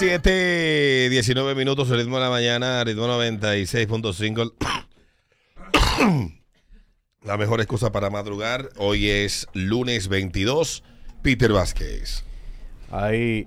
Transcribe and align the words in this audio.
7, 0.00 1.10
19 1.10 1.54
minutos, 1.54 1.90
el 1.90 1.98
ritmo 1.98 2.16
de 2.16 2.22
la 2.22 2.30
mañana, 2.30 2.82
ritmo 2.84 3.06
96.5. 3.06 4.54
La 7.22 7.36
mejor 7.36 7.60
excusa 7.60 7.92
para 7.92 8.08
madrugar. 8.08 8.70
Hoy 8.78 9.10
es 9.10 9.46
lunes 9.52 10.08
22. 10.08 10.82
Peter 11.20 11.52
Vázquez. 11.52 12.24
Ahí. 12.90 13.46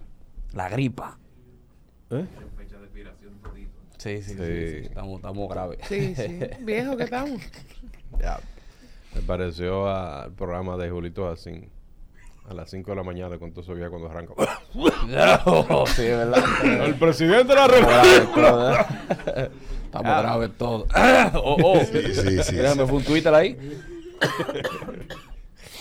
La 0.53 0.69
gripa. 0.69 1.17
¿eh? 2.11 2.27
Sí, 3.97 4.21
sí, 4.21 4.21
sí. 4.21 4.35
Sí. 4.35 4.35
sí. 4.37 4.77
Estamos, 4.85 5.15
estamos 5.15 5.49
graves. 5.49 5.79
Sí, 5.89 6.13
sí. 6.15 6.39
Viejo 6.59 6.95
que 6.95 7.05
estamos. 7.05 7.41
Ya. 8.19 8.39
Me 9.15 9.21
pareció 9.21 9.87
al 9.89 10.31
programa 10.33 10.77
de 10.77 10.91
Julito 10.91 11.27
Asín. 11.27 11.72
A 12.49 12.53
las 12.53 12.69
5 12.69 12.91
de 12.91 12.95
la 12.95 13.03
mañana 13.03 13.37
con 13.37 13.53
todo 13.53 13.61
eso 13.61 13.73
cuando 13.89 14.09
arranca. 14.09 14.33
No, 14.73 15.85
sí, 15.87 16.01
es 16.01 16.17
verdad. 16.17 16.43
el 16.85 16.95
presidente 16.95 17.45
de 17.45 17.55
la 17.55 17.67
República. 17.67 18.87
Estamos 19.85 20.21
graves 20.21 20.51
todos. 20.57 20.87
Oh, 21.35 21.57
oh. 21.63 21.79
Sí, 21.79 22.13
sí, 22.13 22.43
sí, 22.43 22.55
Déjame, 22.55 22.83
sí. 22.83 22.89
fue 22.89 22.97
un 22.97 23.03
Twitter 23.03 23.33
ahí. 23.33 23.57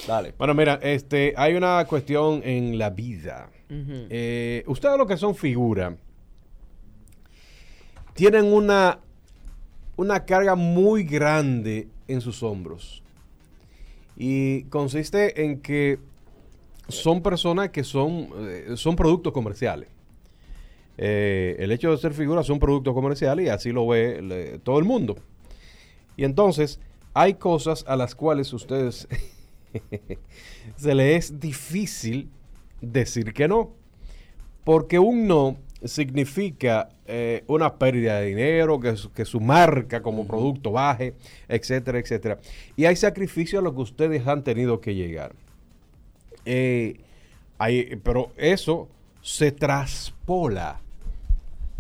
Dale. 0.07 0.35
Bueno, 0.39 0.55
mira, 0.55 0.79
este, 0.83 1.35
hay 1.37 1.55
una 1.55 1.85
cuestión 1.87 2.41
en 2.45 2.79
la 2.79 2.91
vida. 2.91 3.51
Eh, 3.69 4.63
ustedes 4.67 4.99
lo 4.99 5.07
que 5.07 5.17
son 5.17 5.35
figuras 5.35 5.95
tienen 8.15 8.53
una, 8.53 8.99
una 9.97 10.27
carga 10.27 10.55
muy 10.55 11.05
grande 11.05 11.89
en 12.09 12.21
sus 12.21 12.43
hombros. 12.43 13.03
Y 14.17 14.65
consiste 14.65 15.45
en 15.45 15.61
que 15.61 15.99
son 16.95 17.23
personas 17.23 17.71
que 17.71 17.85
son, 17.85 18.29
eh, 18.39 18.73
son 18.77 18.97
productos 18.97 19.33
comerciales. 19.33 19.89
Eh, 20.99 21.57
el 21.59 21.73
hecho 21.73 21.91
de 21.91 21.97
ser 21.99 22.13
figuras 22.13 22.47
son 22.47 22.59
productos 22.59 22.93
comerciales 22.95 23.47
y 23.47 23.49
así 23.49 23.73
lo 23.73 23.87
ve 23.87 24.21
le- 24.23 24.59
todo 24.59 24.79
el 24.79 24.85
mundo. 24.85 25.17
Y 26.17 26.25
entonces 26.25 26.79
hay 27.15 27.35
cosas 27.35 27.85
a 27.89 27.97
las 27.97 28.15
cuales 28.15 28.53
ustedes 28.53 29.09
se 30.77 30.95
le 30.95 31.17
es 31.17 31.41
difícil 31.41 32.29
decir 32.81 33.33
que 33.33 33.49
no. 33.49 33.71
Porque 34.65 34.99
un 34.99 35.27
no 35.27 35.57
significa 35.85 36.91
eh, 37.07 37.43
una 37.49 37.77
pérdida 37.77 38.21
de 38.21 38.27
dinero, 38.27 38.79
que, 38.79 38.97
su- 38.97 39.11
que 39.13 39.25
su 39.25 39.41
marca 39.41 40.03
como 40.03 40.27
producto 40.27 40.71
baje, 40.73 41.15
etcétera, 41.49 41.99
etcétera. 41.99 42.39
Y 42.77 42.85
hay 42.85 42.95
sacrificios 42.97 43.61
a 43.61 43.65
los 43.65 43.75
que 43.75 43.81
ustedes 43.81 44.27
han 44.27 44.45
tenido 44.45 44.81
que 44.81 44.95
llegar. 44.95 45.35
Eh, 46.45 47.01
hay- 47.59 47.97
pero 48.03 48.33
eso 48.37 48.89
se 49.23 49.53
traspola 49.53 50.81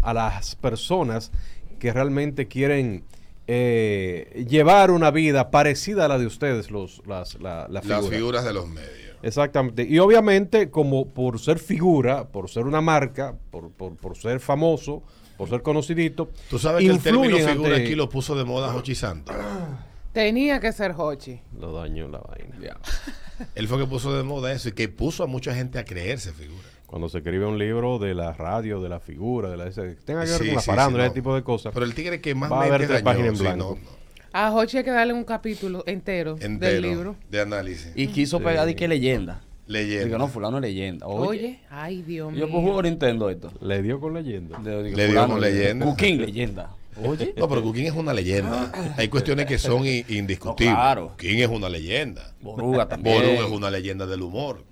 a 0.02 0.14
las 0.14 0.54
personas 0.56 1.32
que 1.78 1.92
realmente 1.92 2.46
quieren 2.48 3.04
eh, 3.48 4.44
llevar 4.48 4.90
una 4.92 5.10
vida 5.10 5.50
parecida 5.50 6.04
a 6.04 6.08
la 6.08 6.18
de 6.18 6.26
ustedes, 6.26 6.70
los, 6.70 7.02
las, 7.06 7.34
la, 7.40 7.66
la 7.68 7.80
Las 7.82 7.84
figura. 7.84 8.16
figuras 8.16 8.44
de 8.44 8.52
los 8.52 8.68
medios. 8.68 9.16
Exactamente. 9.22 9.84
Y 9.88 9.98
obviamente, 9.98 10.70
como 10.70 11.06
por 11.06 11.38
ser 11.40 11.58
figura, 11.58 12.28
por 12.28 12.48
ser 12.48 12.66
una 12.66 12.80
marca, 12.80 13.34
por, 13.50 13.70
por, 13.70 13.96
por 13.96 14.16
ser 14.16 14.38
famoso, 14.40 15.02
por 15.36 15.48
ser 15.48 15.62
conocidito, 15.62 16.30
Tú 16.50 16.58
sabes 16.58 16.84
que 16.84 16.90
el 16.90 17.00
término 17.00 17.36
figura 17.36 17.52
ante- 17.52 17.74
aquí 17.74 17.94
lo 17.96 18.08
puso 18.08 18.36
de 18.36 18.44
moda 18.44 18.72
Jochi 18.72 18.94
Santos. 18.94 19.34
Tenía 20.12 20.60
que 20.60 20.72
ser 20.72 20.94
Hochi. 20.96 21.40
Lo 21.58 21.72
dañó 21.72 22.08
la 22.08 22.18
vaina. 22.18 22.56
Ya. 22.60 22.76
Él 23.54 23.66
fue 23.68 23.78
que 23.78 23.86
puso 23.86 24.14
de 24.16 24.22
moda 24.22 24.52
eso 24.52 24.68
y 24.68 24.72
que 24.72 24.88
puso 24.88 25.24
a 25.24 25.26
mucha 25.26 25.54
gente 25.54 25.78
a 25.78 25.84
creerse 25.84 26.32
figura. 26.32 26.62
Cuando 26.86 27.08
se 27.08 27.18
escribe 27.18 27.46
un 27.46 27.58
libro 27.58 27.98
de 27.98 28.14
la 28.14 28.32
radio, 28.34 28.82
de 28.82 28.90
la 28.90 29.00
figura, 29.00 29.48
de 29.48 29.56
la 29.56 29.66
ese- 29.68 29.96
que 29.96 30.02
tenga 30.04 30.24
que 30.24 30.30
ver 30.30 30.38
Sí, 30.40 30.46
con 30.46 30.54
la 30.56 30.60
sí, 30.60 30.66
farándula, 30.70 31.04
sí, 31.04 31.06
ese 31.06 31.14
tipo 31.14 31.34
de 31.34 31.42
cosas. 31.42 31.72
Pero 31.72 31.86
el 31.86 31.94
tigre 31.94 32.20
que 32.20 32.34
más 32.34 32.52
Va 32.52 32.64
a 32.66 32.78
tres 32.78 33.00
páginas 33.02 33.28
en 33.28 33.36
sí, 33.36 33.42
blanco. 33.42 33.78
no, 33.82 33.90
no. 33.90 34.02
A 34.34 34.52
Hochi 34.54 34.78
hay 34.78 34.84
que 34.84 34.90
darle 34.90 35.12
un 35.14 35.24
capítulo 35.24 35.82
entero, 35.86 36.36
Entero 36.40 36.72
del 36.72 36.82
libro. 36.82 37.16
de 37.30 37.40
análisis. 37.40 37.92
Y 37.94 38.08
quiso 38.08 38.40
pegar 38.40 38.66
de 38.66 38.76
que 38.76 38.88
leyenda. 38.88 39.42
Leyenda. 39.66 40.04
Digo, 40.04 40.18
no, 40.18 40.28
fulano 40.28 40.58
es 40.58 40.62
leyenda. 40.62 41.06
Oye, 41.06 41.28
Oye. 41.28 41.60
ay, 41.70 42.02
Dios 42.02 42.28
Yo 42.34 42.46
mío. 42.46 42.48
pues 42.50 42.62
juego 42.64 42.82
Nintendo 42.82 43.30
esto. 43.30 43.50
Le 43.60 43.80
dio 43.82 44.00
con 44.00 44.12
leyenda. 44.12 44.58
De- 44.58 44.82
digo, 44.82 44.96
Le 44.96 45.08
dio 45.08 45.26
con 45.26 45.40
leyenda. 45.40 45.86
Cooking, 45.86 46.20
leyenda. 46.20 46.70
Oye. 47.04 47.34
No, 47.36 47.48
pero 47.48 47.62
Cuquín 47.62 47.86
es 47.86 47.92
una 47.92 48.12
leyenda. 48.12 48.70
Hay 48.96 49.08
cuestiones 49.08 49.46
que 49.46 49.58
son 49.58 49.86
indiscutibles. 49.86 50.72
No, 50.74 50.80
claro. 50.80 51.08
Cuquín 51.10 51.38
es 51.40 51.48
una 51.48 51.68
leyenda. 51.68 52.34
Boruga 52.40 52.88
también. 52.88 53.16
Boruga 53.22 53.46
es 53.46 53.50
una 53.52 53.70
leyenda 53.70 54.06
del 54.06 54.22
humor. 54.22 54.64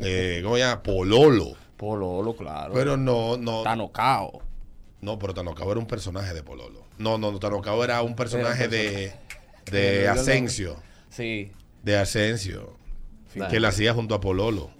Eh, 0.00 0.40
¿Cómo 0.42 0.54
se 0.56 0.60
llama? 0.62 0.82
Pololo. 0.82 1.52
Pololo, 1.76 2.34
claro. 2.34 2.72
Pero 2.74 2.96
no, 2.96 3.36
no. 3.36 3.62
Tanocao. 3.62 4.42
No, 5.00 5.18
pero 5.18 5.32
Tanocao 5.34 5.70
era 5.70 5.78
un 5.80 5.86
personaje 5.86 6.34
de 6.34 6.42
Pololo. 6.42 6.84
No, 6.98 7.18
no, 7.18 7.30
no, 7.30 7.38
Tanocao 7.38 7.84
era 7.84 8.02
un 8.02 8.16
personaje 8.16 8.64
Era 8.64 8.66
un 8.66 8.70
de, 8.72 9.12
de 9.70 10.04
lo- 10.06 10.10
Asensio. 10.12 10.76
Sí. 11.10 11.52
De 11.82 11.96
Asensio. 11.96 12.76
Que 13.50 13.60
la 13.60 13.68
hacía 13.68 13.94
junto 13.94 14.14
a 14.16 14.20
Pololo. 14.20 14.70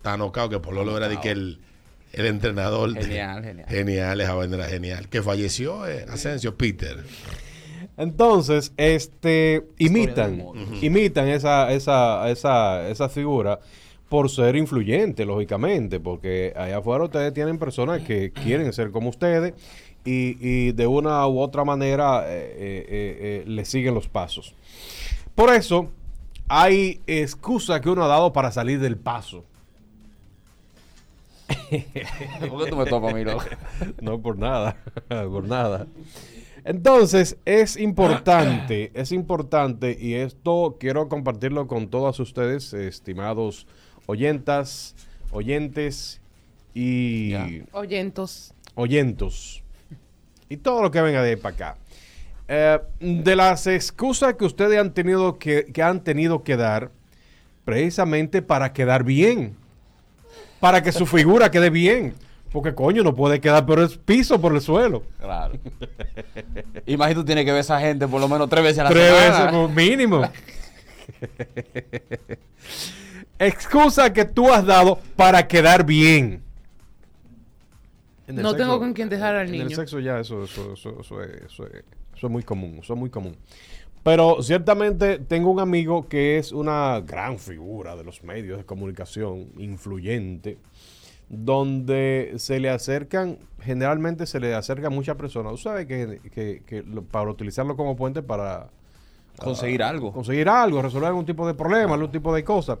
Tanocao, 0.00 0.48
que 0.48 0.58
Pololo 0.60 0.96
era 0.96 1.08
de 1.08 1.20
que 1.20 1.30
el, 1.32 1.60
el 2.12 2.26
entrenador. 2.26 2.92
de- 2.94 3.02
Genial, 3.02 3.42
genial. 3.44 3.68
Genial, 3.68 4.20
esa 4.20 4.34
vaina 4.34 4.56
era 4.56 4.68
genial. 4.68 5.08
Que 5.08 5.22
falleció 5.22 5.86
eh, 5.86 6.06
Asensio, 6.08 6.56
Peter. 6.56 7.04
Entonces, 7.96 8.72
este, 8.76 9.66
imitan, 9.78 10.42
imitan 10.82 11.28
esa, 11.28 11.72
esa, 11.72 12.28
esa, 12.30 12.88
esa 12.88 13.08
figura 13.08 13.58
por 14.08 14.30
ser 14.30 14.54
influyente, 14.56 15.24
lógicamente, 15.24 15.98
porque 15.98 16.52
allá 16.56 16.78
afuera 16.78 17.04
ustedes 17.04 17.32
tienen 17.32 17.58
personas 17.58 18.02
que 18.02 18.32
quieren 18.32 18.72
ser 18.72 18.90
como 18.90 19.08
ustedes 19.08 19.54
y, 20.04 20.36
y 20.40 20.72
de 20.72 20.86
una 20.86 21.26
u 21.26 21.40
otra 21.40 21.64
manera 21.64 22.24
eh, 22.26 22.36
eh, 22.36 22.86
eh, 22.88 23.18
eh, 23.20 23.44
le 23.46 23.64
siguen 23.64 23.94
los 23.94 24.08
pasos. 24.08 24.54
Por 25.34 25.52
eso, 25.52 25.90
hay 26.48 27.00
excusa 27.06 27.80
que 27.80 27.88
uno 27.90 28.04
ha 28.04 28.08
dado 28.08 28.32
para 28.32 28.52
salir 28.52 28.78
del 28.78 28.96
paso. 28.96 29.44
¿Por 32.48 32.64
qué 32.64 32.70
tú 32.70 32.76
me 32.76 32.86
topas 32.86 33.12
a 33.12 33.16
mí, 33.16 33.24
loco? 33.24 33.44
No 34.00 34.20
por 34.20 34.38
nada, 34.38 34.76
por 35.08 35.44
nada. 35.44 35.86
Entonces, 36.64 37.36
es 37.44 37.76
importante, 37.76 38.90
es 38.94 39.12
importante, 39.12 39.96
y 39.98 40.14
esto 40.14 40.76
quiero 40.80 41.08
compartirlo 41.08 41.68
con 41.68 41.88
todos 41.88 42.18
ustedes, 42.18 42.72
estimados 42.72 43.66
oyentas, 44.06 44.94
oyentes 45.30 46.20
y. 46.74 47.34
Oyentos. 47.72 48.54
oyentos. 48.74 49.62
Y 50.48 50.56
todo 50.58 50.82
lo 50.82 50.90
que 50.90 51.00
venga 51.00 51.22
de 51.22 51.30
ahí 51.30 51.36
para 51.36 51.54
acá. 51.54 51.78
Eh, 52.48 52.78
de 53.00 53.34
las 53.34 53.66
excusas 53.66 54.34
que 54.34 54.44
ustedes 54.44 54.78
han 54.78 54.94
tenido 54.94 55.38
que, 55.38 55.66
que 55.72 55.82
han 55.82 56.02
tenido 56.04 56.44
que 56.44 56.56
dar, 56.56 56.90
precisamente 57.64 58.42
para 58.42 58.72
quedar 58.72 59.04
bien. 59.04 59.56
Para 60.60 60.82
que 60.82 60.92
su 60.92 61.06
figura 61.06 61.50
quede 61.50 61.70
bien. 61.70 62.14
Porque 62.52 62.74
coño, 62.74 63.02
no 63.02 63.14
puede 63.14 63.40
quedar 63.40 63.66
por 63.66 63.78
el 63.80 63.88
piso, 63.90 64.40
por 64.40 64.54
el 64.54 64.60
suelo. 64.62 65.02
Claro. 65.20 65.58
Imagínate, 66.86 67.14
tú 67.14 67.24
tienes 67.24 67.44
que 67.44 67.50
ver 67.50 67.58
a 67.58 67.60
esa 67.60 67.80
gente 67.80 68.08
por 68.08 68.20
lo 68.20 68.28
menos 68.28 68.48
tres 68.48 68.62
veces 68.64 68.78
a 68.78 68.84
la 68.84 68.90
Tres 68.90 69.04
semana. 69.08 69.28
veces 69.28 69.46
como 69.50 69.68
mínimo. 69.68 70.22
Excusa 73.38 74.12
que 74.12 74.24
tú 74.24 74.50
has 74.52 74.64
dado 74.64 74.98
para 75.16 75.46
quedar 75.46 75.84
bien. 75.84 76.42
No 78.26 78.54
tengo 78.56 78.78
con 78.78 78.92
quién 78.92 79.08
dejar 79.08 79.36
al 79.36 79.48
En 79.48 79.54
el 79.54 79.64
niño. 79.66 79.76
sexo 79.76 80.00
ya 80.00 80.18
eso, 80.18 80.44
eso, 80.44 80.72
eso, 80.72 81.00
eso 81.00 81.22
es, 81.22 81.42
eso 81.42 81.66
es- 81.66 81.84
eso 82.16 82.26
es 82.26 82.32
muy 82.32 82.42
común, 82.42 82.78
eso 82.82 82.94
es 82.94 82.98
muy 82.98 83.10
común. 83.10 83.36
Pero 84.06 84.40
ciertamente 84.40 85.18
tengo 85.18 85.50
un 85.50 85.58
amigo 85.58 86.06
que 86.08 86.38
es 86.38 86.52
una 86.52 87.00
gran 87.00 87.40
figura 87.40 87.96
de 87.96 88.04
los 88.04 88.22
medios 88.22 88.56
de 88.56 88.64
comunicación, 88.64 89.48
influyente, 89.58 90.58
donde 91.28 92.34
se 92.36 92.60
le 92.60 92.70
acercan, 92.70 93.36
generalmente 93.60 94.26
se 94.26 94.38
le 94.38 94.54
acercan 94.54 94.94
muchas 94.94 95.16
personas. 95.16 95.50
Tú 95.54 95.58
sabes 95.58 95.86
que, 95.86 96.20
que- 96.32 96.84
para 97.10 97.28
utilizarlo 97.28 97.76
como 97.76 97.96
puente 97.96 98.22
para 98.22 98.68
Conseguir 99.42 99.82
algo. 99.82 100.12
conseguir 100.12 100.48
algo, 100.48 100.80
resolver 100.80 101.08
algún 101.08 101.26
tipo 101.26 101.44
de 101.46 101.54
problema, 101.54 101.94
algún 101.94 102.12
tipo 102.12 102.32
de 102.32 102.44
cosa. 102.44 102.78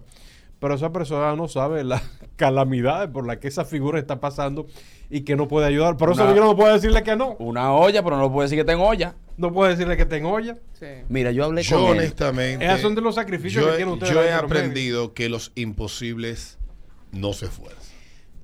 Pero 0.58 0.74
esa 0.74 0.90
persona 0.92 1.36
no 1.36 1.48
sabe 1.48 1.84
las 1.84 2.02
calamidades 2.36 3.10
por 3.10 3.26
las 3.26 3.36
que 3.38 3.48
esa 3.48 3.64
figura 3.64 3.98
está 3.98 4.20
pasando 4.20 4.66
y 5.10 5.20
que 5.20 5.36
no 5.36 5.48
puede 5.48 5.66
ayudar. 5.66 5.96
Por 5.96 6.10
eso 6.10 6.34
no 6.34 6.56
puedo 6.56 6.72
decirle 6.72 7.02
que 7.02 7.14
no. 7.16 7.36
Una 7.38 7.72
olla, 7.74 8.02
pero 8.02 8.16
no 8.16 8.32
puede 8.32 8.46
decir 8.48 8.58
que 8.58 8.64
tengo 8.64 8.84
olla. 8.86 9.14
No 9.36 9.52
puedo 9.52 9.68
decirle 9.70 9.96
que 9.98 10.06
tengo 10.06 10.30
olla. 10.30 10.56
Sí. 10.72 10.86
Mira, 11.10 11.30
yo 11.30 11.44
hablé 11.44 11.62
Yo 11.62 11.78
con 11.78 11.90
él. 11.92 11.98
honestamente. 11.98 12.64
Esos 12.64 12.80
son 12.80 12.94
de 12.94 13.02
los 13.02 13.14
sacrificios 13.14 13.62
yo, 13.62 13.70
que 13.70 13.76
tienen 13.76 13.94
ustedes 13.94 14.14
yo 14.14 14.22
he 14.22 14.32
aprendido 14.32 15.12
que 15.12 15.28
los 15.28 15.52
imposibles 15.56 16.58
no 17.12 17.32
se 17.34 17.46
esfuerzan. 17.46 17.82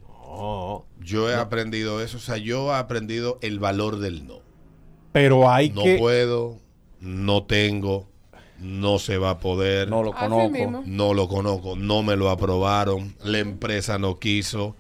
No, 0.07 0.87
Yo 1.01 1.31
he 1.31 1.35
aprendido 1.35 2.03
eso. 2.03 2.19
O 2.19 2.21
sea, 2.21 2.37
yo 2.37 2.73
he 2.73 2.77
aprendido 2.77 3.39
el 3.43 3.59
valor 3.59 3.99
del 3.99 4.27
no. 4.27 4.41
pero 5.13 5.51
hay 5.51 5.71
No 5.71 5.83
que... 5.83 5.97
puedo, 5.99 6.59
no 7.01 7.45
tengo, 7.45 8.09
no 8.63 8.99
se 8.99 9.19
va 9.19 9.31
a 9.31 9.39
poder, 9.39 9.89
No 9.89 10.03
lo 10.03 10.13
conozco. 10.13 10.83
no 10.87 11.15
lo 11.15 11.29
conozco, 11.29 11.77
no 11.77 12.03
me 12.03 12.17
lo 12.17 12.31
aprobaron, 12.31 13.15
la 13.25 13.39
empresa 13.39 13.99
no 13.99 14.19
quiso. 14.19 14.77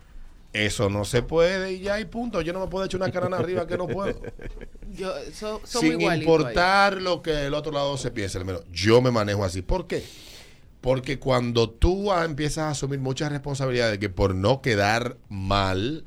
Eso 0.53 0.91
no 0.91 1.07
se 1.07 1.23
puede 1.23 1.73
y 1.73 1.81
ya 1.81 1.95
hay 1.95 2.05
punto. 2.05 2.43
Yo 2.43 2.53
no 2.53 2.61
me 2.61 2.67
puedo 2.67 2.85
echar 2.85 3.01
una 3.01 3.11
carana 3.11 3.39
arriba 3.39 3.67
que 3.67 3.79
no 3.79 3.87
puedo. 3.89 4.21
Yo, 4.95 5.11
so- 5.33 5.63
somos 5.65 5.89
Sin 5.91 6.11
ahí. 6.11 6.19
importar 6.21 7.01
lo 7.01 7.23
que 7.23 7.47
el 7.47 7.55
otro 7.55 7.73
lado 7.73 7.97
se 7.97 8.11
piense. 8.11 8.39
Yo 8.71 9.01
me 9.01 9.11
manejo 9.11 9.45
así. 9.45 9.63
¿Por 9.63 9.87
qué? 9.87 10.05
Porque 10.83 11.19
cuando 11.19 11.71
tú 11.71 12.13
ah, 12.13 12.27
empiezas 12.27 12.65
a 12.65 12.71
asumir 12.71 12.99
muchas 13.01 13.33
responsabilidades 13.33 13.99
que 13.99 14.11
por 14.11 14.35
no 14.35 14.61
quedar 14.61 15.17
mal, 15.31 16.05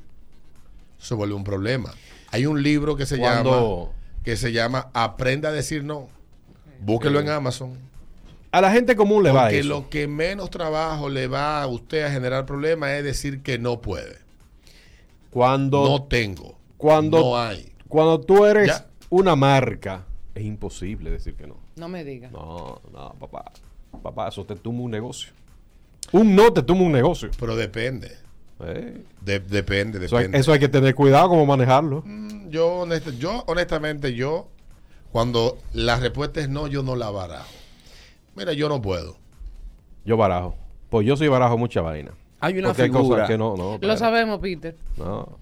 se 1.00 1.16
vuelve 1.16 1.33
un 1.33 1.44
problema. 1.44 1.92
Hay 2.30 2.45
un 2.45 2.62
libro 2.62 2.95
que 2.95 3.07
se 3.07 3.18
Cuando- 3.18 3.86
llama 3.86 3.95
que 4.24 4.38
se 4.38 4.51
llama 4.51 4.89
Aprenda 4.94 5.50
a 5.50 5.51
decir 5.54 5.83
no. 5.83 6.07
Búsquelo 6.81 7.19
en 7.19 7.30
Amazon. 7.30 7.77
A 8.51 8.62
la 8.62 8.72
gente 8.72 8.95
común 8.95 9.24
le 9.24 9.31
va 9.31 9.44
Porque 9.44 9.60
eso. 9.60 9.68
lo 9.69 9.89
que 9.89 10.07
menos 10.07 10.50
trabajo 10.50 11.10
le 11.10 11.27
va 11.27 11.62
a 11.62 11.68
usted 11.68 12.04
a 12.04 12.12
generar 12.12 12.45
problemas 12.45 12.92
es 12.92 13.04
decir 13.04 13.42
que 13.42 13.60
no 13.60 13.81
puede. 13.81 14.18
Cuando, 15.30 15.83
No 15.88 16.04
tengo. 16.04 16.57
cuando- 16.77 17.19
no 17.19 17.38
hay. 17.38 17.72
cuando 17.89 18.22
tú 18.22 18.45
eres 18.45 18.68
Ya. 18.68 18.88
una 19.10 19.36
marca, 19.36 20.06
es 20.33 20.44
imposible 20.45 21.10
decir 21.10 21.36
que 21.36 21.48
no. 21.48 21.57
No 21.75 21.89
me 21.89 22.04
digas. 22.04 22.31
No, 22.31 22.81
no, 22.94 23.13
papá. 23.19 23.51
Papá, 24.01 24.30
eso 24.30 24.45
te 24.45 24.56
tumba 24.56 24.83
un 24.83 24.92
negocio. 24.92 25.31
Un 26.12 26.36
no 26.36 26.54
te 26.54 26.62
tumba 26.63 26.86
un 26.86 26.92
negocio. 26.92 27.30
Pero 27.39 27.56
depende. 27.56 28.12
Eh, 28.62 29.04
De- 29.19 29.39
depende, 29.39 30.06
Eso, 30.06 30.16
hay, 30.16 30.24
depende. 30.24 30.39
eso 30.39 30.54
hay 30.54 30.60
que 30.60 30.69
tener 30.69 30.95
cuidado 30.95 31.28
cómo 31.30 31.45
manejarlo. 31.45 32.04
Mm, 32.06 32.50
Yo, 32.50 32.86
honest- 32.86 33.18
yo, 33.18 33.44
honestamente, 33.48 34.13
yo, 34.13 34.48
cuando 35.16 35.58
la 35.72 35.98
respuesta 35.98 36.42
es 36.42 36.50
no, 36.50 36.68
yo 36.68 36.84
no 36.84 36.98
la 36.98 37.10
barajo. 37.10 37.48
Mira, 38.36 38.52
yo 38.52 38.68
no 38.68 38.82
puedo. 38.82 39.16
Yo 40.04 40.18
barajo. 40.18 40.58
Pues 40.90 41.08
yo 41.08 41.16
sí 41.16 41.26
barajo 41.30 41.58
mucha 41.58 41.80
vaina. 41.80 42.12
Hay 42.42 42.58
una 42.58 42.68
Porque 42.68 42.82
hay 42.82 42.90
figura. 42.90 43.08
cosas 43.08 43.28
que 43.30 43.38
no, 43.38 43.56
no. 43.56 43.78
Lo 43.80 43.96
sabemos, 43.96 44.40
Peter. 44.40 44.76
No. 44.98 45.38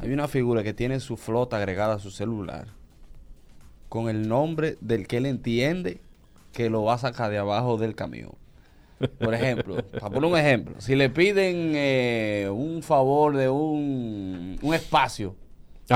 Hay 0.00 0.14
una 0.14 0.28
figura 0.28 0.62
que 0.62 0.72
tiene 0.72 0.98
su 0.98 1.18
flota 1.18 1.58
agregada 1.58 1.96
a 1.96 1.98
su 1.98 2.10
celular 2.10 2.68
con 3.90 4.08
el 4.08 4.26
nombre 4.30 4.78
del 4.80 5.06
que 5.06 5.18
él 5.18 5.26
entiende 5.26 6.00
que 6.54 6.70
lo 6.70 6.84
va 6.84 6.94
a 6.94 6.98
sacar 6.98 7.30
de 7.30 7.36
abajo 7.36 7.76
del 7.76 7.94
camión. 7.94 8.32
Por 9.18 9.34
ejemplo, 9.34 9.76
para 10.00 10.08
poner 10.08 10.32
un 10.32 10.38
ejemplo, 10.38 10.74
si 10.78 10.96
le 10.96 11.10
piden 11.10 11.72
eh, 11.74 12.48
un 12.50 12.82
favor 12.82 13.36
de 13.36 13.50
un, 13.50 14.58
un 14.62 14.74
espacio 14.74 15.36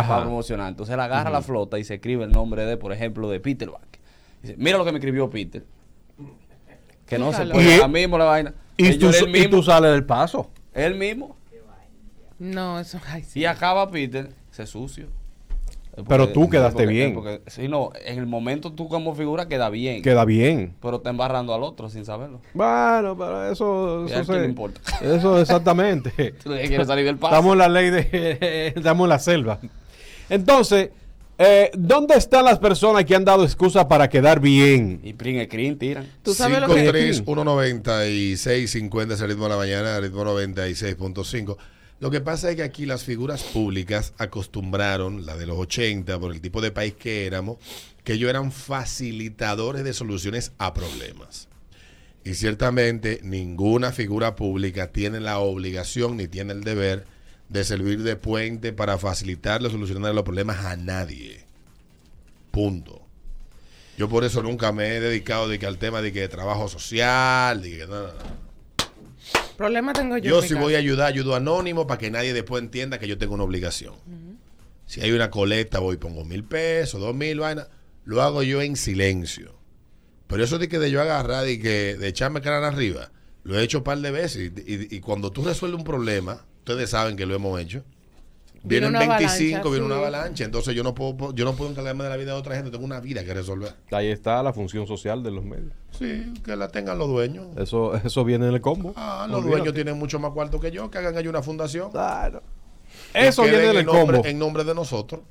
Ajá. 0.01 0.09
para 0.09 0.23
promocionar, 0.23 0.69
entonces 0.69 0.93
él 0.95 1.01
agarra 1.01 1.31
la 1.31 1.43
flota 1.43 1.79
y 1.79 1.85
se 1.85 1.95
escribe 1.95 2.25
el 2.25 2.33
nombre 2.33 2.65
de, 2.65 2.77
por 2.77 2.93
ejemplo, 2.93 3.29
de 3.29 3.41
Peter 3.41 3.71
Back. 3.71 3.99
Dice, 4.43 4.55
mira 4.59 4.79
lo 4.79 4.85
que 4.85 4.93
me 4.93 4.99
escribió 4.99 5.29
Peter. 5.31 5.65
Que 7.07 7.19
no 7.19 7.33
se 7.33 7.45
puede 7.47 7.71
Y- 7.71 7.75
ahora 7.75 7.89
mismo 7.89 8.17
la 8.19 8.25
vaina. 8.25 8.55
Y 8.77 8.97
tú, 8.99 9.11
y 9.35 9.49
tú 9.49 9.63
sales 9.63 9.93
del 9.93 10.05
paso. 10.05 10.51
él 10.73 10.95
mismo. 10.95 11.37
No, 12.39 12.81
eso. 12.81 12.99
Ay, 13.07 13.23
sí. 13.23 13.41
Y 13.41 13.45
acaba 13.45 13.89
Peter, 13.91 14.31
se 14.51 14.67
sucio. 14.67 15.07
Pero 16.09 16.31
tú 16.31 16.49
quedaste 16.49 16.85
porque- 16.85 16.87
bien. 16.87 17.15
porque- 17.15 17.43
sí, 17.49 17.69
no, 17.69 17.91
en 18.05 18.19
el 18.19 18.27
momento 18.27 18.73
tú 18.73 18.89
como 18.89 19.15
figura 19.15 19.47
queda 19.47 19.69
bien. 19.69 20.03
Queda 20.03 20.25
bien. 20.25 20.75
Pero 20.81 20.97
está 20.97 21.11
embarrando 21.11 21.55
al 21.55 21.63
otro 21.63 21.91
sin 21.91 22.07
saberlo. 22.07 22.41
Bueno, 22.55 23.15
pero 23.17 23.53
eso. 23.53 24.07
¿Y 24.09 24.13
a 24.13 24.21
Eso, 24.23 24.33
se- 24.33 24.41
le 24.41 24.47
importa? 24.47 24.81
eso 25.03 25.39
exactamente. 25.39 26.33
Tú 26.43 26.49
le 26.51 26.67
quieres 26.67 26.87
salir 26.87 27.05
del 27.05 27.19
paso. 27.19 27.35
Estamos 27.35 27.53
en 27.53 27.59
la 27.59 27.69
ley 27.69 27.91
de. 27.91 28.73
Estamos 28.75 29.05
en 29.05 29.09
la 29.11 29.19
selva. 29.19 29.61
Entonces, 30.33 30.89
eh, 31.37 31.71
¿dónde 31.75 32.15
están 32.15 32.47
las 32.47 32.59
personas 32.59 33.05
que 33.05 33.15
han 33.15 33.23
dado 33.27 33.45
excusa 33.45 33.87
para 33.87 34.09
quedar 34.09 34.41
bien? 34.41 34.99
Y 35.03 35.13
pring 35.13 35.45
screen 35.45 35.79
tiran. 35.79 36.11
Tú 36.23 36.33
sabes 36.33 36.59
lo 36.59 36.69
que 36.69 36.73
53 36.73 37.17
196 37.17 38.71
50 38.71 39.15
es 39.15 39.21
el 39.21 39.29
ritmo 39.29 39.45
de 39.45 39.51
la 39.51 39.57
mañana, 39.59 39.97
el 39.99 40.05
ritmo 40.05 40.25
96.5. 40.25 41.59
Lo 42.01 42.11
que 42.11 42.23
pasa 42.23 42.49
es 42.49 42.57
que 42.57 42.63
aquí 42.63 42.87
las 42.87 43.05
figuras 43.05 43.43
públicas 43.43 44.15
acostumbraron, 44.17 45.27
la 45.27 45.37
de 45.37 45.47
los 45.47 45.59
80, 45.59 46.19
por 46.19 46.33
el 46.33 46.41
tipo 46.41 46.63
de 46.63 46.71
país 46.71 46.95
que 46.95 47.27
éramos, 47.27 47.59
que 48.03 48.15
ellos 48.15 48.31
eran 48.31 48.53
facilitadores 48.53 49.85
de 49.85 49.93
soluciones 49.93 50.53
a 50.57 50.73
problemas. 50.73 51.49
Y 52.25 52.35
ciertamente 52.35 53.21
ninguna 53.23 53.93
figura 53.93 54.35
pública 54.35 54.93
tiene 54.93 55.21
la 55.21 55.41
obligación 55.41 56.17
ni 56.17 56.27
tiene 56.27 56.55
el 56.55 56.65
deber 56.65 57.12
de 57.53 57.65
servir 57.65 58.03
de 58.03 58.17
puente 58.17 58.73
para 58.73 58.99
facilitar 58.99 59.61
la 59.63 59.71
solución 59.71 60.03
de 60.03 60.13
los 60.15 60.23
problemas 60.25 60.65
a 60.65 60.77
nadie. 60.77 61.45
Punto. 62.51 63.03
Yo 63.99 64.09
por 64.09 64.25
eso 64.25 64.43
nunca 64.43 64.73
me 64.73 64.97
he 64.97 65.01
dedicado 65.01 65.49
de 65.49 65.59
que 65.59 65.67
al 65.67 65.79
tema 65.79 66.01
de 66.01 66.13
que 66.13 66.27
trabajo 66.29 66.69
social, 66.69 67.61
de 67.63 67.71
que 67.79 67.87
no, 67.87 67.95
no, 68.03 68.07
no. 68.09 68.43
Problema 69.57 69.93
tengo 69.93 70.17
yo. 70.17 70.41
Yo 70.41 70.43
si 70.43 70.55
voy 70.55 70.75
a 70.75 70.79
ayudar, 70.79 71.09
ayudo 71.09 71.35
anónimo 71.37 71.87
para 71.87 71.99
que 71.99 72.11
nadie 72.11 72.33
después 72.33 72.63
entienda 72.63 72.99
que 72.99 73.07
yo 73.07 73.19
tengo 73.19 73.35
una 73.35 73.45
obligación. 73.45 73.95
Si 74.87 75.01
hay 75.01 75.13
una 75.13 75.31
colecta, 75.31 75.79
voy 75.79 75.95
y 75.95 75.99
pongo 75.99 76.25
mil 76.25 76.45
pesos, 76.45 77.01
dos 77.01 77.15
mil, 77.15 77.39
vaina, 77.39 77.69
lo 78.05 78.23
hago 78.23 78.43
yo 78.43 78.61
en 78.63 78.77
silencio. 78.77 79.55
Pero 80.27 80.43
eso 80.43 80.59
de 80.59 80.69
que 80.69 80.79
de 80.79 80.91
yo 80.91 81.01
agarrar 81.01 81.49
y 81.49 81.59
que 81.61 81.97
de 81.97 82.09
echarme 82.09 82.41
cara 82.41 82.67
arriba, 82.67 83.13
lo 83.45 83.59
he 83.59 83.63
hecho 83.63 83.79
un 83.79 83.85
par 83.85 83.99
de 83.99 84.11
veces. 84.11 84.51
Y, 84.67 84.73
y- 84.73 84.97
y 84.97 85.01
cuando 85.01 85.31
tú 85.31 85.45
resuelves 85.45 85.79
un 85.79 85.85
problema, 85.85 86.45
ustedes 86.63 86.91
saben 86.91 87.17
que 87.17 87.27
lo 87.27 87.35
hemos 87.35 87.61
hecho. 87.61 87.83
Viene 88.65 88.87
Vienen 88.89 89.03
una 89.09 89.17
25, 89.19 89.57
avalancha, 89.57 89.71
viene 89.71 89.87
una 89.87 89.97
avalancha. 89.97 90.45
Entonces 90.45 90.75
yo 90.77 90.85
no 90.85 90.95
puedo, 90.95 91.35
yo 91.35 91.45
no 91.45 91.55
puedo 91.55 91.71
encargarme 91.71 92.05
de 92.05 92.11
la 92.11 92.17
vida 92.17 92.33
de 92.33 92.39
otra 92.39 92.55
gente, 92.55 92.71
tengo 92.71 92.85
una 92.85 93.01
vida 93.01 93.25
que 93.25 93.35
resolver. 93.35 93.75
Ahí 93.91 94.07
está 94.09 94.41
la 94.45 94.53
función 94.53 94.87
social 94.87 95.25
de 95.25 95.33
los 95.33 95.45
medios. 95.45 95.73
Sí, 95.91 96.33
que 96.45 96.55
la 96.55 96.69
tengan 96.69 96.97
los 96.97 97.09
dueños. 97.09 97.49
Eso, 97.57 97.97
eso 97.97 98.25
viene 98.25 98.47
en 98.47 98.55
el 98.55 98.61
combo. 98.61 98.93
Ah, 98.95 99.27
los 99.29 99.39
Olvídate. 99.39 99.57
dueños 99.57 99.75
tienen 99.75 99.99
mucho 99.99 100.21
más 100.21 100.31
cuarto 100.31 100.61
que 100.61 100.71
yo, 100.71 100.89
que 100.91 100.99
hagan 100.99 101.17
ahí 101.17 101.27
una 101.27 101.43
fundación. 101.43 101.91
Claro. 101.91 102.43
Eso 103.13 103.43
viene 103.43 103.71
en 103.71 103.79
el 103.79 103.87
nombre, 103.87 104.19
combo. 104.19 104.29
en 104.29 104.39
nombre 104.39 104.63
de 104.65 104.75
nosotros. 104.77 105.23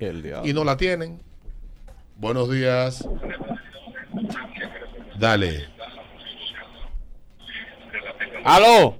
El 0.00 0.22
diablo. 0.22 0.48
Y 0.48 0.52
no 0.52 0.64
la 0.64 0.76
tienen. 0.76 1.20
Buenos 2.16 2.50
días. 2.50 3.06
Dale. 5.20 5.68
¡Aló! 8.44 8.96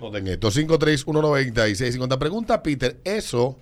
Noten 0.00 0.26
esto. 0.28 0.50
5319650. 0.50 2.18
Pregunta 2.18 2.62
Peter, 2.62 2.96
eso 3.04 3.56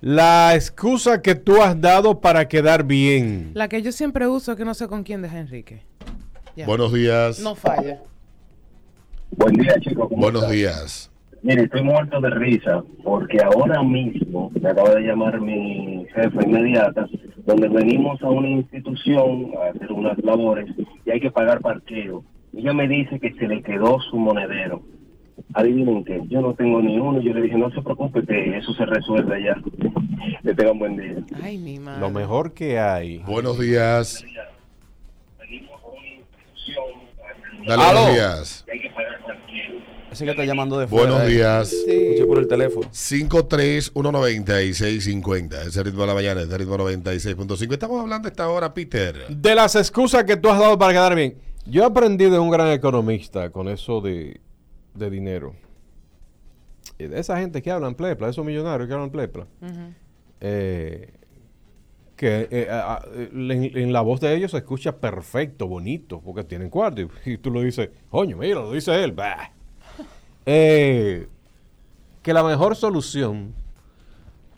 La 0.00 0.54
excusa 0.54 1.22
que 1.22 1.34
tú 1.34 1.62
has 1.62 1.80
dado 1.80 2.20
para 2.20 2.48
quedar 2.48 2.84
bien. 2.84 3.52
La 3.54 3.68
que 3.68 3.80
yo 3.80 3.92
siempre 3.92 4.26
uso 4.26 4.52
es 4.52 4.58
que 4.58 4.64
no 4.64 4.74
sé 4.74 4.88
con 4.88 5.04
quién 5.04 5.22
deja 5.22 5.38
Enrique. 5.38 5.82
Ya. 6.54 6.66
Buenos 6.66 6.92
días. 6.92 7.40
No 7.40 7.54
falla. 7.54 8.00
Buen 9.30 9.54
día, 9.54 9.74
chicos. 9.80 10.08
¿cómo 10.08 10.20
Buenos 10.20 10.50
días. 10.50 11.10
Mire, 11.42 11.64
estoy 11.64 11.82
muerto 11.82 12.20
de 12.20 12.30
risa 12.30 12.82
porque 13.04 13.38
ahora 13.42 13.82
mismo 13.82 14.50
me 14.60 14.68
acaba 14.68 14.94
de 14.94 15.02
llamar 15.02 15.40
mi 15.40 16.06
jefe 16.14 16.38
inmediata, 16.44 17.06
donde 17.44 17.68
venimos 17.68 18.20
a 18.22 18.28
una 18.30 18.48
institución 18.48 19.52
a 19.62 19.70
hacer 19.70 19.92
unas 19.92 20.18
labores 20.24 20.66
y 21.04 21.10
hay 21.10 21.20
que 21.20 21.30
pagar 21.30 21.60
parqueo. 21.60 22.24
Ella 22.52 22.72
me 22.72 22.88
dice 22.88 23.20
que 23.20 23.32
se 23.34 23.46
le 23.46 23.62
quedó 23.62 24.00
su 24.10 24.16
monedero. 24.16 24.82
Adivinen 25.54 26.04
qué, 26.04 26.20
yo 26.28 26.40
no 26.40 26.54
tengo 26.54 26.82
ni 26.82 26.98
uno. 26.98 27.20
Yo 27.20 27.32
le 27.32 27.42
dije, 27.42 27.56
no 27.56 27.70
se 27.70 27.80
preocupe, 27.82 28.26
que 28.26 28.58
eso 28.58 28.74
se 28.74 28.84
resuelve 28.86 29.42
ya. 29.42 29.56
Le 30.42 30.54
tengan 30.54 30.78
buen 30.78 30.96
día. 30.96 31.16
Ay, 31.42 31.58
mi 31.58 31.78
madre. 31.78 32.00
Lo 32.00 32.10
mejor 32.10 32.52
que 32.52 32.78
hay. 32.78 33.18
Buenos 33.18 33.58
días. 33.58 34.24
Dale, 37.66 37.82
Aló. 37.82 38.00
buenos 38.00 38.14
días. 38.14 38.64
Ese 40.10 40.24
que 40.24 40.30
está 40.30 40.44
llamando 40.44 40.78
de 40.78 40.86
fuera. 40.86 41.10
Buenos 41.10 41.28
eh. 41.28 41.32
días. 41.34 41.72
Escuché 41.72 42.24
por 42.26 42.38
el 42.38 42.46
teléfono. 42.48 42.88
5319650. 42.90 45.66
Ese 45.66 45.82
ritmo 45.82 46.00
de 46.02 46.06
la 46.06 46.14
mañana, 46.14 46.40
ese 46.40 46.56
ritmo 46.56 46.78
96.5. 46.78 47.72
Estamos 47.72 48.00
hablando 48.00 48.28
esta 48.28 48.48
hora, 48.48 48.72
Peter. 48.72 49.26
De 49.28 49.54
las 49.54 49.76
excusas 49.76 50.24
que 50.24 50.38
tú 50.38 50.48
has 50.48 50.58
dado 50.58 50.78
para 50.78 50.94
quedar 50.94 51.14
bien. 51.14 51.36
Yo 51.66 51.84
aprendí 51.84 52.30
de 52.30 52.38
un 52.38 52.48
gran 52.50 52.70
economista 52.70 53.50
con 53.50 53.68
eso 53.68 54.00
de, 54.00 54.40
de 54.96 55.10
dinero. 55.10 55.54
Y 56.98 57.04
de 57.06 57.18
esa 57.20 57.38
gente 57.38 57.62
que 57.62 57.70
hablan 57.70 57.94
plepla, 57.94 58.28
esos 58.28 58.44
millonarios 58.44 58.88
que 58.88 58.94
hablan 58.94 59.10
plepla. 59.10 59.46
eh, 60.40 61.12
que 62.16 62.48
eh, 62.50 62.68
a- 62.70 62.94
a- 62.94 63.04
en, 63.14 63.50
en 63.76 63.92
la 63.92 64.00
voz 64.00 64.20
de 64.20 64.34
ellos 64.34 64.52
se 64.52 64.56
escucha 64.58 64.96
perfecto, 64.96 65.66
bonito, 65.68 66.20
porque 66.24 66.44
tienen 66.44 66.70
cuarto. 66.70 67.02
Y, 67.02 67.08
y 67.26 67.36
tú 67.38 67.50
lo 67.50 67.60
dices, 67.60 67.90
coño, 68.10 68.38
mira, 68.38 68.54
lo 68.60 68.72
dice 68.72 69.02
él. 69.04 69.12
bah". 69.12 69.50
Eh, 70.48 71.26
que 72.22 72.32
la 72.32 72.42
mejor 72.44 72.76
solución 72.76 73.52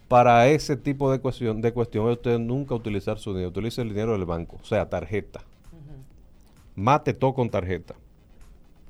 para 0.06 0.46
ese 0.48 0.76
tipo 0.76 1.10
de 1.10 1.18
cuestión, 1.18 1.60
de 1.62 1.72
cuestión 1.72 2.06
es 2.10 2.16
usted 2.18 2.38
nunca 2.38 2.74
utilizar 2.74 3.18
su 3.18 3.30
dinero. 3.32 3.48
Utilice 3.48 3.80
el 3.82 3.88
dinero 3.88 4.12
del 4.12 4.24
banco, 4.26 4.58
o 4.62 4.64
sea, 4.64 4.88
tarjeta. 4.88 5.40
Mate 6.76 7.12
todo 7.14 7.34
con 7.34 7.50
tarjeta. 7.50 7.94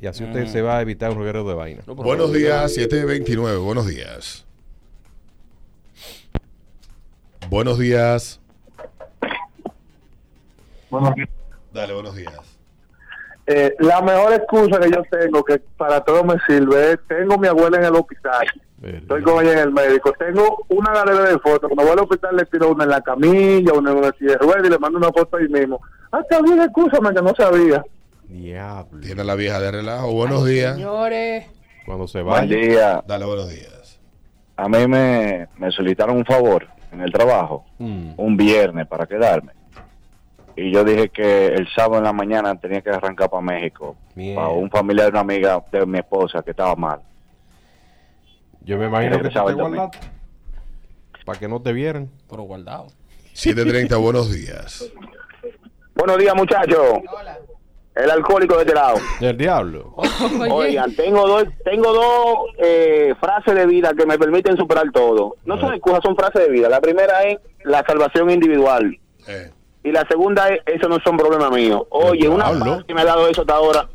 Y 0.00 0.06
así 0.06 0.24
usted 0.24 0.46
se 0.46 0.62
va 0.62 0.78
a 0.78 0.82
evitar 0.82 1.10
un 1.10 1.18
reguero 1.18 1.42
de 1.44 1.54
vaina. 1.54 1.82
No, 1.86 1.94
Buenos 1.94 2.32
días, 2.32 2.72
729. 2.74 3.58
Buenos 3.58 3.86
días. 3.86 4.44
Buenos 7.50 7.78
días. 7.78 8.40
Bueno, 10.90 11.14
Dale, 11.72 11.92
buenos 11.94 12.14
días. 12.16 12.34
eh, 13.46 13.74
la 13.80 14.00
mejor 14.02 14.32
excusa 14.34 14.78
que 14.80 14.90
yo 14.90 15.02
tengo, 15.10 15.44
que 15.44 15.58
para 15.76 16.00
todo 16.02 16.24
me 16.24 16.36
sirve, 16.46 16.92
es 16.92 16.98
tengo 17.08 17.36
mi 17.38 17.46
abuela 17.48 17.78
en 17.78 17.84
el 17.84 17.94
hospital. 17.94 18.46
Estoy 18.82 19.22
con 19.22 19.42
ella 19.44 19.54
en 19.54 19.58
el 19.58 19.72
médico. 19.72 20.12
Tengo 20.18 20.64
una 20.68 20.92
galería 20.92 21.22
de 21.32 21.38
fotos. 21.40 21.68
Cuando 21.68 21.82
voy 21.82 21.92
al 21.92 21.98
hospital 21.98 22.36
le 22.36 22.44
tiro 22.46 22.70
una 22.70 22.84
en 22.84 22.90
la 22.90 23.00
camilla, 23.00 23.72
una 23.72 23.90
en 23.90 23.96
una 23.98 24.12
silla 24.12 24.32
de 24.32 24.38
ruedas 24.38 24.62
y 24.64 24.70
le 24.70 24.78
mando 24.78 24.98
una 24.98 25.10
foto 25.12 25.36
ahí 25.36 25.48
mismo. 25.48 25.80
Ah, 26.12 26.20
está 26.20 26.40
bien, 26.40 26.60
escúchame 26.60 27.12
que 27.12 27.20
no 27.22 27.34
sabía. 27.34 27.84
Diablo. 28.28 29.00
Tiene 29.00 29.24
la 29.24 29.34
vieja 29.34 29.58
de 29.60 29.70
relajo. 29.70 30.12
Buenos 30.12 30.44
días. 30.46 30.74
Señores. 30.76 31.46
Cuando 31.86 32.06
se 32.06 32.22
Buen 32.22 32.48
vaya. 32.48 32.56
día. 32.56 33.04
Dale 33.06 33.24
buenos 33.24 33.48
días. 33.50 33.98
A 34.56 34.68
mí 34.68 34.86
me, 34.86 35.48
me 35.56 35.70
solicitaron 35.70 36.16
un 36.16 36.24
favor 36.24 36.66
en 36.92 37.00
el 37.00 37.12
trabajo, 37.12 37.64
Mm. 37.78 38.12
un 38.16 38.36
viernes 38.36 38.86
para 38.86 39.06
quedarme. 39.06 39.52
Y 40.56 40.72
yo 40.72 40.82
dije 40.82 41.08
que 41.10 41.46
el 41.46 41.68
sábado 41.72 41.98
en 41.98 42.04
la 42.04 42.12
mañana 42.12 42.54
tenía 42.58 42.80
que 42.82 42.90
arrancar 42.90 43.30
para 43.30 43.40
México, 43.42 43.96
para 44.34 44.48
un 44.48 44.68
familiar 44.70 45.06
de 45.06 45.10
una 45.12 45.20
amiga 45.20 45.62
de 45.70 45.86
mi 45.86 45.98
esposa 45.98 46.42
que 46.42 46.50
estaba 46.50 46.74
mal. 46.74 47.00
Yo 48.62 48.76
me 48.76 48.86
imagino 48.86 49.20
que 49.22 49.28
domingo. 49.30 49.68
guardaste. 49.68 49.98
Para 51.24 51.38
que 51.38 51.46
no 51.48 51.62
te 51.62 51.72
vieran. 51.72 52.10
Pero 52.28 52.42
guardado. 52.42 52.88
730, 53.34 53.96
buenos 53.98 54.32
días. 54.32 54.90
Buenos 55.94 56.18
días, 56.18 56.34
muchachos. 56.34 56.98
Hola. 57.16 57.38
El 58.02 58.10
alcohólico 58.10 58.54
de 58.56 58.60
este 58.62 58.74
lado. 58.74 58.96
Del 59.20 59.36
diablo. 59.36 59.94
Oigan, 60.50 60.94
tengo 60.94 61.26
dos, 61.26 61.44
tengo 61.64 61.92
dos 61.92 62.38
eh, 62.58 63.12
frases 63.18 63.54
de 63.56 63.66
vida 63.66 63.92
que 63.96 64.06
me 64.06 64.16
permiten 64.18 64.56
superar 64.56 64.90
todo. 64.92 65.36
No 65.44 65.58
son 65.58 65.74
excusas, 65.74 66.00
son 66.04 66.14
frases 66.14 66.42
de 66.46 66.50
vida. 66.50 66.68
La 66.68 66.80
primera 66.80 67.24
es 67.24 67.38
la 67.64 67.84
salvación 67.84 68.30
individual. 68.30 68.96
Eh, 69.26 69.50
Y 69.82 69.90
la 69.90 70.06
segunda 70.08 70.48
es, 70.48 70.60
eso 70.66 70.88
no 70.88 70.98
son 71.04 71.16
problemas 71.16 71.50
míos. 71.50 71.82
Oye, 71.90 72.28
una 72.28 72.50
paz 72.58 72.84
que 72.86 72.94
me 72.94 73.00
ha 73.00 73.04
dado 73.04 73.28
eso 73.28 73.40
hasta 73.40 73.54
ahora. 73.54 73.88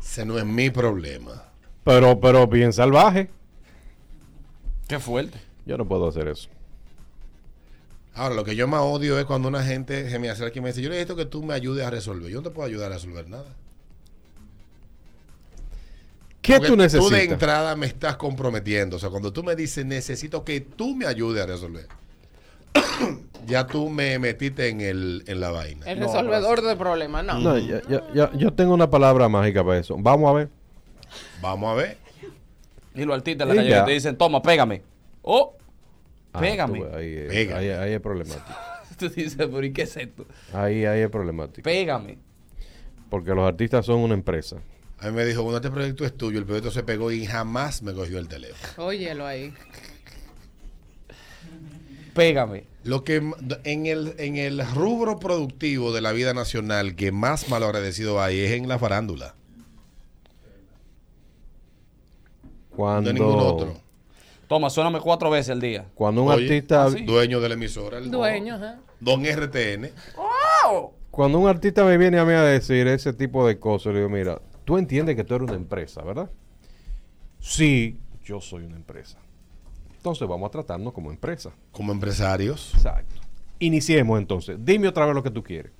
ese 0.00 0.24
no 0.24 0.38
es 0.38 0.44
mi 0.46 0.70
problema. 0.70 1.44
Pero, 1.84 2.18
pero 2.18 2.46
bien 2.46 2.72
salvaje. 2.72 3.28
Qué 4.88 4.98
fuerte. 4.98 5.38
Yo 5.66 5.76
no 5.76 5.84
puedo 5.86 6.08
hacer 6.08 6.28
eso. 6.28 6.48
Ahora, 8.14 8.34
lo 8.34 8.44
que 8.44 8.54
yo 8.56 8.68
más 8.68 8.82
odio 8.82 9.18
es 9.18 9.24
cuando 9.24 9.48
una 9.48 9.62
gente 9.64 10.10
se 10.10 10.18
me 10.18 10.28
acerca 10.28 10.58
y 10.58 10.62
me 10.62 10.68
dice, 10.68 10.82
yo 10.82 10.90
necesito 10.90 11.16
que 11.16 11.24
tú 11.24 11.42
me 11.42 11.54
ayudes 11.54 11.86
a 11.86 11.90
resolver. 11.90 12.30
Yo 12.30 12.38
no 12.38 12.42
te 12.42 12.50
puedo 12.50 12.66
ayudar 12.68 12.90
a 12.92 12.94
resolver 12.96 13.28
nada. 13.28 13.46
¿Qué 16.40 16.54
Porque 16.54 16.66
tú 16.68 16.72
Tú 16.74 16.78
de 16.78 16.84
necesitas? 16.84 17.20
entrada 17.22 17.76
me 17.76 17.86
estás 17.86 18.16
comprometiendo. 18.16 18.96
O 18.96 18.98
sea, 18.98 19.10
cuando 19.10 19.32
tú 19.32 19.44
me 19.44 19.54
dices, 19.54 19.86
necesito 19.86 20.44
que 20.44 20.60
tú 20.60 20.96
me 20.96 21.06
ayudes 21.06 21.42
a 21.42 21.46
resolver. 21.46 21.86
ya 23.46 23.66
tú 23.66 23.88
me 23.88 24.18
metiste 24.18 24.68
en, 24.68 24.80
el, 24.80 25.22
en 25.26 25.40
la 25.40 25.50
vaina. 25.50 25.86
el 25.86 25.98
resolvedor 26.00 26.62
de 26.62 26.76
problemas, 26.76 27.24
no. 27.24 27.38
No, 27.38 27.58
yo, 27.58 27.80
yo- 27.88 28.12
yo- 28.12 28.32
yo 28.34 28.52
tengo 28.52 28.74
una 28.74 28.90
palabra 28.90 29.28
mágica 29.28 29.62
para 29.64 29.78
eso. 29.78 29.96
Vamos 29.98 30.28
a 30.30 30.32
ver. 30.32 30.48
Vamos 31.40 31.70
a 31.70 31.74
ver. 31.74 31.98
Y 32.94 33.04
los 33.04 33.14
artistas 33.16 33.48
en 33.48 33.48
la 33.48 33.54
calle 33.62 33.70
ya. 33.70 33.80
que 33.80 33.86
te 33.86 33.92
dicen, 33.92 34.16
toma, 34.16 34.42
pégame. 34.42 34.82
Oh, 35.22 35.54
Pégame. 36.40 36.78
tú 36.78 36.84
ves, 36.86 36.94
ahí, 36.94 37.12
es- 37.14 37.28
Pégame. 37.28 37.58
ahí- 37.60 37.70
ahí 37.70 37.92
es 37.92 38.00
problemático. 38.00 38.46
tú 38.98 39.08
dices, 39.08 39.36
pero 39.36 39.64
¿y 39.64 39.72
qué 39.72 39.82
es 39.82 39.96
esto? 39.96 40.26
Ahí, 40.52 40.84
ahí 40.84 41.00
es 41.00 41.10
problemático. 41.10 41.62
Pégame. 41.64 42.18
Porque 43.10 43.34
los 43.34 43.46
artistas 43.46 43.84
son 43.86 44.00
una 44.00 44.14
empresa. 44.14 44.56
A 44.98 45.06
mí 45.08 45.12
me 45.12 45.24
dijo, 45.24 45.42
bueno, 45.42 45.56
este 45.58 45.70
proyecto 45.70 46.04
es 46.06 46.16
tuyo. 46.16 46.38
El 46.38 46.44
proyecto 46.46 46.70
se 46.70 46.82
pegó 46.84 47.10
y 47.10 47.26
jamás 47.26 47.82
me 47.82 47.92
cogió 47.92 48.18
el 48.18 48.28
teléfono. 48.28 48.84
Óyelo 48.86 49.26
ahí. 49.26 49.52
Pégame. 52.14 52.64
Lo 52.84 53.04
que 53.04 53.16
en 53.64 53.86
el, 53.86 54.14
en 54.18 54.36
el 54.36 54.64
rubro 54.74 55.18
productivo 55.18 55.92
de 55.92 56.00
la 56.00 56.12
vida 56.12 56.34
nacional 56.34 56.94
que 56.94 57.10
más 57.12 57.48
malagradecido 57.48 58.22
hay 58.22 58.40
es 58.40 58.52
en 58.52 58.68
la 58.68 58.78
farándula. 58.78 59.34
Cuando, 62.70 63.12
No 63.12 63.16
hay 63.16 63.20
ningún 63.30 63.42
otro. 63.46 63.80
Toma, 64.52 64.68
suéname 64.68 65.00
cuatro 65.00 65.30
veces 65.30 65.48
al 65.48 65.62
día. 65.62 65.86
cuando 65.94 66.22
un 66.24 66.30
Oye, 66.30 66.42
artista 66.44 66.84
¿ah, 66.84 66.90
sí? 66.90 67.04
Dueño 67.06 67.40
de 67.40 67.48
la 67.48 67.54
emisora. 67.54 67.96
el 67.96 68.10
Dueño, 68.10 68.56
ajá. 68.56 68.80
Don 69.00 69.24
RTN. 69.24 69.88
cuando 71.10 71.38
un 71.38 71.48
artista 71.48 71.82
me 71.86 71.96
viene 71.96 72.18
a 72.18 72.26
mí 72.26 72.34
a 72.34 72.42
decir 72.42 72.86
ese 72.86 73.14
tipo 73.14 73.46
de 73.46 73.58
cosas, 73.58 73.94
le 73.94 74.00
digo, 74.00 74.10
mira, 74.10 74.42
tú 74.66 74.76
entiendes 74.76 75.16
que 75.16 75.24
tú 75.24 75.36
eres 75.36 75.48
una 75.48 75.56
empresa, 75.56 76.02
¿verdad? 76.02 76.28
Sí, 77.40 77.98
yo 78.22 78.42
soy 78.42 78.64
una 78.64 78.76
empresa. 78.76 79.16
Entonces 79.96 80.28
vamos 80.28 80.48
a 80.48 80.50
tratarnos 80.50 80.92
como 80.92 81.10
empresa. 81.10 81.50
Como 81.70 81.90
empresarios. 81.90 82.72
Exacto. 82.74 83.22
Iniciemos 83.58 84.18
entonces. 84.18 84.58
Dime 84.62 84.86
otra 84.86 85.06
vez 85.06 85.14
lo 85.14 85.22
que 85.22 85.30
tú 85.30 85.42
quieres. 85.42 85.72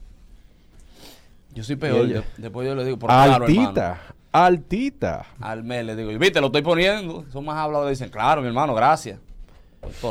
Yo 1.53 1.63
soy 1.63 1.77
peor. 1.77 2.07
yo- 2.07 2.23
después 2.39 2.67
yo 2.67 2.75
le 2.75 2.87
digo, 2.87 2.99
por 2.99 3.11
claro, 3.11 3.45
hermano. 3.45 3.99
Altita. 4.33 5.27
Al 5.41 5.63
mes 5.63 5.85
le 5.85 5.95
digo, 5.95 6.11
viste, 6.19 6.41
lo 6.41 6.47
estoy 6.47 6.63
poniendo. 6.63 7.25
Son 7.31 7.45
más 7.45 7.57
hablados. 7.57 7.91
Dicen, 7.91 8.11
claro, 8.11 8.41
mi 8.41 8.49
hermano, 8.49 8.75
gracias. 8.75 9.21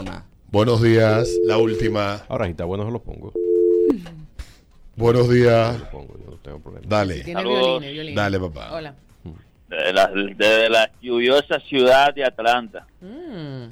Nada. 0.03 0.25
Buenos 0.47 0.81
días. 0.81 1.29
La 1.45 1.57
última. 1.57 2.21
Ahora, 2.29 2.47
está 2.47 2.65
bueno, 2.65 2.85
se 2.85 2.91
lo 2.91 3.01
pongo. 3.01 3.33
Buenos 4.95 5.29
días. 5.29 5.79
Lo 5.79 5.89
pongo, 5.89 6.17
yo 6.19 6.31
no 6.31 6.37
tengo 6.37 6.59
problema. 6.59 6.85
Dale. 6.87 7.23
Tiene. 7.23 8.13
Dale, 8.13 8.39
papá. 8.39 8.69
Hola. 8.73 8.95
de 9.69 9.93
la, 9.93 10.07
de 10.07 10.69
la 10.69 10.91
lluviosa 11.01 11.59
ciudad 11.59 12.13
de 12.13 12.25
Atlanta. 12.25 12.85
Mm. 12.99 13.67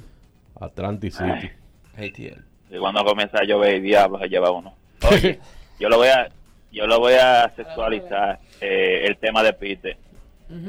Atlantic 0.60 1.12
City. 1.12 1.50
ATL. 1.96 2.42
Y 2.70 2.78
cuando 2.78 3.04
comienza 3.04 3.38
a 3.38 3.44
llover, 3.44 3.82
diablo 3.82 4.18
se 4.18 4.28
lleva 4.28 4.50
uno. 4.50 4.74
Oye, 5.10 5.38
yo 5.80 5.88
lo 5.88 5.98
voy 5.98 6.08
a, 6.08 6.30
yo 6.72 6.86
lo 6.86 6.98
voy 7.00 7.14
a 7.14 7.52
sexualizar 7.56 8.40
eh, 8.60 9.06
el 9.06 9.16
tema 9.18 9.42
de 9.42 9.52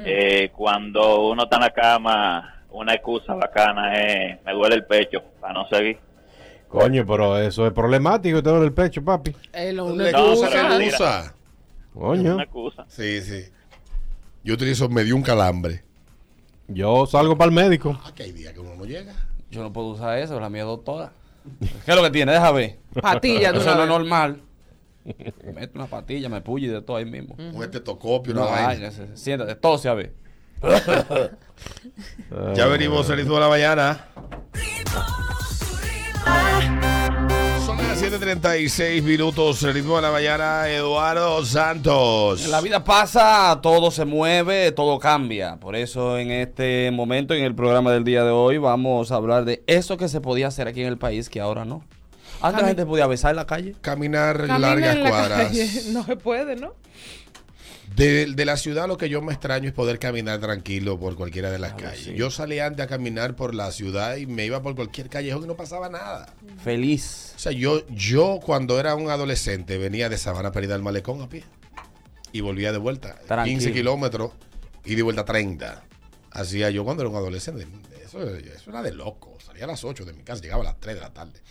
Eh, 0.06 0.52
cuando 0.56 1.28
uno 1.30 1.44
está 1.44 1.56
en 1.58 1.62
la 1.64 1.70
cama, 1.72 2.64
una 2.70 2.94
excusa 2.94 3.34
bacana 3.34 3.94
es 3.96 4.44
me 4.46 4.54
duele 4.54 4.76
el 4.76 4.86
pecho 4.86 5.22
para 5.40 5.54
no 5.54 5.68
seguir. 5.70 5.98
Coño, 6.68 7.06
pero 7.06 7.38
eso 7.38 7.66
es 7.68 7.74
problemático, 7.74 8.42
te 8.42 8.50
duele 8.50 8.66
el 8.68 8.74
pecho, 8.74 9.04
papi. 9.04 9.36
Eh, 9.54 9.74
lo- 9.74 9.86
una 9.86 10.12
No, 10.12 10.36
excusa. 10.36 11.34
Coño. 11.94 12.36
Una 12.36 12.44
excusa. 12.44 12.86
Sí, 12.88 13.22
sí. 13.22 13.44
Yo 14.44 14.54
utilizo 14.54 14.88
medio 14.88 15.16
un 15.16 15.22
calambre. 15.24 15.84
Yo 16.68 17.06
salgo 17.06 17.38
para 17.38 17.50
el 17.50 17.56
médico. 17.56 18.00
Ah, 18.06 18.12
que 18.16 18.24
hay 18.24 18.32
días 18.32 18.54
que 18.54 18.60
uno 18.60 18.76
no 18.76 18.86
llega. 18.86 19.14
Yo 19.50 19.62
no 19.64 19.74
puedo 19.74 19.88
usar 19.88 20.18
eso, 20.20 20.40
la 20.40 20.50
mía 20.50 20.62
es 20.62 20.68
doctora. 20.68 21.12
¿Qué 21.86 21.92
es 21.92 21.98
lo 21.98 22.04
que 22.04 22.12
tiene? 22.12 22.32
Deja 22.32 22.52
ver. 22.52 22.78
Patilla 23.02 23.50
Eso 23.50 23.76
no 23.76 23.84
es 23.84 23.90
normal. 23.90 24.42
Me 25.46 25.52
meto 25.54 25.72
una 25.76 25.88
patilla, 25.88 26.30
me 26.30 26.42
puye 26.42 26.70
de 26.72 26.82
todo 26.82 26.98
ahí 26.98 27.06
mismo. 27.06 27.36
Un 27.38 27.64
estetoscopio, 27.64 28.34
una 28.34 28.42
No, 28.42 28.48
vaina. 28.48 28.68
ay, 28.70 28.84
ese- 28.84 29.16
siéntate, 29.18 29.56
tose 29.56 29.90
a 29.90 29.94
ver. 29.94 30.14
Ya 32.56 32.66
venimos 32.68 33.10
al 33.10 33.18
ritmo 33.18 33.36
de 33.36 33.40
la 33.42 33.50
mañana. 33.50 34.06
Son 37.66 37.78
las 37.78 38.02
7:36 38.02 39.02
minutos. 39.04 39.62
El 39.64 39.74
ritmo 39.74 39.96
de 39.98 40.02
la 40.04 40.12
mañana, 40.12 40.68
Eduardo 40.70 41.44
Santos. 41.46 42.48
La 42.48 42.62
vida 42.62 42.84
pasa, 42.84 43.60
todo 43.62 43.92
se 43.92 44.06
mueve, 44.06 44.72
todo 44.72 44.98
cambia. 45.00 45.58
Por 45.60 45.76
eso 45.76 46.18
en 46.18 46.32
este 46.32 46.90
momento, 46.92 47.34
en 47.34 47.44
el 47.44 47.54
programa 47.56 47.92
del 47.92 48.04
día 48.04 48.24
de 48.24 48.32
hoy, 48.32 48.58
vamos 48.58 49.12
a 49.12 49.16
hablar 49.16 49.46
de 49.46 49.64
eso 49.68 49.98
que 49.98 50.08
se 50.10 50.22
podía 50.22 50.48
hacer 50.48 50.68
aquí 50.68 50.82
en 50.82 50.88
el 50.88 50.98
país 50.98 51.30
que 51.30 51.40
ahora 51.42 51.66
no. 51.66 51.84
Antes 52.42 52.62
la 52.62 52.68
gente 52.70 52.86
podía 52.86 53.08
besar 53.08 53.32
en 53.32 53.36
la 53.38 53.46
calle. 53.48 53.76
Caminar 53.82 54.38
Camina 54.38 54.60
largas 54.60 54.96
en 54.96 55.04
la 55.04 55.10
cuadras. 55.10 55.48
calle. 55.48 55.70
No 55.92 56.06
se 56.06 56.16
puede, 56.16 56.56
¿no? 56.56 56.74
De, 57.96 58.26
de 58.26 58.46
la 58.46 58.56
ciudad 58.56 58.88
lo 58.88 58.96
que 58.98 59.10
yo 59.10 59.22
me 59.22 59.34
extraño 59.34 59.68
es 59.68 59.74
poder 59.74 60.00
caminar 60.00 60.40
tranquilo 60.40 60.98
por 60.98 61.16
cualquiera 61.16 61.52
de 61.52 61.60
las 61.60 61.74
calles. 61.74 62.06
sí. 62.06 62.14
Yo 62.16 62.32
salía 62.32 62.66
antes 62.66 62.86
a 62.86 62.88
caminar 62.88 63.36
por 63.36 63.54
la 63.54 63.70
ciudad 63.72 64.16
y 64.16 64.26
me 64.28 64.46
iba 64.46 64.62
por 64.62 64.76
cualquier 64.76 65.10
callejón 65.10 65.44
y 65.44 65.48
no 65.48 65.56
pasaba 65.56 65.90
nada. 65.90 66.34
Feliz. 66.64 67.34
O 67.36 67.40
sea, 67.40 67.52
yo, 67.52 67.86
yo 67.90 68.40
cuando 68.42 68.80
era 68.80 68.96
un 68.96 69.10
adolescente 69.10 69.78
venía 69.78 70.08
de 70.08 70.18
Sabana 70.18 70.54
Perdida 70.54 70.76
al 70.76 70.82
Malecón 70.82 71.22
a 71.22 71.28
pie 71.28 71.44
y 72.32 72.40
volvía 72.40 72.72
de 72.72 72.78
vuelta. 72.78 73.16
Tranquilo. 73.28 73.60
15 73.60 73.74
kilómetros 73.74 74.32
y 74.86 74.96
de 74.96 75.02
vuelta 75.02 75.26
30. 75.26 75.84
Hacía 76.32 76.70
yo 76.70 76.86
cuando 76.86 77.04
era 77.04 77.10
un 77.10 77.18
adolescente. 77.18 77.68
Eso, 78.06 78.24
eso 78.24 78.70
era 78.70 78.82
de 78.82 78.94
loco. 78.94 79.38
Salía 79.46 79.66
a 79.66 79.68
las 79.68 79.84
8 79.84 80.06
de 80.06 80.14
mi 80.14 80.24
casa, 80.24 80.42
llegaba 80.42 80.62
a 80.62 80.68
las 80.68 80.80
3 80.80 80.96
de 80.96 81.02
la 81.02 81.12
tarde. 81.14 81.42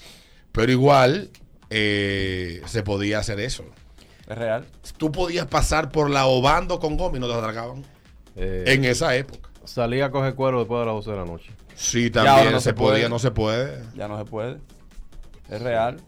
Pero 0.52 0.72
igual 0.72 1.30
eh, 1.70 2.60
se 2.66 2.82
podía 2.82 3.18
hacer 3.18 3.40
eso. 3.40 3.64
Es 4.28 4.36
real. 4.38 4.64
Tú 4.96 5.10
podías 5.10 5.46
pasar 5.46 5.90
por 5.90 6.10
la 6.10 6.26
Obando 6.26 6.78
con 6.78 6.96
goma 6.96 7.16
y 7.16 7.20
no 7.20 7.26
te 7.28 7.34
atracaban. 7.34 7.84
Eh, 8.36 8.64
En 8.68 8.84
esa 8.84 9.14
época. 9.16 9.50
salí 9.64 10.00
a 10.00 10.10
coger 10.10 10.34
cuero 10.34 10.60
después 10.60 10.80
de 10.80 10.86
las 10.86 10.94
12 10.94 11.10
de 11.10 11.16
la 11.16 11.24
noche. 11.24 11.50
Sí, 11.74 12.10
también 12.10 12.52
no 12.52 12.60
se, 12.60 12.64
se 12.70 12.74
podía, 12.74 12.90
puede. 12.92 13.08
no 13.08 13.18
se 13.18 13.30
puede. 13.30 13.82
Ya 13.96 14.06
no 14.08 14.18
se 14.18 14.24
puede. 14.24 14.58
Es 15.48 15.60
real. 15.62 16.00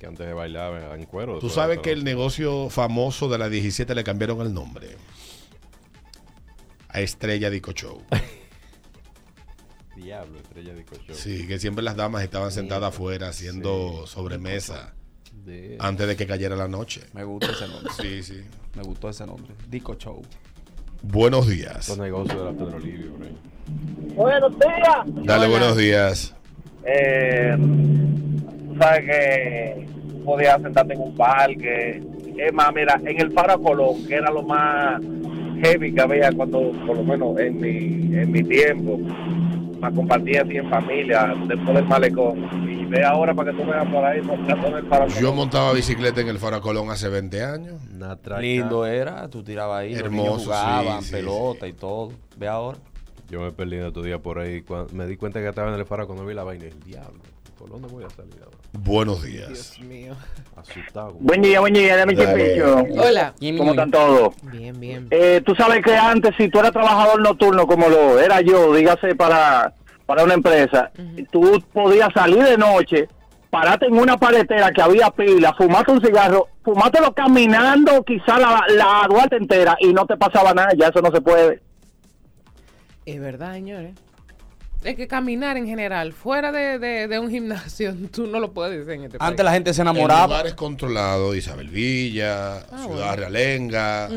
Que 0.00 0.06
antes 0.06 0.26
de 0.26 0.32
bailar 0.32 0.98
en 0.98 1.04
cuero. 1.06 1.38
Tú 1.38 1.48
sabes 1.50 1.78
que 1.78 1.92
el 1.92 2.02
negocio 2.02 2.68
famoso 2.70 3.28
de 3.28 3.38
la 3.38 3.48
17 3.48 3.94
le 3.94 4.02
cambiaron 4.02 4.40
el 4.40 4.52
nombre. 4.52 4.96
A 6.88 7.00
Estrella 7.00 7.48
Dico 7.50 7.72
Show. 7.72 8.02
12. 10.02 10.04
Diablo, 10.04 10.38
estrella 10.38 10.74
de 10.74 10.84
cocho. 10.84 11.14
Sí, 11.14 11.46
que 11.46 11.58
siempre 11.58 11.82
las 11.84 11.96
damas 11.96 12.22
estaban 12.22 12.50
sentadas 12.50 12.90
afuera 12.94 13.28
haciendo 13.28 14.06
sobremesa 14.06 14.94
De- 15.44 15.76
antes 15.80 16.06
de 16.06 16.16
que 16.16 16.26
cayera 16.26 16.56
la 16.56 16.68
noche. 16.68 17.02
Me 17.14 17.24
gusta 17.24 17.50
ese 17.52 17.68
nombre. 17.68 17.90
Sí, 18.00 18.22
sí. 18.22 18.42
Me 18.74 18.82
gustó 18.82 19.08
ese 19.08 19.26
nombre. 19.26 19.52
Dico 19.68 19.94
Show. 19.96 20.22
Buenos 21.02 21.48
días. 21.48 21.88
Los 21.88 21.98
negocios 21.98 22.38
de 22.38 22.44
la 22.44 22.52
Pedro 22.52 22.78
Livio, 22.78 23.12
por 23.14 23.26
ahí. 23.26 23.36
Buenos 24.14 24.52
días. 24.58 25.24
Dale, 25.26 25.48
buenos 25.48 25.76
días. 25.76 26.34
Eh, 26.84 27.54
tú 27.58 28.76
sabes 28.78 29.00
que 29.04 29.86
podías 30.24 30.60
sentarte 30.62 30.94
en 30.94 31.00
un 31.00 31.16
parque. 31.16 32.02
Es 32.38 32.52
más, 32.52 32.72
mira, 32.74 33.00
en 33.04 33.20
el 33.20 33.32
Faro 33.32 33.60
Colón, 33.60 34.04
que 34.06 34.14
era 34.14 34.30
lo 34.30 34.42
más 34.42 35.00
heavy 35.62 35.92
que 35.94 36.00
había 36.00 36.32
cuando, 36.32 36.72
por 36.86 36.96
lo 36.96 37.04
menos 37.04 37.38
en 37.38 37.60
mi, 37.60 38.16
en 38.16 38.30
mi 38.32 38.42
tiempo, 38.42 38.98
más 39.82 39.92
compartía 39.94 40.42
así 40.42 40.56
en 40.56 40.70
familia, 40.70 41.34
después 41.48 41.74
del 41.74 41.84
malecón. 41.86 42.70
Y 42.70 42.84
ve 42.84 43.04
ahora 43.04 43.34
para 43.34 43.50
que 43.50 43.58
tú 43.58 43.68
veas 43.68 43.86
por 43.88 44.04
ahí, 44.04 44.22
montando 44.22 44.68
en 44.68 44.74
el 44.76 44.86
Faro 44.86 45.06
Colón. 45.06 45.20
Yo 45.20 45.34
montaba 45.34 45.72
bicicleta 45.72 46.20
en 46.20 46.28
el 46.28 46.38
Faracolón 46.38 46.88
hace 46.90 47.08
20 47.08 47.42
años. 47.42 47.74
Una. 47.92 48.16
Lindo 48.40 48.86
era, 48.86 49.28
tú 49.28 49.42
tirabas 49.42 49.80
ahí, 49.80 49.94
los 49.96 50.10
niños 50.10 50.26
Hermoso, 50.26 50.44
jugaban, 50.44 51.02
sí, 51.02 51.08
sí, 51.08 51.12
pelota 51.16 51.66
sí. 51.66 51.72
y 51.72 51.72
todo. 51.72 52.12
Ve 52.36 52.46
ahora. 52.46 52.78
Yo 53.32 53.40
me 53.40 53.50
perdí 53.50 53.76
en 53.76 53.86
estos 53.86 54.04
días 54.04 54.20
por 54.20 54.38
ahí. 54.38 54.62
me 54.92 55.06
di 55.06 55.16
cuenta 55.16 55.40
que 55.40 55.48
estaba 55.48 55.72
en 55.72 55.80
el 55.80 55.86
faro 55.86 56.06
cuando 56.06 56.26
vi 56.26 56.34
la 56.34 56.44
vaina. 56.44 56.66
El 56.66 56.78
diablo. 56.80 57.18
¿Por 57.58 57.70
dónde 57.70 57.88
voy 57.88 58.04
a 58.04 58.10
salir 58.10 58.34
ahora? 58.44 58.58
Buenos 58.72 59.22
días. 59.22 59.48
Dios 59.48 59.80
mío. 59.80 60.12
Asustado. 60.54 61.16
Buen 61.18 61.40
día, 61.40 61.60
buen 61.60 61.72
día, 61.72 61.96
dame. 61.96 62.14
Hola. 62.14 63.32
¿Cómo 63.56 63.70
están 63.70 63.90
todos? 63.90 64.34
Bien, 64.42 64.78
bien. 64.78 65.06
Eh, 65.10 65.40
tú 65.46 65.54
sabes 65.54 65.82
que 65.82 65.96
antes, 65.96 66.32
si 66.36 66.50
tú 66.50 66.58
eras 66.58 66.72
trabajador 66.72 67.22
nocturno, 67.22 67.66
como 67.66 67.88
lo 67.88 68.20
era 68.20 68.42
yo, 68.42 68.74
dígase 68.74 69.14
para, 69.14 69.72
para 70.04 70.24
una 70.24 70.34
empresa, 70.34 70.90
tú 71.30 71.58
podías 71.72 72.12
salir 72.12 72.42
de 72.42 72.58
noche, 72.58 73.08
pararte 73.48 73.86
en 73.86 73.94
una 73.94 74.18
paletera 74.18 74.70
que 74.72 74.82
había 74.82 75.08
pila, 75.08 75.54
fumarte 75.56 75.90
un 75.90 76.04
cigarro, 76.04 76.48
fumártelo 76.62 77.14
caminando 77.14 78.02
quizá 78.02 78.38
la, 78.38 78.62
la 78.76 79.06
Duarte 79.08 79.36
entera 79.36 79.74
y 79.80 79.94
no 79.94 80.04
te 80.04 80.18
pasaba 80.18 80.52
nada, 80.52 80.72
ya 80.76 80.88
eso 80.88 81.00
no 81.00 81.10
se 81.10 81.22
puede. 81.22 81.71
Es 83.06 83.20
verdad, 83.20 83.54
señores. 83.54 83.94
Es 84.84 84.96
que 84.96 85.06
caminar 85.06 85.56
en 85.56 85.66
general, 85.66 86.12
fuera 86.12 86.50
de, 86.50 86.78
de, 86.80 87.06
de 87.06 87.18
un 87.20 87.30
gimnasio, 87.30 87.94
tú 88.12 88.26
no 88.26 88.40
lo 88.40 88.52
puedes 88.52 88.82
hacer 88.82 88.94
en 88.94 89.04
este 89.04 89.16
Antes 89.20 89.44
la 89.44 89.52
gente 89.52 89.72
se 89.72 89.82
En 89.82 89.88
enamoraba. 89.88 90.26
lugares 90.26 90.54
controlados, 90.54 91.36
Isabel 91.36 91.68
Villa, 91.68 92.58
Ah, 92.58 92.66
Ciudad 92.84 92.86
bueno. 92.88 93.16
Realenga, 93.16 94.08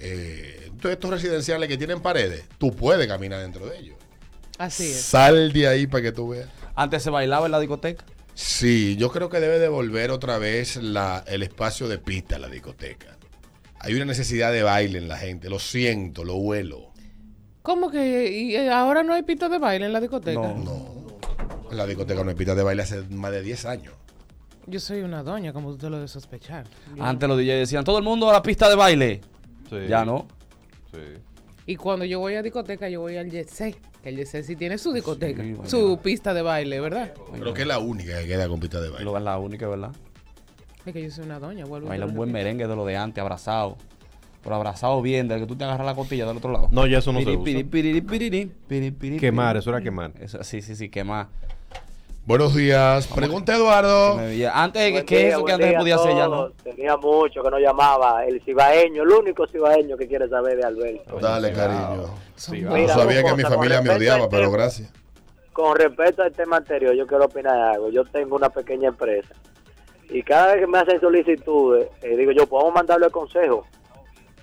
eh, 0.00 0.70
todos 0.80 0.92
estos 0.92 1.10
residenciales 1.10 1.68
que 1.68 1.76
tienen 1.78 2.00
paredes, 2.00 2.44
tú 2.58 2.74
puedes 2.74 3.06
caminar 3.06 3.40
dentro 3.40 3.66
de 3.66 3.78
ellos. 3.78 3.96
Así 4.58 4.84
es. 4.84 5.02
Sal 5.02 5.52
de 5.52 5.68
ahí 5.68 5.86
para 5.86 6.02
que 6.02 6.12
tú 6.12 6.30
veas. 6.30 6.48
Antes 6.74 7.02
se 7.02 7.10
bailaba 7.10 7.46
en 7.46 7.52
la 7.52 7.60
discoteca. 7.60 8.04
Sí, 8.34 8.96
yo 8.98 9.10
creo 9.10 9.28
que 9.30 9.40
debe 9.40 9.58
devolver 9.58 10.10
otra 10.10 10.38
vez 10.38 10.76
la, 10.76 11.24
el 11.26 11.42
espacio 11.42 11.88
de 11.88 11.98
pista 11.98 12.36
a 12.36 12.38
la 12.38 12.48
discoteca. 12.48 13.16
Hay 13.80 13.94
una 13.94 14.04
necesidad 14.04 14.52
de 14.52 14.62
baile 14.62 14.98
en 14.98 15.08
la 15.08 15.16
gente, 15.16 15.48
lo 15.48 15.58
siento, 15.58 16.24
lo 16.24 16.36
huelo. 16.36 16.85
¿Cómo 17.66 17.90
que 17.90 18.30
y 18.30 18.56
ahora 18.68 19.02
no 19.02 19.12
hay 19.12 19.24
pista 19.24 19.48
de 19.48 19.58
baile 19.58 19.86
en 19.86 19.92
la 19.92 20.00
discoteca? 20.00 20.40
No. 20.40 20.54
No, 20.54 21.68
en 21.68 21.76
la 21.76 21.84
discoteca 21.84 22.22
no 22.22 22.30
hay 22.30 22.36
pista 22.36 22.54
de 22.54 22.62
baile 22.62 22.82
hace 22.84 23.02
más 23.10 23.32
de 23.32 23.42
10 23.42 23.64
años. 23.66 23.92
Yo 24.68 24.78
soy 24.78 25.00
una 25.02 25.24
doña, 25.24 25.52
como 25.52 25.72
tú 25.72 25.78
te 25.78 25.90
lo 25.90 25.98
de 25.98 26.06
sospechar. 26.06 26.64
Yo- 26.94 27.02
Antes 27.02 27.28
los 27.28 27.36
DJs 27.36 27.58
decían, 27.58 27.82
todo 27.82 27.98
el 27.98 28.04
mundo 28.04 28.30
a 28.30 28.34
la 28.34 28.40
pista 28.42 28.68
de 28.68 28.76
baile. 28.76 29.20
Sí. 29.68 29.78
Ya 29.88 30.04
no. 30.04 30.28
Sí. 30.92 31.00
Y 31.66 31.74
cuando 31.74 32.04
yo 32.04 32.20
voy 32.20 32.36
a 32.36 32.42
discoteca, 32.42 32.88
yo 32.88 33.00
voy 33.00 33.16
al 33.16 33.28
Jet 33.32 33.48
Set, 33.48 33.76
que 34.00 34.10
el 34.10 34.16
Jet 34.18 34.26
Set 34.28 34.44
sí 34.44 34.54
tiene 34.54 34.78
su 34.78 34.92
discoteca, 34.92 35.42
Sí, 35.42 35.56
su 35.64 35.98
pista 36.00 36.32
de 36.32 36.42
baile, 36.42 36.78
¿verdad? 36.78 37.14
Creo 37.36 37.52
que 37.52 37.62
es 37.62 37.66
la 37.68 37.80
única 37.80 38.16
que 38.20 38.28
queda 38.28 38.46
con 38.46 38.60
pista 38.60 38.80
de 38.80 38.90
baile. 38.90 39.04
Lo 39.04 39.16
es 39.18 39.24
la 39.24 39.38
única, 39.38 39.66
¿verdad? 39.66 39.90
Es 40.84 40.92
que 40.92 41.02
yo 41.02 41.10
soy 41.10 41.24
una 41.24 41.40
doña, 41.40 41.64
vuelvo. 41.64 41.88
Baila 41.88 42.06
un 42.06 42.14
buen 42.14 42.30
merengue 42.30 42.68
de 42.68 42.76
lo 42.76 42.84
de 42.84 42.96
antes, 42.96 43.20
abrazado. 43.20 43.76
Pero 44.46 44.54
abrazado 44.54 45.02
bien, 45.02 45.26
de 45.26 45.40
que 45.40 45.46
tú 45.46 45.56
te 45.56 45.64
agarras 45.64 45.84
la 45.84 45.96
costilla 45.96 46.24
del 46.24 46.36
otro 46.36 46.52
lado. 46.52 46.68
No, 46.70 46.86
ya 46.86 46.98
eso 46.98 47.12
no 47.12 47.18
se 47.18 47.24
Piri, 47.24 47.36
usa. 47.36 47.44
piri, 47.44 47.64
piri, 48.92 49.18
Quemar, 49.18 49.54
piri. 49.54 49.58
eso 49.58 49.70
era 49.70 49.80
quemar. 49.80 50.12
Eso, 50.20 50.44
sí, 50.44 50.62
sí, 50.62 50.76
sí, 50.76 50.88
quemar. 50.88 51.26
Buenos 52.26 52.54
días. 52.54 53.08
Pregunta 53.08 53.52
Se 53.52 53.58
Eduardo. 53.58 54.20
Antes, 54.54 54.82
¿qué 54.84 54.92
Buen 54.92 55.04
¿qué 55.06 55.16
es 55.16 55.22
día, 55.24 55.28
eso 55.34 55.44
que 55.44 55.52
antes 55.52 55.66
se 55.66 55.70
día 55.70 55.78
podía 55.80 55.94
hacer 55.96 56.14
ya, 56.16 56.28
no? 56.28 56.50
Tenía 56.62 56.96
mucho 56.96 57.42
que 57.42 57.50
no 57.50 57.58
llamaba. 57.58 58.24
El 58.24 58.40
cibaeño, 58.44 59.02
el 59.02 59.08
único 59.10 59.48
cibaeño 59.48 59.96
que 59.96 60.06
quiere 60.06 60.28
saber 60.28 60.58
de 60.58 60.64
Alberto. 60.64 61.18
Dale, 61.20 61.52
cariño. 61.52 62.04
Sí, 62.36 62.60
No 62.60 62.88
sabía 62.88 63.24
que 63.24 63.34
mi 63.34 63.42
familia 63.42 63.82
me 63.82 63.90
odiaba, 63.90 64.28
pero 64.28 64.44
tema- 64.44 64.56
gracias. 64.58 64.92
Con 65.52 65.76
respecto 65.76 66.22
al 66.22 66.30
tema 66.30 66.58
anterior, 66.58 66.94
yo 66.94 67.04
quiero 67.08 67.24
opinar 67.24 67.58
algo. 67.74 67.90
Yo 67.90 68.04
tengo 68.04 68.36
una 68.36 68.48
pequeña 68.50 68.90
empresa 68.90 69.34
y 70.08 70.22
cada 70.22 70.52
vez 70.52 70.60
que 70.60 70.66
me 70.68 70.78
hacen 70.78 71.00
solicitudes, 71.00 71.88
eh, 72.02 72.16
digo 72.16 72.30
yo, 72.30 72.46
podemos 72.46 72.72
mandarle 72.74 73.06
el 73.06 73.12
consejo. 73.12 73.66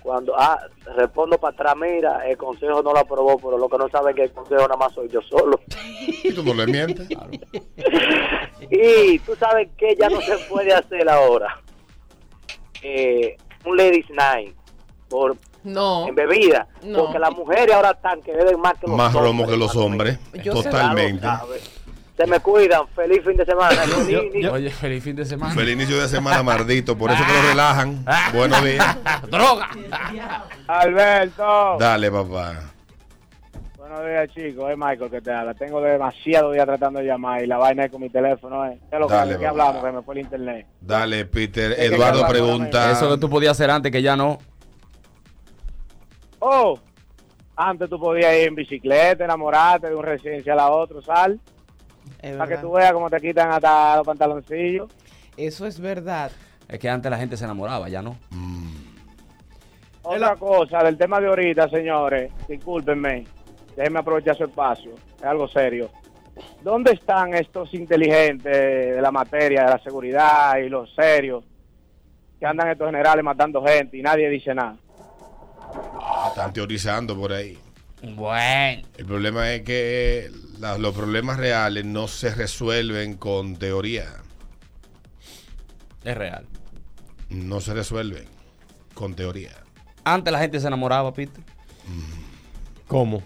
Cuando 0.04 0.34
ah, 0.38 0.58
respondo 0.96 1.38
para 1.38 1.54
atrás, 1.54 1.74
mira, 1.80 2.28
el 2.28 2.36
consejo 2.36 2.82
no 2.82 2.92
lo 2.92 2.98
aprobó, 2.98 3.38
pero 3.38 3.56
lo 3.56 3.70
que 3.70 3.78
no 3.78 3.88
saben 3.88 4.10
es 4.10 4.16
que 4.16 4.22
el 4.24 4.32
consejo 4.32 4.60
nada 4.60 4.76
más 4.76 4.92
soy 4.92 5.08
yo 5.08 5.22
solo. 5.22 5.58
¿Y 6.22 6.30
tú 6.34 6.44
no 6.44 6.52
le 6.52 6.66
mientes? 6.66 7.08
Y 8.70 9.18
tú 9.20 9.34
sabes 9.36 9.68
que 9.76 9.94
ya 9.98 10.08
no 10.08 10.20
se 10.20 10.36
puede 10.48 10.72
hacer 10.72 11.08
ahora. 11.08 11.60
Eh, 12.82 13.36
un 13.64 13.76
ladies 13.76 14.08
night 14.10 14.54
por 15.08 15.36
No. 15.64 16.06
en 16.08 16.14
bebida, 16.14 16.66
No. 16.82 17.04
porque 17.04 17.18
las 17.18 17.30
mujeres 17.32 17.74
ahora 17.74 17.90
están 17.92 18.20
que 18.22 18.32
beben 18.32 18.60
más 18.60 18.74
que 18.74 18.86
los 18.86 18.96
Más 18.96 19.14
hombres. 19.14 19.24
romo 19.32 19.46
que 19.46 19.56
los 19.56 19.76
hombres. 19.76 20.18
mío. 20.32 20.42
Yo 20.44 20.56
sé- 20.56 20.70
Totalmente. 20.70 21.26
Se 22.16 22.26
me 22.26 22.38
cuidan. 22.40 22.86
Feliz 22.94 23.24
fin 23.24 23.36
de 23.36 23.44
semana. 23.44 23.76
Oye, 24.52 24.70
feliz 24.70 25.02
fin 25.02 25.16
de 25.16 25.24
semana. 25.24 25.52
Feliz 25.54 25.74
inicio 25.74 26.00
de 26.00 26.08
semana, 26.08 26.42
mardito. 26.42 26.96
Por 26.96 27.10
eso 27.10 27.24
que 27.26 27.32
lo 27.32 27.48
relajan. 27.48 28.04
Buenos 28.32 28.62
días. 28.64 28.96
¡Droga! 29.30 29.68
Alberto. 30.68 31.76
Dale, 31.78 32.10
papá. 32.10 32.70
Buenos 33.76 34.00
días, 34.06 34.28
chicos. 34.32 34.70
Es 34.70 34.78
Michael 34.78 35.10
que 35.10 35.20
te 35.20 35.32
habla. 35.32 35.54
Tengo 35.54 35.80
demasiado 35.80 36.52
días 36.52 36.66
tratando 36.66 37.00
de 37.00 37.06
llamar 37.06 37.42
y 37.42 37.46
la 37.46 37.58
vaina 37.58 37.84
es 37.84 37.90
con 37.90 38.00
mi 38.00 38.10
teléfono. 38.10 38.64
¿eh? 38.66 38.78
¿Qué 38.88 38.96
es 38.96 39.00
lo 39.00 39.08
que, 39.08 39.14
Dale, 39.14 39.32
¿de 39.32 39.38
qué 39.38 39.44
papá. 39.46 39.50
hablamos? 39.50 39.84
Que 39.84 39.92
me 39.92 40.02
fue 40.02 40.14
el 40.14 40.20
internet. 40.20 40.66
Dale, 40.80 41.24
Peter. 41.26 41.74
que 41.74 41.84
Eduardo 41.84 42.22
la 42.22 42.28
pregunta. 42.28 42.92
Eso 42.92 43.10
que 43.10 43.18
tú 43.18 43.28
podías 43.28 43.52
hacer 43.52 43.70
antes, 43.70 43.90
que 43.90 44.02
ya 44.02 44.16
no. 44.16 44.38
Oh, 46.38 46.78
antes 47.56 47.88
tú 47.88 47.98
podías 47.98 48.34
ir 48.36 48.48
en 48.48 48.54
bicicleta, 48.54 49.24
enamorarte 49.24 49.88
de 49.88 49.94
un 49.94 50.02
residencial 50.02 50.58
a 50.60 50.70
otro, 50.70 51.00
sal, 51.02 51.40
para 52.32 52.56
que 52.56 52.58
tú 52.58 52.72
veas 52.72 52.92
cómo 52.92 53.10
te 53.10 53.20
quitan 53.20 53.50
hasta 53.50 53.96
los 53.96 54.06
pantaloncillos. 54.06 54.90
Eso 55.36 55.66
es 55.66 55.78
verdad. 55.78 56.30
Es 56.68 56.78
que 56.78 56.88
antes 56.88 57.10
la 57.10 57.18
gente 57.18 57.36
se 57.36 57.44
enamoraba, 57.44 57.88
ya 57.88 58.02
no. 58.02 58.16
Otra 60.02 60.36
cosa 60.36 60.82
del 60.82 60.98
tema 60.98 61.20
de 61.20 61.28
ahorita, 61.28 61.68
señores, 61.68 62.30
discúlpenme, 62.46 63.24
déjenme 63.76 64.00
aprovechar 64.00 64.36
su 64.36 64.44
espacio, 64.44 64.92
es 65.16 65.24
algo 65.24 65.48
serio. 65.48 65.90
¿Dónde 66.62 66.92
están 66.92 67.34
estos 67.34 67.72
inteligentes 67.74 68.52
de 68.52 69.00
la 69.00 69.10
materia, 69.10 69.64
de 69.64 69.70
la 69.70 69.78
seguridad 69.78 70.58
y 70.58 70.68
los 70.68 70.94
serios 70.94 71.44
que 72.38 72.46
andan 72.46 72.68
estos 72.68 72.86
generales 72.86 73.24
matando 73.24 73.64
gente 73.64 73.96
y 73.96 74.02
nadie 74.02 74.28
dice 74.28 74.54
nada? 74.54 74.76
Ah, 76.00 76.26
están 76.28 76.52
teorizando 76.52 77.16
por 77.16 77.32
ahí. 77.32 77.58
Bueno. 78.02 78.82
El 78.98 79.06
problema 79.06 79.52
es 79.52 79.62
que 79.62 80.30
la- 80.58 80.78
los 80.78 80.94
problemas 80.94 81.36
reales 81.38 81.84
no 81.84 82.08
se 82.08 82.34
resuelven 82.34 83.16
con 83.16 83.56
teoría. 83.56 84.06
Es 86.04 86.16
real. 86.16 86.46
No 87.30 87.60
se 87.60 87.74
resuelven 87.74 88.24
con 88.94 89.14
teoría. 89.14 89.52
Antes 90.04 90.32
la 90.32 90.38
gente 90.38 90.60
se 90.60 90.66
enamoraba, 90.66 91.12
Pete. 91.14 91.40
¿Cómo? 92.86 93.22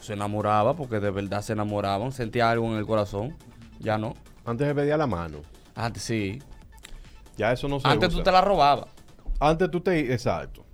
Se 0.00 0.12
enamoraba 0.14 0.74
porque 0.74 1.00
de 1.00 1.10
verdad 1.10 1.42
se 1.42 1.52
enamoraban, 1.52 2.12
sentía 2.12 2.50
algo 2.50 2.66
en 2.72 2.78
el 2.78 2.86
corazón. 2.86 3.36
Ya 3.78 3.98
no. 3.98 4.14
Antes 4.44 4.66
se 4.66 4.74
pedía 4.74 4.96
la 4.96 5.06
mano. 5.06 5.38
Antes 5.74 6.02
sí. 6.02 6.42
Ya 7.36 7.52
eso 7.52 7.68
no 7.68 7.78
se 7.78 7.86
Antes 7.86 8.08
usa. 8.08 8.18
tú 8.18 8.24
te 8.24 8.32
la 8.32 8.40
robabas. 8.40 8.88
Antes 9.38 9.70
tú 9.70 9.80
te... 9.80 10.12
Exacto. 10.12 10.64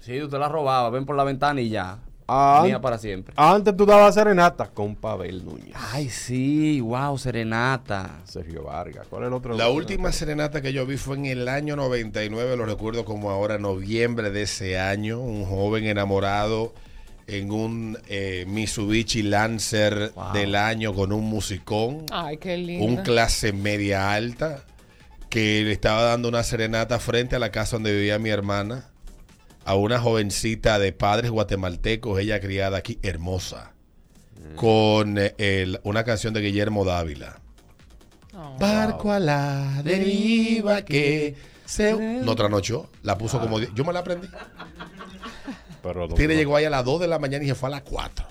Sí, 0.00 0.18
tú 0.20 0.28
te 0.28 0.38
la 0.38 0.48
robabas. 0.48 0.92
Ven 0.92 1.06
por 1.06 1.16
la 1.16 1.24
ventana 1.24 1.60
y 1.60 1.70
ya. 1.70 1.98
Ah, 2.32 2.62
Mía 2.64 2.80
para 2.80 2.96
siempre. 2.98 3.34
Antes 3.36 3.76
tú 3.76 3.84
dabas 3.86 4.14
serenata 4.14 4.68
con 4.68 4.94
Pavel 4.94 5.44
Núñez. 5.44 5.74
Ay, 5.92 6.08
sí. 6.08 6.80
Wow, 6.80 7.18
serenata. 7.18 8.20
Sergio 8.24 8.62
Vargas. 8.64 9.06
¿Cuál 9.10 9.24
es 9.24 9.28
el 9.28 9.32
otro? 9.34 9.56
La 9.56 9.68
última 9.68 10.12
serenata 10.12 10.62
que 10.62 10.72
yo 10.72 10.86
vi 10.86 10.96
fue 10.96 11.16
en 11.16 11.26
el 11.26 11.48
año 11.48 11.74
99, 11.76 12.56
lo 12.56 12.66
recuerdo 12.66 13.04
como 13.04 13.30
ahora, 13.30 13.58
noviembre 13.58 14.30
de 14.30 14.42
ese 14.42 14.78
año. 14.78 15.18
Un 15.18 15.44
joven 15.44 15.86
enamorado 15.86 16.72
en 17.26 17.50
un 17.52 17.98
eh, 18.08 18.44
Mitsubishi 18.48 19.22
Lancer 19.22 20.12
Wow. 20.14 20.32
del 20.32 20.54
año 20.54 20.94
con 20.94 21.12
un 21.12 21.24
musicón, 21.24 22.06
Ay, 22.12 22.36
qué 22.38 22.56
lindo. 22.56 22.84
un 22.86 22.96
clase 22.98 23.52
media 23.52 24.12
alta, 24.12 24.64
que 25.28 25.62
le 25.62 25.70
estaba 25.72 26.02
dando 26.02 26.28
una 26.28 26.42
serenata 26.42 26.98
frente 26.98 27.36
a 27.36 27.38
la 27.38 27.50
casa 27.52 27.76
donde 27.76 27.92
vivía 27.94 28.18
mi 28.18 28.30
hermana, 28.30 28.89
a 29.64 29.74
una 29.74 30.00
jovencita 30.00 30.78
de 30.78 30.92
padres 30.92 31.30
guatemaltecos, 31.30 32.18
ella 32.18 32.40
criada 32.40 32.78
aquí, 32.78 32.98
hermosa, 33.02 33.72
con 34.56 35.18
eh, 35.18 35.34
el- 35.38 35.80
una 35.84 36.04
canción 36.04 36.32
de 36.34 36.40
Guillermo 36.40 36.84
Dávila. 36.84 37.40
Oh. 38.34 38.56
Barco 38.58 39.12
a 39.12 39.20
la 39.20 39.82
deriva 39.84 40.82
que 40.82 41.34
se... 41.66 41.92
No 42.24 42.34
trasnochó, 42.36 42.88
la 43.02 43.18
puso 43.18 43.40
como... 43.40 43.58
di- 43.60 43.68
Yo 43.74 43.84
me 43.84 43.92
la 43.92 44.00
aprendí. 44.00 44.28
Pero 45.82 46.08
no- 46.08 46.14
Tigre 46.14 46.36
llegó 46.36 46.56
ahí 46.56 46.64
a 46.64 46.70
las 46.70 46.84
2 46.84 47.00
de 47.00 47.08
la 47.08 47.18
mañana 47.18 47.44
y 47.44 47.48
se 47.48 47.54
fue 47.54 47.68
a 47.68 47.70
las 47.72 47.82
4. 47.82 48.26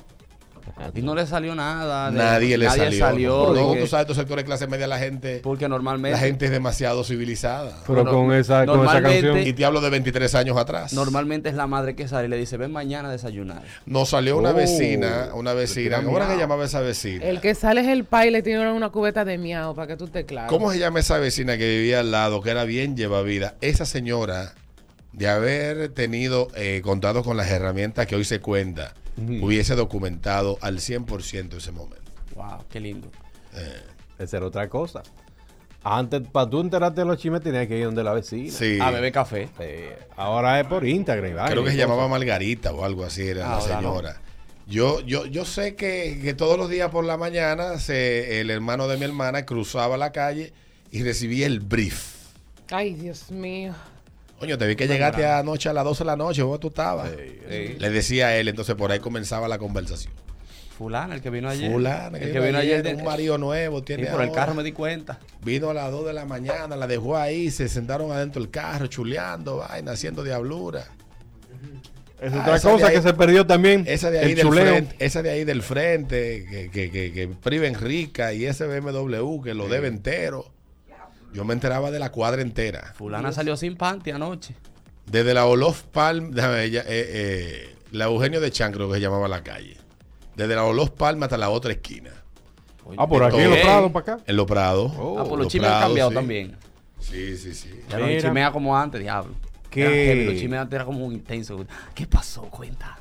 Y 0.96 1.02
no 1.02 1.16
le 1.16 1.26
salió 1.28 1.56
nada. 1.56 2.12
de- 2.12 2.18
Nadie 2.18 2.58
le 2.58 2.70
salió. 2.70 3.54
de 3.54 3.62
No, 3.62 3.74
que- 3.74 3.82
tú 3.82 3.88
sabes, 3.88 4.04
estos 4.04 4.18
sectores 4.18 4.44
de 4.44 4.48
clase 4.48 4.68
media, 4.68 4.88
la 4.88 4.98
gente, 5.00 5.40
porque 5.44 5.68
normalmente. 5.70 6.18
la 6.18 6.24
gente 6.26 6.46
es 6.46 6.52
demasiado 6.52 7.04
civilizada. 7.04 7.72
Pero 7.88 8.04
No, 8.04 8.12
con 8.12 8.34
esa, 8.34 8.66
con 8.66 8.84
esa 8.86 9.02
canción. 9.02 9.38
Y 9.40 9.54
te 9.54 9.66
hablo 9.66 9.82
de 9.82 9.90
23 9.90 10.34
años 10.36 10.58
atrás. 10.58 10.94
Normalmente 10.94 11.50
es 11.50 11.56
la 11.56 11.68
madre 11.68 11.96
que 11.96 12.08
sale 12.08 12.28
y 12.28 12.30
le 12.30 12.38
dice, 12.38 12.58
ven 12.58 12.72
mañana 12.72 13.10
a 13.10 13.12
desayunar. 13.12 13.64
Nos 13.86 14.10
salió 14.10 14.38
una 14.38 14.52
Oh, 14.52 14.54
vecina, 14.56 15.30
una 15.34 15.54
vecina. 15.54 16.00
le 16.00 16.04
¿Cómo 16.06 16.18
era 16.18 16.28
que 16.28 16.38
llamaba 16.38 16.66
esa 16.66 16.82
vecina? 16.82 17.24
El 17.26 17.42
que 17.42 17.56
sale 17.56 17.82
es 17.82 17.88
el 17.88 18.06
pai 18.06 18.30
y 18.30 18.32
le 18.32 18.42
tiene 18.42 18.72
una 18.72 18.90
cubeta 18.90 19.26
de 19.26 19.38
miau 19.38 19.76
para 19.76 19.88
que 19.88 19.98
tú 19.98 20.08
te 20.08 20.26
claves. 20.26 20.50
¿Cómo 20.50 20.72
se 20.72 20.80
llama 20.80 21.00
esa 21.00 21.18
vecina 21.18 21.58
que 21.58 21.68
vivía 21.68 22.00
al 22.00 22.12
lado, 22.12 22.42
que 22.42 22.50
era 22.52 22.64
bien 22.64 22.96
lleva 22.96 23.22
vida? 23.22 23.56
Esa 23.62 23.86
señora, 23.86 24.54
de 25.14 25.28
haber 25.28 25.90
tenido, 25.90 26.48
eh, 26.56 26.82
contado 26.84 27.24
con 27.24 27.38
las 27.38 27.50
herramientas 27.50 28.06
que 28.08 28.16
hoy 28.16 28.26
se 28.26 28.40
cuenta, 28.40 28.94
hubiese 29.18 29.76
documentado 29.76 30.58
al 30.62 30.80
100% 30.80 31.58
ese 31.58 31.72
momento. 31.72 32.12
Wow, 32.36 32.64
qué 32.70 32.80
lindo. 32.80 33.10
Esa 34.18 34.38
era 34.38 34.46
otra 34.46 34.70
cosa. 34.70 35.04
Antes, 35.84 36.22
para 36.28 36.50
tú 36.50 36.60
enterarte 36.60 37.02
de 37.02 37.08
los 37.08 37.18
chismes, 37.18 37.42
tenías 37.42 37.68
que 37.68 37.78
ir 37.78 37.86
donde 37.86 38.04
la 38.04 38.14
vecina. 38.14 38.52
Sí. 38.52 38.80
A 38.82 38.92
beber 38.92 39.12
café. 39.14 39.50
Eh, 39.60 39.98
ahora 40.18 40.60
es 40.60 40.68
por 40.68 40.86
Instagram. 40.86 41.32
y 41.32 41.34
vaina 41.34 41.52
Creo 41.52 41.64
que 41.64 41.72
se 41.72 41.78
llamaba 41.78 42.08
Margarita 42.08 42.72
o 42.74 42.84
algo 42.84 43.06
así, 43.06 43.28
era 43.28 43.42
la 43.42 43.54
Ahora 43.56 43.82
no. 43.82 43.90
señora. 43.94 44.22
Yo, 44.68 45.00
yo, 45.02 45.26
yo 45.26 45.46
sé 45.46 45.76
que, 45.76 46.20
que 46.22 46.34
todos 46.34 46.58
los 46.58 46.70
días 46.70 46.92
por 46.92 47.04
la 47.06 47.18
mañana 47.18 47.80
se, 47.80 48.40
el 48.42 48.52
hermano 48.52 48.88
de 48.88 48.98
mi 48.98 49.06
hermana 49.06 49.46
cruzaba 49.46 49.98
la 49.98 50.12
calle 50.12 50.54
y 50.92 51.02
recibía 51.04 51.48
el 51.48 51.60
brief. 51.62 52.18
Ay, 52.70 52.94
Dios 52.94 53.32
mío. 53.32 53.74
Coño, 54.40 54.58
te 54.58 54.68
vi 54.68 54.76
que 54.76 54.88
llegaste 54.88 55.26
anoche 55.26 55.70
a 55.70 55.74
las 55.74 55.84
12 55.84 56.00
de 56.00 56.06
la 56.06 56.16
noche, 56.16 56.42
¿cómo 56.42 56.60
tú 56.60 56.70
estabas? 56.70 57.10
Sí. 57.50 57.76
Le 57.78 57.90
decía 57.90 58.28
a 58.28 58.36
él, 58.38 58.48
entonces 58.48 58.76
por 58.76 58.92
ahí 58.92 59.00
comenzaba 59.00 59.48
la 59.48 59.58
conversación. 59.58 60.14
Fulana, 60.78 61.14
el 61.14 61.22
que 61.22 61.30
vino 61.30 61.50
ayer. 61.50 61.70
Fulana, 61.72 62.18
el 62.18 62.32
que 62.32 62.40
vino 62.40 62.58
ayer. 62.58 62.82
de- 62.84 62.96
un 62.96 63.04
marido 63.04 63.38
nuevo, 63.38 63.80
Sí, 63.80 63.86
tiene 63.86 64.06
por 64.08 64.22
el 64.22 64.32
carro 64.32 64.54
me 64.54 64.64
di 64.64 64.72
cuenta. 64.72 65.20
Vino 65.44 65.70
a 65.70 65.74
las 65.74 65.92
2 65.92 66.06
de 66.08 66.14
la 66.14 66.24
mañana, 66.26 66.78
la 66.78 66.88
dejó 66.88 67.18
ahí, 67.18 67.52
se 67.52 67.68
sentaron 67.68 68.12
adentro 68.14 68.42
del 68.42 68.50
carro, 68.50 68.88
chuleando, 68.88 69.58
vaina, 69.58 69.92
haciendo 69.92 70.24
diablura. 70.24 70.86
Es 72.22 72.34
Ah, 72.34 72.42
otra 72.42 72.60
cosa 72.60 72.88
ahí- 72.88 72.96
que 72.96 73.02
se 73.02 73.14
perdió 73.14 73.46
también. 73.46 73.84
Esa 73.88 74.10
de 74.12 74.20
ahí 74.20 74.30
el 74.32 74.36
del 74.36 74.46
chuleo. 74.46 74.66
frente, 74.68 74.96
esa 75.00 75.22
de 75.22 75.30
ahí 75.32 75.44
del 75.46 75.62
frente, 75.62 76.46
que, 76.50 76.70
que, 76.70 76.92
que, 76.92 77.12
que 77.14 77.28
priven 77.28 77.76
rica 77.76 78.34
y 78.34 78.46
ese 78.46 78.66
BMW 78.68 79.42
que 79.42 79.54
lo 79.54 79.68
debe 79.70 79.88
entero. 79.90 80.46
Yo 81.34 81.46
me 81.46 81.54
enteraba 81.54 81.92
de 81.92 82.00
la 82.00 82.12
cuadra 82.12 82.42
entera. 82.42 82.94
Fulana 82.96 83.32
salió 83.32 83.56
sin 83.56 83.76
panty 83.76 84.12
anoche. 84.12 84.56
Desde 85.06 85.34
la 85.34 85.46
Olof 85.46 85.84
Palm, 85.84 86.32
déjame, 86.32 86.64
ella, 86.64 86.82
eh, 86.82 86.86
eh, 86.88 87.76
la 87.92 88.06
Eugenio 88.06 88.42
de 88.42 88.52
Chan 88.52 88.72
creo 88.72 88.88
que 88.90 88.96
se 88.96 89.02
llamaba 89.02 89.28
la 89.28 89.44
calle. 89.44 89.78
Desde 90.36 90.56
la 90.56 90.64
Olof 90.64 90.92
Palm 90.92 91.22
hasta 91.24 91.38
la 91.38 91.50
otra 91.50 91.72
esquina. 91.72 92.12
Ah, 92.98 93.08
por 93.08 93.24
aquí 93.24 93.38
en 93.38 93.50
los 93.50 93.60
prados 93.60 93.92
para 93.92 94.14
acá. 94.14 94.24
En 94.26 94.36
Los 94.36 94.46
Prados. 94.46 94.92
Oh. 94.98 95.20
ah, 95.20 95.24
por 95.24 95.32
Los 95.32 95.46
los 95.46 95.48
chismes 95.48 95.70
han 95.70 95.82
cambiado 95.82 96.10
sí. 96.10 96.16
también. 96.16 96.58
Sí, 97.00 97.38
sí, 97.38 97.54
sí. 97.54 97.82
Ya 97.90 98.00
no 98.00 98.08
chimea 98.20 98.52
como 98.52 98.76
antes, 98.76 99.00
diablo. 99.00 99.34
Heavy, 99.72 100.26
Los 100.26 100.36
chismes 100.36 100.60
antes 100.60 100.76
era 100.76 100.86
como 100.86 101.06
un 101.06 101.14
intenso. 101.14 101.66
¿Qué 101.94 102.08
pasó? 102.08 102.44
Cuenta. 102.44 102.99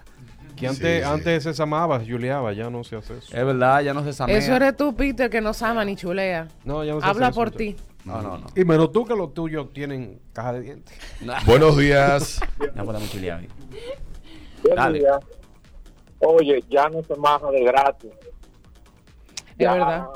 Que 0.58 0.66
antes, 0.66 0.98
Sí, 0.98 1.04
sí. 1.06 1.12
antes 1.14 1.42
se 1.44 1.54
samaba, 1.54 2.00
juliaba, 2.00 2.52
ya 2.52 2.68
no 2.70 2.82
se 2.84 2.96
hace 2.96 3.18
eso. 3.18 3.36
Es 3.36 3.44
verdad, 3.44 3.80
ya 3.82 3.94
no 3.94 4.02
se 4.02 4.12
sabe. 4.12 4.36
Eso 4.36 4.54
eres 4.56 4.76
tú, 4.76 4.94
Peter, 4.94 5.30
que 5.30 5.40
no 5.40 5.52
ama 5.60 5.84
ni 5.84 5.94
chulea. 5.96 6.48
No, 6.64 6.82
ya 6.84 6.94
no 6.94 7.00
se 7.00 7.06
Habla 7.06 7.30
por 7.30 7.52
ya. 7.52 7.56
ti. 7.58 7.76
No, 8.04 8.22
no, 8.22 8.38
no. 8.38 8.46
Y 8.56 8.64
menos 8.64 8.90
tú 8.92 9.04
que 9.04 9.14
los 9.14 9.34
tuyos 9.34 9.72
tienen 9.72 10.20
caja 10.32 10.54
de 10.54 10.60
dientes. 10.62 10.98
Buenos 11.46 11.76
días. 11.76 12.40
Ya 12.74 12.82
podemos 12.84 13.10
chulear 13.10 13.42
Dale. 14.74 14.98
día. 14.98 15.18
Oye, 16.20 16.64
ya 16.68 16.88
no 16.88 17.02
se 17.02 17.14
maja 17.16 17.50
de 17.50 17.62
gratis. 17.64 18.10
Es 19.50 19.56
Ya 19.58 19.72
verdad. 19.74 20.06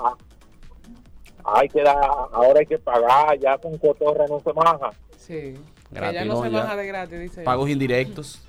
Hay 1.44 1.68
que 1.68 1.82
dar, 1.82 1.96
ahora 2.32 2.60
hay 2.60 2.66
que 2.66 2.78
pagar, 2.78 3.38
ya 3.38 3.58
con 3.58 3.76
cotorra 3.78 4.26
no 4.28 4.40
se 4.40 4.52
maja. 4.52 4.90
Sí. 5.16 5.54
Gratis, 5.90 6.20
Ella 6.20 6.24
no, 6.24 6.34
no, 6.34 6.42
se 6.44 6.50
ya. 6.50 6.60
baja 6.62 6.76
de 6.76 6.86
gratis, 6.86 7.20
dice. 7.20 7.40
ella. 7.40 7.44
Pagos 7.44 7.68
indirectos. 7.70 8.40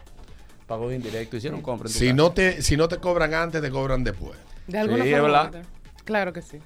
Pagos 0.67 0.93
indirectos. 0.93 1.37
Hicieron 1.39 1.61
compra 1.61 1.87
en 1.87 1.93
tu 1.93 1.99
Si 1.99 2.05
casa. 2.05 2.15
no, 2.15 2.31
te, 2.31 2.61
si 2.61 2.77
no 2.77 2.87
te 2.87 2.97
cobran 2.97 3.33
antes, 3.33 3.61
te 3.61 3.69
cobran 3.69 4.03
después. 4.03 4.37
De 4.67 4.79
alguna 4.79 5.03
Sí, 5.03 5.11
forma. 5.11 5.43
verdad. 5.43 5.63
Claro 6.05 6.33
que 6.33 6.41
sí. 6.41 6.59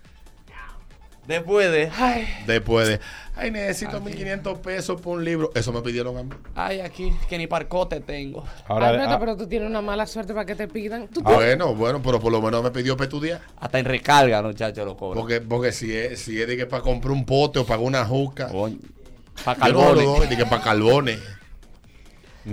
Después 1.28 1.70
de. 1.70 1.92
Ay, 1.98 2.26
Después 2.48 2.88
de, 2.88 3.02
ay, 3.36 3.52
necesito 3.52 4.00
1500 4.00 4.60
pesos 4.60 5.02
por 5.02 5.18
un 5.18 5.26
libro. 5.26 5.52
Eso 5.56 5.74
me 5.74 5.82
pidieron 5.82 6.16
a 6.18 6.24
mí. 6.24 6.30
ay, 6.56 6.80
aquí, 6.80 7.12
que 7.28 7.38
ni 7.38 7.48
parcote 7.48 8.00
tengo. 8.00 8.46
Ahora, 8.66 8.88
Alberto, 8.90 9.10
ah, 9.16 9.20
pero 9.20 9.36
tú 9.36 9.46
tienes 9.46 9.70
una 9.70 9.82
mala 9.82 10.08
suerte 10.08 10.34
para 10.34 10.46
que 10.46 10.56
te 10.56 10.70
pidan. 10.70 11.10
Tú- 11.10 11.22
Bueno, 11.22 11.76
bueno, 11.76 12.02
pero 12.02 12.22
por 12.22 12.32
lo 12.32 12.42
menos 12.42 12.64
me 12.64 12.72
pidió 12.72 12.96
para 12.96 13.06
estudiar. 13.10 13.42
Hasta 13.60 13.78
en 13.80 13.84
recarga, 13.86 14.42
muchachos, 14.42 14.86
lo 14.86 14.96
cobran. 14.96 15.20
Porque, 15.22 15.42
porque 15.42 15.74
si 15.74 15.94
es, 15.94 16.18
si 16.22 16.42
es 16.42 16.48
de 16.48 16.56
que 16.56 16.66
para 16.66 16.82
comprar 16.82 17.12
un 17.12 17.26
pote 17.26 17.60
o 17.60 17.66
para 17.66 17.82
una 17.82 18.06
juca, 18.06 18.48
Para 19.44 19.68
yo 19.68 19.74
no 19.74 19.80
lo 19.80 19.86
carbones. 19.96 20.06
doy, 20.06 20.28
de 20.28 20.38
que 20.38 20.46
para 20.46 20.62
carbones. 20.64 21.20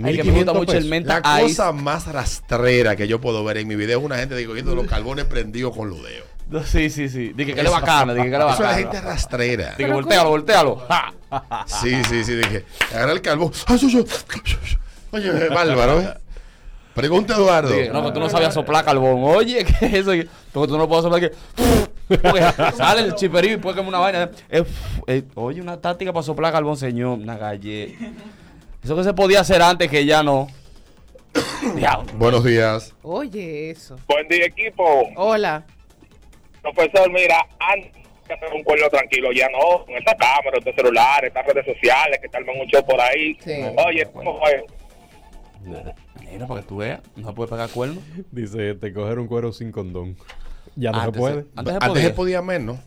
Ay, 0.03 0.17
que 0.17 0.23
me 0.23 0.31
gusta 0.43 0.53
1500 0.53 0.55
mucho 0.55 0.73
el 0.77 0.85
menta 0.85 1.19
La 1.23 1.41
ice. 1.43 1.55
cosa 1.57 1.71
más 1.71 2.07
rastrera 2.07 2.95
que 2.95 3.07
yo 3.07 3.21
puedo 3.21 3.43
ver 3.43 3.57
en 3.57 3.67
mi 3.67 3.75
video 3.75 3.99
es 3.99 4.05
una 4.05 4.17
gente 4.17 4.35
digo, 4.35 4.53
viendo 4.53 4.75
los 4.75 4.87
carbones 4.87 5.25
prendidos 5.25 5.75
con 5.75 5.89
los 5.89 5.99
dedos. 6.03 6.27
Sí, 6.67 6.89
sí, 6.91 7.09
sí. 7.09 7.33
Dije 7.35 7.53
que 7.55 7.63
le 7.63 7.69
bacana, 7.69 8.13
dije 8.13 8.29
que 8.29 8.37
le 8.37 8.43
Eso 8.43 8.53
es 8.53 8.59
la 8.59 8.65
bacana. 8.67 8.75
gente 8.77 9.01
rastrera. 9.01 9.75
Dije, 9.77 9.91
voltealo, 9.91 10.29
voltealo. 10.29 10.75
Ja. 10.87 11.13
Sí, 11.65 12.03
sí, 12.07 12.23
sí, 12.23 12.35
dije, 12.35 12.65
agarra 12.93 13.13
el 13.13 13.21
carbón. 13.21 13.51
Oye, 15.11 15.49
bárbaro, 15.49 16.01
¿eh? 16.01 16.13
Pregunta 16.93 17.35
Eduardo. 17.35 17.73
No, 17.91 18.05
que 18.05 18.11
tú 18.11 18.19
no 18.19 18.29
sabías 18.29 18.53
soplar 18.53 18.85
carbón. 18.85 19.23
Oye, 19.23 19.65
¿qué 19.65 19.85
es 19.87 19.93
eso? 19.93 20.11
Porque 20.53 20.71
tú 20.71 20.77
no 20.77 20.87
puedes 20.87 21.03
soplar 21.03 21.21
que. 21.21 21.31
Sale 22.77 23.01
el 23.01 23.15
chiperío 23.15 23.53
y 23.53 23.57
puede 23.57 23.75
como 23.77 23.89
una 23.89 23.99
vaina. 23.99 24.29
Oye, 25.35 25.61
una 25.61 25.81
táctica 25.81 26.13
para 26.13 26.23
soplar 26.23 26.53
carbón, 26.53 26.77
señor. 26.77 27.17
Una 27.19 27.37
galleta. 27.37 28.05
Eso 28.85 28.95
que 28.95 29.03
se 29.03 29.15
podía 29.15 29.39
hacer 29.39 29.63
antes 29.63 29.89
que 29.89 30.05
ya 30.05 30.21
no. 30.21 30.47
Diablo. 31.75 32.05
Buenos 32.17 32.43
días. 32.43 32.93
Oye, 33.01 33.71
eso. 33.71 33.97
Buen 34.07 34.27
día, 34.27 34.45
equipo. 34.45 35.09
Hola. 35.15 35.65
Profesor, 36.61 37.11
mira, 37.11 37.47
antes 37.57 37.91
que 38.27 38.33
hacer 38.33 38.53
un 38.53 38.63
pueblo 38.63 38.87
tranquilo, 38.91 39.31
ya 39.31 39.47
no, 39.49 39.83
con 39.85 39.95
esta 39.95 40.15
cámara, 40.15 40.59
estos 40.59 40.75
celulares, 40.75 41.29
estas 41.29 41.47
redes 41.47 41.65
sociales 41.65 42.19
que 42.21 42.29
tal 42.29 42.45
mucho 42.45 42.85
por 42.85 43.01
ahí. 43.01 43.35
Sí. 43.43 43.53
Oye, 43.87 44.07
¿cómo 44.13 44.39
fue? 44.39 44.63
Mira, 46.31 46.45
para 46.45 46.61
que 46.61 46.67
tú 46.67 46.77
veas, 46.77 47.01
no 47.15 47.29
se 47.29 47.33
puede 47.33 47.49
pegar 47.49 47.69
cuernos. 47.71 48.03
Dice, 48.31 48.75
te 48.75 48.93
coger 48.93 49.17
un 49.17 49.25
cuero 49.25 49.51
sin 49.51 49.71
condón. 49.71 50.15
Ya 50.75 50.91
no 50.91 50.99
Antes 50.99 51.15
se 51.15 51.19
puede. 51.19 51.45
Antes 51.55 51.73
se 51.73 51.79
Antes 51.81 52.03
se 52.03 52.09
podía 52.11 52.43
menos. 52.43 52.77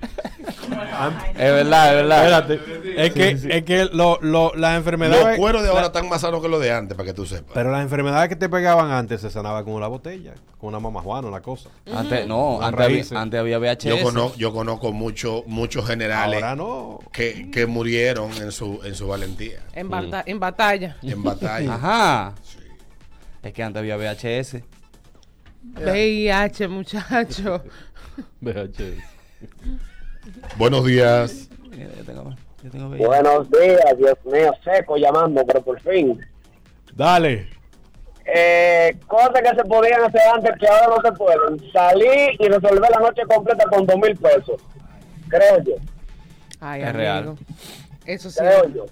Es 0.00 1.52
verdad, 1.52 1.88
es 1.90 1.94
verdad. 2.08 2.50
Espérate. 2.50 3.04
Es 3.04 3.12
que, 3.12 3.56
es 3.56 3.64
que 3.64 3.84
lo, 3.92 4.18
lo, 4.20 4.52
las 4.54 4.72
Los 4.72 4.78
enfermedades. 4.78 5.38
cueros 5.38 5.62
de 5.62 5.68
ahora 5.68 5.82
la- 5.82 5.86
están 5.88 6.08
más 6.08 6.20
sanos 6.20 6.42
que 6.42 6.48
los 6.48 6.60
de 6.60 6.72
antes, 6.72 6.96
para 6.96 7.06
que 7.06 7.14
tú 7.14 7.26
sepas. 7.26 7.52
pero 7.54 7.70
las 7.70 7.82
enfermedades 7.82 8.28
que 8.28 8.36
te 8.36 8.48
pegaban 8.48 8.90
antes 8.90 9.20
se 9.20 9.30
sanaban 9.30 9.64
con 9.64 9.74
una 9.74 9.86
botella, 9.86 10.34
con 10.58 10.68
una 10.70 10.80
mamajuana, 10.80 11.28
una 11.28 11.40
cosa. 11.40 11.70
Antes, 11.94 12.26
no, 12.26 12.60
antes 12.60 12.84
había, 12.84 13.20
antes 13.20 13.40
había 13.40 13.58
VHS. 13.58 13.84
Yo 13.84 14.02
conozco, 14.02 14.36
yo 14.38 14.52
conozco 14.52 14.92
mucho, 14.92 15.44
muchos 15.46 15.86
generales 15.86 16.42
Ahora 16.42 16.56
no. 16.56 16.98
que, 17.12 17.50
que 17.50 17.66
murieron 17.66 18.32
en 18.34 18.50
su, 18.52 18.80
en 18.84 18.94
su 18.94 19.06
valentía, 19.08 19.60
En, 19.74 19.88
bata- 19.88 20.24
en 20.26 20.40
batalla. 20.40 20.96
en 21.02 21.22
batalla. 21.22 21.74
Ajá. 21.74 22.34
Es 23.42 23.52
que 23.52 23.62
antes 23.62 23.80
había 23.80 23.96
VHS. 23.96 24.62
VIH, 25.76 26.68
muchacho. 26.68 27.62
VHS. 28.40 29.17
Buenos 30.56 30.84
días. 30.86 31.48
Buenos 32.98 33.50
días, 33.50 33.96
Dios 33.96 34.18
mío, 34.24 34.52
seco 34.64 34.96
llamando, 34.96 35.44
pero 35.46 35.62
por 35.62 35.80
fin. 35.80 36.20
Dale. 36.94 37.48
Eh, 38.26 38.96
cosas 39.06 39.40
que 39.42 39.48
se 39.56 39.64
podían 39.64 40.02
hacer 40.02 40.20
antes 40.34 40.52
que 40.60 40.66
ahora 40.68 40.96
no 40.96 41.02
se 41.02 41.12
pueden. 41.16 41.72
Salir 41.72 42.30
y 42.38 42.48
resolver 42.48 42.90
la 42.90 42.98
noche 43.00 43.22
completa 43.32 43.64
con 43.70 43.86
dos 43.86 43.96
mil 43.96 44.14
pesos. 44.16 44.60
Creo 45.28 45.62
yo, 45.64 45.74
Ay, 46.60 46.80
Es 46.82 46.86
amigo. 46.88 46.98
real. 46.98 47.34
Eso 48.04 48.30
sí. 48.30 48.38
creo 48.40 48.68
yo. 48.68 48.86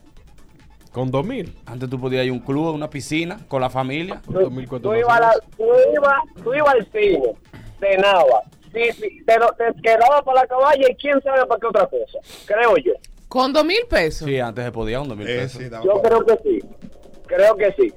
Con 0.93 1.11
2000. 1.11 1.55
Antes 1.67 1.91
tú 1.91 2.01
podías 2.01 2.25
ir 2.25 2.31
a 2.31 2.35
un 2.35 2.41
club, 2.41 2.69
a 2.69 2.73
una 2.73 2.89
piscina, 2.89 3.39
con 3.49 3.61
la 3.61 3.69
familia. 3.69 4.23
Con 4.25 4.35
Tú, 4.35 4.41
2000 4.43 4.69
tú 4.81 4.95
ibas 4.95 5.17
a 5.17 5.21
la- 5.21 5.35
tú 5.57 5.65
ibas- 5.93 6.43
tú 6.43 6.55
ibas 6.55 6.75
al 6.75 6.87
cine, 6.93 7.33
cenabas, 7.81 8.45
sí, 8.73 8.93
sí, 8.93 9.23
te, 9.27 9.39
lo- 9.39 9.53
te 9.53 9.65
quedabas 9.83 10.23
para 10.25 10.43
la 10.43 10.47
caballa 10.47 10.87
y 10.91 10.95
quién 10.97 11.21
sabe 11.23 11.47
para 11.47 11.61
qué 11.61 11.67
otra 11.67 11.87
cosa. 11.87 12.19
Creo 12.47 12.77
yo. 12.79 12.93
Con 13.29 13.53
dos 13.53 13.65
mil 13.65 13.81
pesos. 13.89 14.27
Sí, 14.29 14.39
antes 14.39 14.65
se 14.65 14.73
podía 14.73 14.99
con 14.99 15.09
dos 15.09 15.17
mil 15.19 15.29
Eh, 15.29 15.39
pesos. 15.41 15.63
sí, 15.63 15.69
Yo 15.85 16.01
para- 16.03 16.17
creo 16.19 16.25
que 16.27 16.43
sí. 16.43 16.65
Creo 17.27 17.57
que 17.57 17.73
sí. 17.79 17.93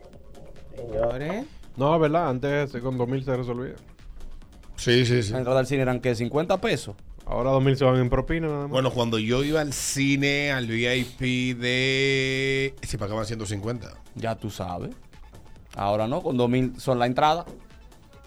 Señores. 0.75 1.45
No, 1.75 1.95
es 1.95 2.01
verdad, 2.01 2.29
antes 2.29 2.71
con 2.81 2.97
2000 2.97 3.23
se 3.23 3.37
resolvía. 3.37 3.75
sí, 4.75 5.05
sí, 5.05 5.23
sí. 5.23 5.31
La 5.31 5.37
entrada 5.39 5.59
al 5.59 5.67
cine 5.67 5.81
eran 5.83 5.99
que 6.01 6.15
50 6.15 6.59
pesos. 6.59 6.95
Ahora 7.25 7.51
2000 7.51 7.77
se 7.77 7.85
van 7.85 7.97
en 7.97 8.09
propina 8.09 8.47
nada 8.47 8.61
más. 8.61 8.69
Bueno, 8.71 8.91
cuando 8.91 9.19
yo 9.19 9.43
iba 9.43 9.61
al 9.61 9.71
cine, 9.71 10.51
al 10.51 10.65
VIP 10.65 11.55
de... 11.59 12.73
Se 12.81 12.97
pagaban 12.97 13.25
150. 13.25 13.93
Ya 14.15 14.35
tú 14.35 14.49
sabes. 14.49 14.91
Ahora 15.75 16.07
no, 16.07 16.21
con 16.23 16.37
2000 16.37 16.79
son 16.79 16.97
la 16.97 17.05
entrada. 17.05 17.45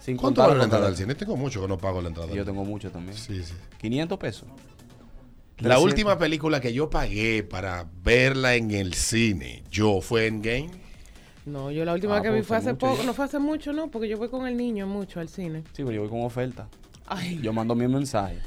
Sin 0.03 0.17
¿Cuánto 0.17 0.41
vale 0.43 0.57
la 0.57 0.65
entrada 0.65 0.89
al 0.89 0.97
cine? 0.97 1.15
Tengo 1.15 1.37
mucho 1.37 1.61
que 1.63 1.69
no 1.69 1.79
pago 1.79 2.03
la 2.03 2.09
entrada. 2.09 2.33
Yo 2.35 2.45
tengo 2.45 2.65
mucho 2.65 2.91
también. 2.91 3.17
Sí, 3.17 3.43
sí. 3.45 3.55
500 3.79 4.19
pesos. 4.19 4.49
La 5.59 5.77
300. 5.77 5.85
última 5.85 6.19
película 6.19 6.61
que 6.61 6.73
yo 6.73 6.91
pagué 6.91 7.45
para 7.45 7.87
verla 8.03 8.57
en 8.57 8.73
el 8.73 8.95
cine, 8.95 9.63
yo, 9.71 10.01
fue 10.01 10.27
Endgame. 10.27 10.71
No, 11.47 11.71
yo 11.71 11.85
la 11.85 11.93
última 11.95 12.17
Ah, 12.17 12.23
que 12.23 12.31
vi 12.31 12.39
pues 12.39 12.47
fue 12.49 12.57
hace 12.57 12.73
mucho 12.73 12.79
poco. 12.87 12.99
ya. 12.99 13.05
No 13.07 13.15
fue 13.15 13.25
hace 13.27 13.39
mucho, 13.39 13.73
no, 13.73 13.89
porque 13.91 14.09
yo 14.09 14.17
voy 14.19 14.29
con 14.29 14.47
el 14.49 14.57
niño 14.57 14.87
mucho 14.89 15.21
al 15.21 15.29
cine. 15.29 15.63
Sí, 15.73 15.83
pero 15.85 15.93
yo 15.93 16.01
voy 16.01 16.11
con 16.11 16.23
oferta. 16.23 16.67
Ay, 17.07 17.39
Yo 17.41 17.53
mando 17.53 17.75
mi 17.77 17.87
mensaje. 17.87 18.39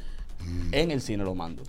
Mm. 0.41 0.73
En 0.73 0.91
el 0.91 1.01
cine 1.01 1.23
lo 1.23 1.35
mando. 1.35 1.63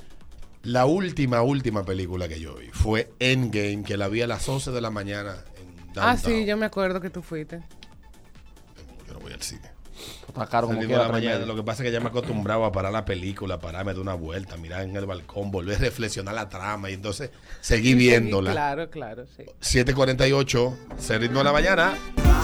La 0.65 0.87
última, 0.87 1.43
última 1.43 1.85
película 1.85 2.27
que 2.29 2.41
yo 2.41 2.57
vi 2.57 2.67
fue 2.73 3.13
Endgame, 3.21 3.85
que 3.85 3.97
la 3.97 4.09
vi 4.09 4.23
a 4.23 4.27
las 4.27 4.49
11 4.49 4.73
de 4.73 4.81
la 4.81 4.91
mañana 4.91 5.45
en 5.61 5.91
ah, 5.99 6.15
Downtown. 6.17 6.19
sí, 6.19 6.45
yo 6.45 6.57
me 6.57 6.67
acuerdo 6.67 7.01
que 7.01 7.11
tú 7.11 7.23
fuiste. 7.23 7.63
Yo 9.07 9.15
no 9.15 9.21
voy 9.21 9.33
al 9.33 9.43
cine. 9.43 9.76
Está 10.37 10.51
caro 10.51 10.67
como 10.67 10.79
quiera. 10.81 10.95
de 10.95 10.99
la 10.99 11.05
tres 11.05 11.13
mañana, 11.13 11.35
meses. 11.37 11.49
lo 11.49 11.57
que 11.57 11.63
pasa 11.63 11.83
es 11.83 11.87
que 11.89 11.93
ya 11.93 12.01
me 12.01 12.09
acostumbraba 12.09 12.67
a 12.67 12.73
parar 12.73 12.93
la 12.93 13.05
película, 13.05 13.59
pararme 13.59 13.95
de 13.95 14.01
una 14.01 14.15
vuelta, 14.15 14.57
mirar 14.57 14.83
en 14.83 14.95
el 14.95 15.07
balcón, 15.07 15.51
volver 15.51 15.77
a 15.77 15.81
reflexionar 15.81 16.35
la 16.35 16.49
trama 16.49 16.91
y 16.91 16.95
entonces 16.95 17.31
seguí 17.61 17.95
viéndola. 17.95 18.53
Claro, 18.53 18.91
claro, 18.91 19.25
sí. 19.37 19.45
7.48, 19.63 20.77
se 20.99 21.19
ritmo 21.19 21.39
de 21.39 21.45
la 21.45 21.53
mañana. 21.53 21.95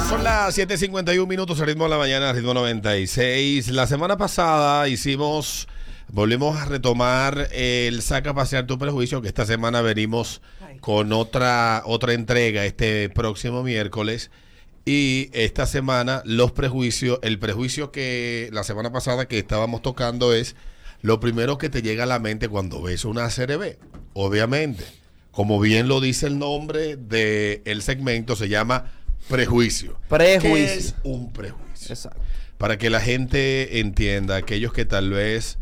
Son 0.09 0.25
las 0.25 0.57
7.51 0.57 1.27
minutos, 1.27 1.59
se 1.59 1.65
ritmo 1.67 1.85
de 1.85 1.91
la 1.91 1.99
mañana, 1.99 2.33
ritmo 2.33 2.55
96. 2.55 3.69
La 3.69 3.87
semana 3.87 4.17
pasada 4.17 4.89
hicimos, 4.89 5.69
volvimos 6.09 6.57
a 6.57 6.65
retomar 6.65 7.49
el 7.53 8.01
Saca 8.03 8.31
a 8.31 8.35
Pasear 8.35 8.67
tu 8.67 8.79
Prejuicio, 8.79 9.21
que 9.23 9.29
esta 9.29 9.45
semana 9.47 9.83
venimos 9.83 10.41
con 10.81 11.13
otra, 11.13 11.83
otra 11.85 12.13
entrega 12.15 12.65
este 12.65 13.09
próximo 13.11 13.63
miércoles. 13.63 14.31
Y 14.85 15.31
esta 15.33 15.66
semana 15.66 16.23
los 16.25 16.53
prejuicios, 16.53 17.21
el 17.23 17.38
prejuicio 17.38 17.92
que 17.92 18.49
la 18.53 18.64
semana 18.64 18.92
pasada 18.92 19.29
que 19.29 19.38
estábamos 19.38 19.83
tocando 19.83 20.35
es 20.35 20.57
lo 21.03 21.21
primero 21.21 21.59
que 21.59 21.68
te 21.68 21.83
llega 21.83 22.05
a 22.05 22.07
la 22.07 22.18
mente 22.18 22.49
cuando 22.49 22.83
ves 22.83 23.05
una 23.05 23.29
serie 23.31 23.57
B. 23.57 23.79
Obviamente, 24.12 24.85
como 25.31 25.61
bien 25.61 25.88
lo 25.88 26.01
dice 26.01 26.27
el 26.27 26.38
nombre 26.38 26.97
del 26.97 27.83
segmento, 27.83 28.35
se 28.35 28.49
llama 28.49 28.92
prejuicio. 29.29 29.99
Prejuicio. 30.09 30.55
¿Qué 30.55 30.75
es 30.75 30.95
un 31.05 31.33
prejuicio? 31.33 31.88
Exacto. 31.88 32.21
Para 32.59 32.79
que 32.79 32.90
la 32.90 33.01
gente 33.01 33.81
entienda, 33.81 34.37
aquellos 34.37 34.73
que 34.73 34.85
tal 34.85 35.11
vez 35.11 35.59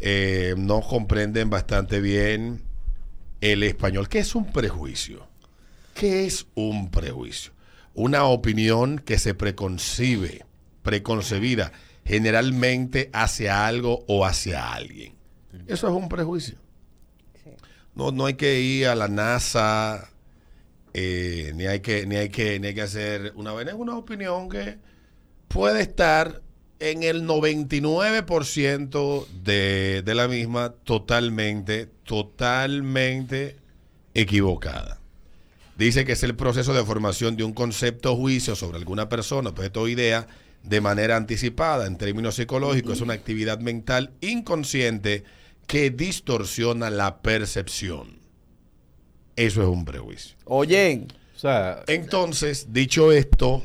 eh, 0.00 0.54
no 0.56 0.80
comprenden 0.82 1.50
bastante 1.50 2.00
bien 2.00 2.62
el 3.40 3.62
español, 3.62 4.08
¿qué 4.08 4.20
es 4.20 4.34
un 4.34 4.50
prejuicio? 4.52 5.26
¿Qué 5.94 6.26
es 6.26 6.46
un 6.54 6.90
prejuicio? 6.90 7.52
Una 7.98 8.24
opinión 8.26 9.00
que 9.00 9.18
se 9.18 9.34
preconcibe, 9.34 10.44
preconcebida, 10.84 11.72
generalmente 12.04 13.10
hacia 13.12 13.66
algo 13.66 14.04
o 14.06 14.24
hacia 14.24 14.72
alguien. 14.72 15.16
Eso 15.66 15.88
es 15.88 15.94
un 15.94 16.08
prejuicio. 16.08 16.58
No, 17.96 18.12
no 18.12 18.26
hay 18.26 18.34
que 18.34 18.60
ir 18.60 18.86
a 18.86 18.94
la 18.94 19.08
NASA, 19.08 20.10
eh, 20.94 21.50
ni 21.56 21.66
hay 21.66 21.80
que, 21.80 22.06
ni 22.06 22.14
hay 22.14 22.28
que, 22.28 22.60
ni 22.60 22.68
hay 22.68 22.74
que 22.76 22.82
hacer 22.82 23.32
una 23.34 23.50
vaina. 23.50 23.72
Es 23.72 23.76
una 23.76 23.98
opinión 23.98 24.48
que 24.48 24.78
puede 25.48 25.82
estar 25.82 26.40
en 26.78 27.02
el 27.02 27.26
99% 27.26 29.26
de, 29.42 30.02
de 30.04 30.14
la 30.14 30.28
misma 30.28 30.72
totalmente, 30.84 31.88
totalmente 32.04 33.56
equivocada. 34.14 35.00
Dice 35.78 36.04
que 36.04 36.12
es 36.12 36.22
el 36.24 36.34
proceso 36.34 36.74
de 36.74 36.84
formación 36.84 37.36
de 37.36 37.44
un 37.44 37.52
concepto 37.54 38.12
o 38.12 38.16
juicio 38.16 38.56
sobre 38.56 38.78
alguna 38.78 39.08
persona, 39.08 39.50
objeto 39.50 39.82
o 39.82 39.88
idea 39.88 40.26
de 40.64 40.80
manera 40.80 41.16
anticipada. 41.16 41.86
En 41.86 41.96
términos 41.96 42.34
psicológicos, 42.34 42.94
es 42.96 43.00
una 43.00 43.14
actividad 43.14 43.60
mental 43.60 44.10
inconsciente 44.20 45.22
que 45.68 45.90
distorsiona 45.90 46.90
la 46.90 47.22
percepción. 47.22 48.18
Eso 49.36 49.62
es 49.62 49.68
un 49.68 49.84
prejuicio. 49.84 50.36
Oye, 50.44 51.06
O 51.36 51.38
sea, 51.38 51.84
Entonces, 51.86 52.72
dicho 52.72 53.12
esto, 53.12 53.62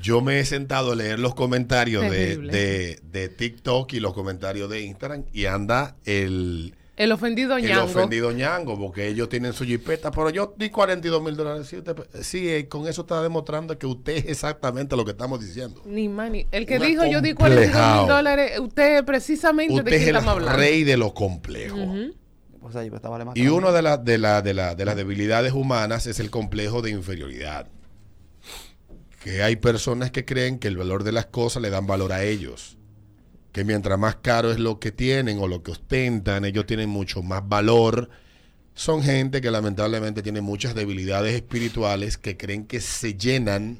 yo 0.00 0.22
me 0.22 0.40
he 0.40 0.46
sentado 0.46 0.92
a 0.92 0.96
leer 0.96 1.18
los 1.18 1.34
comentarios 1.34 2.10
de- 2.10 2.98
de 3.02 3.28
TikTok 3.28 3.92
y 3.92 4.00
los 4.00 4.14
comentarios 4.14 4.70
de 4.70 4.80
Instagram 4.80 5.24
y 5.34 5.44
anda 5.44 5.96
el, 6.06 6.74
El 7.02 7.12
ofendido 7.12 7.56
el 7.56 7.64
ñango. 7.64 7.84
ofendido 7.84 8.30
ñango, 8.30 8.78
porque 8.78 9.08
ellos 9.08 9.28
tienen 9.30 9.52
su 9.54 9.64
jipeta, 9.64 10.10
pero 10.10 10.28
yo 10.28 10.54
di 10.58 10.68
42 10.68 11.22
mil 11.22 11.34
dólares. 11.34 11.66
Sí, 11.66 11.76
usted- 11.78 11.96
sí, 12.22 12.46
eh, 12.48 12.68
con 12.68 12.86
eso 12.86 13.02
está 13.02 13.22
demostrando 13.22 13.78
que 13.78 13.86
usted 13.86 14.16
es 14.18 14.26
exactamente 14.26 14.96
lo 14.96 15.04
que 15.06 15.12
estamos 15.12 15.40
diciendo. 15.40 15.80
Ni 15.86 16.08
mani. 16.10 16.46
El 16.52 16.66
que 16.66 16.76
Una 16.76 16.86
dijo 16.86 17.04
yo 17.06 17.22
di 17.22 17.32
42 17.32 17.66
complejao. 17.72 17.98
mil 18.02 18.08
dólares, 18.08 18.58
usted 18.60 19.04
precisamente 19.06 19.72
Usted 19.72 19.84
de 19.84 19.90
quién 19.90 20.02
es 20.02 20.08
el 20.08 20.16
estamos 20.16 20.34
hablando. 20.34 20.58
rey 20.58 20.84
de 20.84 20.96
los 20.98 21.12
complejos. 21.14 21.80
Pues 22.60 22.76
ahí 22.76 22.90
esta 22.94 23.08
vale 23.08 23.24
más 23.24 23.34
Y 23.36 23.48
una 23.48 23.72
de, 23.72 23.80
las 23.80 24.04
de, 24.04 24.18
la- 24.18 24.42
de, 24.42 24.52
la- 24.52 24.74
de 24.74 24.84
las 24.84 24.94
debilidades 24.94 25.54
humanas 25.54 26.06
es 26.06 26.20
el 26.20 26.30
complejo 26.30 26.82
de 26.82 26.90
inferioridad. 26.90 27.66
Que 29.24 29.42
hay 29.42 29.56
personas 29.56 30.10
que 30.10 30.24
creen 30.26 30.58
que 30.58 30.68
el 30.68 30.76
valor 30.76 31.02
de 31.04 31.12
las 31.12 31.24
cosas 31.26 31.62
le 31.62 31.70
dan 31.70 31.86
valor 31.86 32.12
a 32.12 32.22
ellos. 32.24 32.76
Que 33.52 33.64
mientras 33.64 33.98
más 33.98 34.16
caro 34.16 34.52
es 34.52 34.58
lo 34.58 34.78
que 34.78 34.92
tienen 34.92 35.38
o 35.40 35.48
lo 35.48 35.62
que 35.62 35.72
ostentan, 35.72 36.44
ellos 36.44 36.66
tienen 36.66 36.88
mucho 36.88 37.22
más 37.22 37.48
valor. 37.48 38.10
Son 38.74 39.02
gente 39.02 39.40
que 39.40 39.50
lamentablemente 39.50 40.22
tiene 40.22 40.40
muchas 40.40 40.74
debilidades 40.74 41.34
espirituales 41.34 42.16
que 42.16 42.36
creen 42.36 42.66
que 42.66 42.80
se 42.80 43.14
llenan 43.14 43.78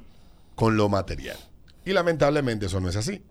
con 0.55 0.77
lo 0.77 0.89
material. 0.89 1.39
Y 1.85 1.93
lamentablemente 1.93 2.67
eso 2.67 2.81
no 2.81 2.89
es 2.89 2.97
así. 2.97 3.23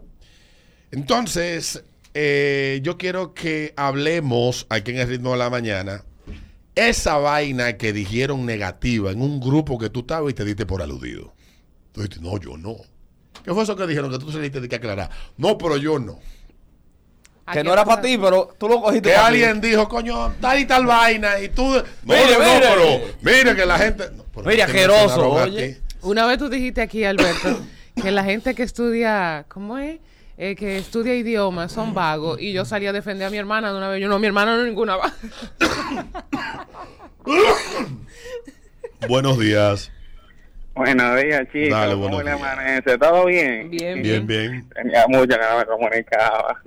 Entonces, 0.91 1.84
eh, 2.13 2.80
yo 2.84 2.97
quiero 2.97 3.34
que 3.34 3.73
hablemos 3.78 4.65
aquí 4.69 4.91
en 4.91 4.97
el 4.97 5.08
ritmo 5.08 5.34
de 5.34 5.38
la 5.38 5.49
mañana. 5.49 6.04
Esa 6.75 7.17
vaina 7.17 7.78
que 7.78 7.93
dijeron 7.93 8.45
negativa 8.45 9.12
en 9.12 9.21
un 9.21 9.39
grupo 9.39 9.78
que 9.78 9.89
tú 9.89 10.02
estabas 10.02 10.32
y 10.32 10.34
te 10.34 10.45
diste 10.45 10.65
por 10.65 10.82
aludido. 10.82 11.34
Dijiste, 11.93 12.19
no, 12.21 12.39
yo 12.39 12.58
no. 12.58 12.78
¿Qué 13.49 13.55
fue 13.55 13.63
eso 13.63 13.75
que 13.75 13.88
dijeron 13.88 14.12
que 14.12 14.19
tú 14.19 14.31
saliste 14.31 14.62
de 14.62 14.69
que 14.69 14.75
aclarar? 14.75 15.09
No, 15.38 15.57
pero 15.57 15.75
yo 15.75 15.97
no. 15.97 16.19
¿A 17.47 17.53
Que 17.53 17.63
no 17.63 17.73
era 17.73 17.83
para 17.83 17.99
ti, 17.99 18.15
pero 18.15 18.53
tú 18.59 18.69
lo 18.69 18.79
cogiste 18.79 19.09
Que 19.09 19.15
ti. 19.15 19.19
alguien 19.19 19.59
dijo, 19.59 19.89
coño, 19.89 20.35
tal 20.39 20.59
y 20.59 20.65
tal 20.65 20.85
vaina 20.85 21.39
y 21.39 21.49
tú... 21.49 21.63
No, 21.63 21.83
Mire, 22.03 22.33
no, 22.33 22.39
mire. 22.41 22.59
pero 22.62 23.01
mire 23.23 23.55
que 23.55 23.65
la 23.65 23.79
gente... 23.79 24.12
no, 24.12 24.43
Mire, 24.43 24.62
asqueroso, 24.62 25.31
oye. 25.31 25.81
Una 26.03 26.27
vez 26.27 26.38
tú 26.38 26.47
dijiste 26.47 26.81
aquí, 26.81 27.03
Alberto, 27.03 27.59
que 27.99 28.12
la 28.12 28.23
gente 28.23 28.53
que 28.53 28.62
estudia, 28.62 29.45
¿cómo 29.47 29.79
es? 29.79 29.97
Eh, 30.38 30.55
que 30.55 30.77
estudia 30.77 31.15
idiomas 31.15 31.71
son 31.71 31.95
vagos 31.95 32.39
y 32.39 32.53
yo 32.53 32.65
salí 32.65 32.85
a 32.85 32.93
defender 32.93 33.25
a 33.25 33.29
mi 33.31 33.38
hermana 33.38 33.71
de 33.71 33.77
una 33.79 33.89
vez. 33.89 33.99
Yo 33.99 34.09
no, 34.09 34.19
mi 34.19 34.27
hermana 34.27 34.57
no 34.57 34.62
es 34.62 34.67
ninguna 34.67 34.95
vaga. 34.95 35.15
Buenos 39.09 39.39
días. 39.39 39.91
Buenos 40.80 41.22
días, 41.22 41.46
chicos. 41.52 41.78
Dale, 41.78 41.94
¿Cómo 41.94 42.22
le 42.22 42.32
amanece? 42.32 42.98
¿Todo 42.98 43.26
bien? 43.26 43.70
Bien, 43.70 44.02
Bien, 44.02 44.26
bien. 44.26 44.70
Tenía 44.70 45.06
que 45.06 45.12
no 45.12 45.58
me 45.58 45.65
comunicaba. 45.65 46.62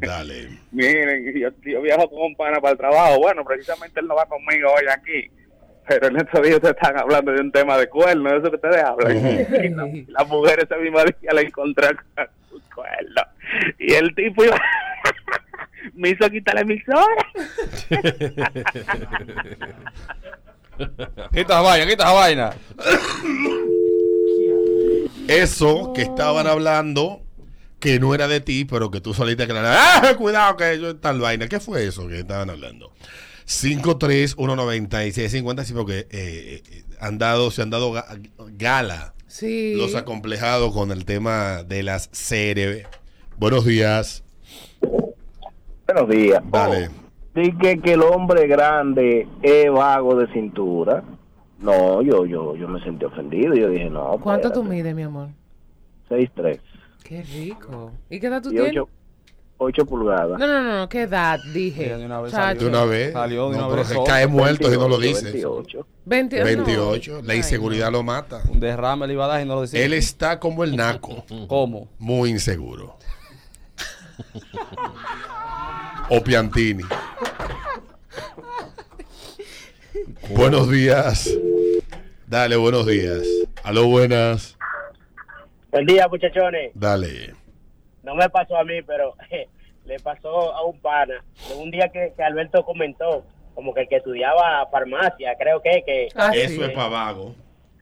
Dale. 0.00 0.48
Miren, 0.72 1.38
yo, 1.38 1.50
yo 1.66 1.82
viajo 1.82 2.08
con 2.08 2.22
un 2.22 2.36
pana 2.36 2.58
para 2.58 2.72
el 2.72 2.78
trabajo. 2.78 3.18
Bueno, 3.18 3.44
precisamente 3.44 4.00
él 4.00 4.06
no 4.06 4.14
va 4.14 4.24
conmigo 4.24 4.70
hoy 4.72 4.84
aquí. 4.90 5.30
Pero 5.86 6.06
en 6.06 6.16
estos 6.16 6.40
días 6.42 6.54
ustedes 6.54 6.74
están 6.74 6.98
hablando 6.98 7.32
de 7.32 7.40
un 7.42 7.52
tema 7.52 7.76
de 7.76 7.86
cuernos, 7.90 8.32
eso 8.32 8.48
que 8.48 8.56
ustedes 8.56 8.82
hablan. 8.82 9.18
Y 9.62 9.68
la, 9.68 9.86
la 10.08 10.24
mujer 10.24 10.60
ese 10.64 10.80
mismo 10.80 10.98
día 11.04 11.30
la 11.30 11.42
encontré 11.42 11.88
con 12.14 12.28
su 12.48 12.62
cuerno. 12.74 13.22
Y 13.78 13.92
el 13.92 14.14
tipo 14.14 14.42
iba... 14.42 14.56
me 15.92 16.08
hizo 16.08 16.30
quitar 16.30 16.54
la 16.54 16.62
emisora. 16.62 17.26
Quita 21.34 21.60
vaina, 21.60 21.86
quita 21.86 22.10
vaina. 22.12 22.54
Eso 25.28 25.92
que 25.94 26.02
estaban 26.02 26.46
hablando 26.46 27.22
que 27.78 27.98
no 28.00 28.14
era 28.14 28.26
de 28.28 28.40
ti, 28.40 28.64
pero 28.64 28.90
que 28.90 29.00
tú 29.00 29.14
saliste 29.14 29.42
a 29.44 29.46
aclarar. 29.46 29.76
¡Ah, 29.78 30.14
cuidado 30.16 30.56
que 30.56 30.78
yo 30.80 30.96
tal 30.96 31.20
vaina! 31.20 31.48
¿Qué 31.48 31.60
fue 31.60 31.86
eso 31.86 32.08
que 32.08 32.18
estaban 32.20 32.50
hablando? 32.50 32.92
5319650, 33.46 35.64
sí, 35.64 35.72
porque 35.72 36.06
eh, 36.10 36.62
eh, 36.70 36.84
han 37.00 37.18
dado, 37.18 37.50
se 37.50 37.62
han 37.62 37.70
dado 37.70 37.92
ga- 37.92 38.06
gala 38.56 39.14
Sí. 39.26 39.74
los 39.76 39.94
acomplejados 39.94 40.72
con 40.72 40.90
el 40.90 41.04
tema 41.04 41.62
de 41.62 41.82
las 41.84 42.08
series. 42.12 42.86
Buenos 43.38 43.64
días. 43.64 44.24
Buenos 45.86 46.08
días. 46.08 46.42
Dale. 46.50 46.80
Dice 46.80 46.90
que 47.34 47.92
el 47.92 48.02
hombre 48.02 48.46
grande 48.46 49.28
es 49.42 49.70
vago 49.70 50.16
de 50.16 50.32
cintura. 50.32 51.02
No, 51.58 52.00
yo 52.02 52.24
yo 52.26 52.56
yo 52.56 52.68
me 52.68 52.82
sentí 52.82 53.04
ofendido. 53.04 53.54
Yo 53.54 53.68
dije, 53.68 53.90
no. 53.90 54.18
¿Cuánto 54.22 54.50
tú 54.50 54.60
espérate. 54.62 54.76
mides, 54.76 54.94
mi 54.94 55.02
amor? 55.02 55.28
6'3". 56.08 56.60
Qué 57.04 57.22
rico. 57.22 57.92
¿Y 58.08 58.18
qué 58.20 58.26
edad 58.28 58.42
tú 58.42 58.48
Y 58.50 58.52
tienes? 58.52 58.72
ocho- 58.72 58.88
8 59.58 59.84
pulgadas. 59.84 60.38
No, 60.38 60.46
no, 60.46 60.62
no, 60.62 60.78
no, 60.78 60.88
¿qué 60.88 61.02
edad 61.02 61.38
dije? 61.52 61.94
De 61.96 62.06
una 62.06 62.20
vez 62.22 62.32
Chacho. 62.32 62.60
De 62.60 62.66
una 62.66 62.84
vez. 62.84 63.12
Salió 63.12 63.50
de 63.50 63.58
No, 63.58 63.64
una 63.64 63.68
pero 63.68 63.78
vez 63.80 63.88
que 63.88 63.94
solo. 63.94 64.06
cae 64.06 64.26
muerto 64.26 64.70
si 64.70 64.78
no 64.78 64.88
lo 64.88 64.98
28, 64.98 65.18
dice. 65.20 65.32
28. 65.46 65.86
20, 66.06 66.44
28. 66.44 67.20
La 67.24 67.32
Ay, 67.34 67.38
inseguridad 67.38 67.92
lo 67.92 68.02
mata. 68.02 68.40
Un 68.50 68.58
derrame 68.58 69.06
le 69.06 69.12
iba 69.12 69.26
a 69.26 69.28
dar 69.28 69.42
y 69.42 69.44
no 69.44 69.56
lo 69.56 69.60
decía. 69.62 69.84
Él 69.84 69.92
está 69.92 70.40
como 70.40 70.64
el 70.64 70.74
naco. 70.76 71.24
¿Cómo? 71.46 71.88
Muy 71.98 72.30
inseguro. 72.30 72.96
O 76.08 76.20
Piantini. 76.22 76.82
Buenos 80.30 80.70
días. 80.70 81.30
Dale, 82.26 82.56
buenos 82.56 82.86
días. 82.86 83.22
Aló, 83.64 83.86
buenas. 83.88 84.56
Buen 85.70 85.86
día, 85.86 86.06
muchachones. 86.08 86.72
Dale. 86.74 87.34
No 88.02 88.14
me 88.14 88.28
pasó 88.30 88.56
a 88.56 88.64
mí, 88.64 88.82
pero 88.82 89.14
le 89.84 89.98
pasó 90.00 90.54
a 90.54 90.64
un 90.64 90.78
pana. 90.80 91.22
De 91.48 91.54
un 91.56 91.70
día 91.70 91.88
que, 91.88 92.12
que 92.16 92.22
Alberto 92.22 92.64
comentó, 92.64 93.24
como 93.54 93.74
que 93.74 93.82
el 93.82 93.88
que 93.88 93.96
estudiaba 93.96 94.66
farmacia, 94.70 95.34
creo 95.38 95.60
que, 95.62 95.82
que 95.84 96.08
Ah, 96.14 96.30
Eso 96.34 96.64
es 96.64 96.70
para 96.72 96.88
vago. 96.88 97.34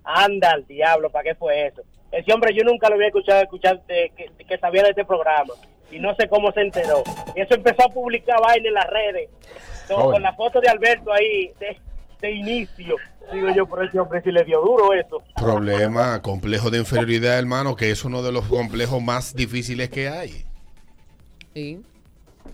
anda 0.04 0.50
al 0.52 0.66
diablo, 0.66 1.10
¿para 1.10 1.24
qué 1.24 1.34
fue 1.34 1.66
eso? 1.66 1.82
Ese 2.10 2.32
hombre 2.32 2.54
yo 2.54 2.64
nunca 2.64 2.88
lo 2.88 2.94
había 2.94 3.08
escuchado, 3.08 3.42
escuchar 3.42 3.84
de- 3.86 4.10
que, 4.16 4.30
que 4.44 4.58
sabía 4.58 4.82
de 4.82 4.90
este 4.90 5.04
programa. 5.04 5.54
Y 5.90 5.98
no 5.98 6.14
sé 6.16 6.28
cómo 6.28 6.50
se 6.52 6.60
enteró. 6.62 7.02
Y 7.34 7.40
eso 7.40 7.54
empezó 7.54 7.84
a 7.84 7.88
publicar 7.92 8.40
vaina 8.40 8.68
en 8.68 8.74
las 8.74 8.86
redes. 8.86 9.30
Con 9.88 10.20
la 10.22 10.34
foto 10.34 10.60
de 10.60 10.68
Alberto 10.68 11.10
ahí, 11.12 11.50
de, 11.58 11.78
de 12.20 12.32
inicio. 12.32 12.96
Digo 13.32 13.48
yo, 13.54 13.66
por 13.66 13.84
ese 13.84 13.98
hombre 13.98 14.22
si 14.22 14.32
le 14.32 14.44
dio 14.44 14.60
duro 14.60 14.92
eso. 14.94 15.22
Problema, 15.36 16.22
complejo 16.22 16.70
de 16.70 16.78
inferioridad, 16.78 17.38
hermano, 17.38 17.76
que 17.76 17.90
es 17.90 18.04
uno 18.04 18.22
de 18.22 18.32
los 18.32 18.46
complejos 18.46 19.02
más 19.02 19.34
difíciles 19.34 19.90
que 19.90 20.08
hay. 20.08 20.44
Sí. 21.54 21.82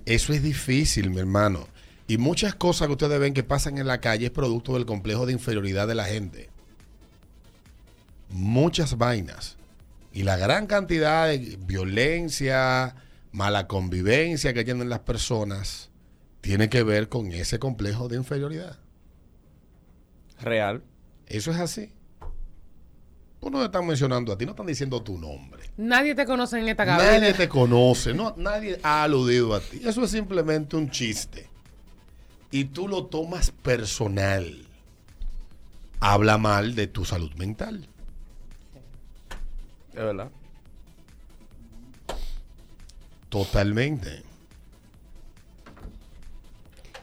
Eso 0.05 0.33
es 0.33 0.43
difícil, 0.43 1.11
mi 1.11 1.21
hermano. 1.21 1.69
Y 2.07 2.19
muchas 2.19 2.55
cosas 2.55 2.89
que 2.89 2.93
ustedes 2.93 3.19
ven 3.19 3.35
que 3.35 3.45
pasan 3.45 3.79
en 3.79 3.87
la 3.87 4.01
calle 4.01 4.27
es 4.27 4.33
producto 4.33 4.75
del 4.75 4.85
complejo 4.85 5.27
de 5.27 5.33
inferioridad 5.33 5.87
de 5.87 5.95
la 5.95 6.05
gente. 6.05 6.51
Muchas 8.31 8.99
vainas. 8.99 9.57
Y 10.13 10.25
la 10.25 10.37
gran 10.37 10.67
cantidad 10.67 11.29
de 11.29 11.57
violencia, 11.61 12.97
mala 13.33 13.67
convivencia 13.67 14.53
que 14.53 14.65
tienen 14.65 14.89
las 14.89 15.01
personas, 15.01 15.91
tiene 16.41 16.69
que 16.69 16.83
ver 16.83 17.09
con 17.09 17.33
ese 17.33 17.59
complejo 17.59 18.09
de 18.09 18.17
inferioridad. 18.17 18.79
Real. 20.45 20.83
Eso 21.27 21.51
es 21.51 21.59
así. 21.59 21.91
Pues 23.41 23.53
no 23.53 23.59
te 23.59 23.67
están 23.67 23.87
mencionando 23.87 24.33
a 24.33 24.39
ti, 24.39 24.47
no 24.47 24.53
están 24.53 24.67
diciendo 24.67 25.03
tu 25.03 25.19
nombre. 25.19 25.71
Nadie 25.77 26.15
te 26.15 26.25
conoce 26.25 26.59
en 26.59 26.69
esta 26.69 26.87
cabina. 26.87 27.19
Nadie 27.19 27.35
te 27.35 27.49
conoce, 27.49 28.15
no, 28.15 28.35
nadie 28.37 28.79
ha 28.83 29.03
aludido 29.03 29.55
a 29.55 29.61
ti. 29.61 29.81
Eso 29.85 30.05
es 30.05 30.11
simplemente 30.11 30.77
un 30.77 30.91
chiste. 30.91 31.49
Y 32.51 32.67
tú 32.67 32.89
lo 32.89 33.07
tomas 33.07 33.51
personal. 33.51 34.67
Habla 36.01 36.39
mal 36.39 36.75
de 36.75 36.87
tu 36.87 37.05
salud 37.05 37.33
mental. 37.35 37.87
Es 39.93 39.97
verdad. 39.97 40.31
Totalmente. 43.29 44.23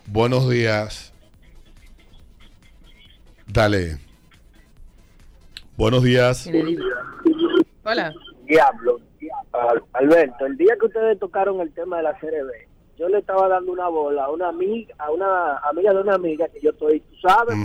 Buenos 0.07 0.49
días. 0.49 1.10
Dale. 3.51 3.97
Buenos 5.75 6.03
días. 6.03 6.49
Hola. 7.83 8.13
Diablo. 8.45 8.99
Al- 9.51 9.83
Alberto, 9.93 10.45
el 10.45 10.55
día 10.57 10.75
que 10.79 10.85
ustedes 10.85 11.19
tocaron 11.19 11.59
el 11.59 11.73
tema 11.73 11.97
de 11.97 12.03
la 12.03 12.13
CRB, 12.17 12.67
yo 12.97 13.09
le 13.09 13.17
estaba 13.19 13.49
dando 13.49 13.73
una 13.73 13.87
bola 13.89 14.25
a 14.25 14.31
una 14.31 14.47
amiga, 14.49 14.95
a 14.97 15.11
una 15.11 15.57
amiga 15.57 15.93
de 15.93 15.99
una 16.01 16.15
amiga 16.15 16.47
que 16.47 16.61
yo 16.61 16.69
estoy, 16.69 17.01
tú 17.01 17.15
sabes, 17.27 17.57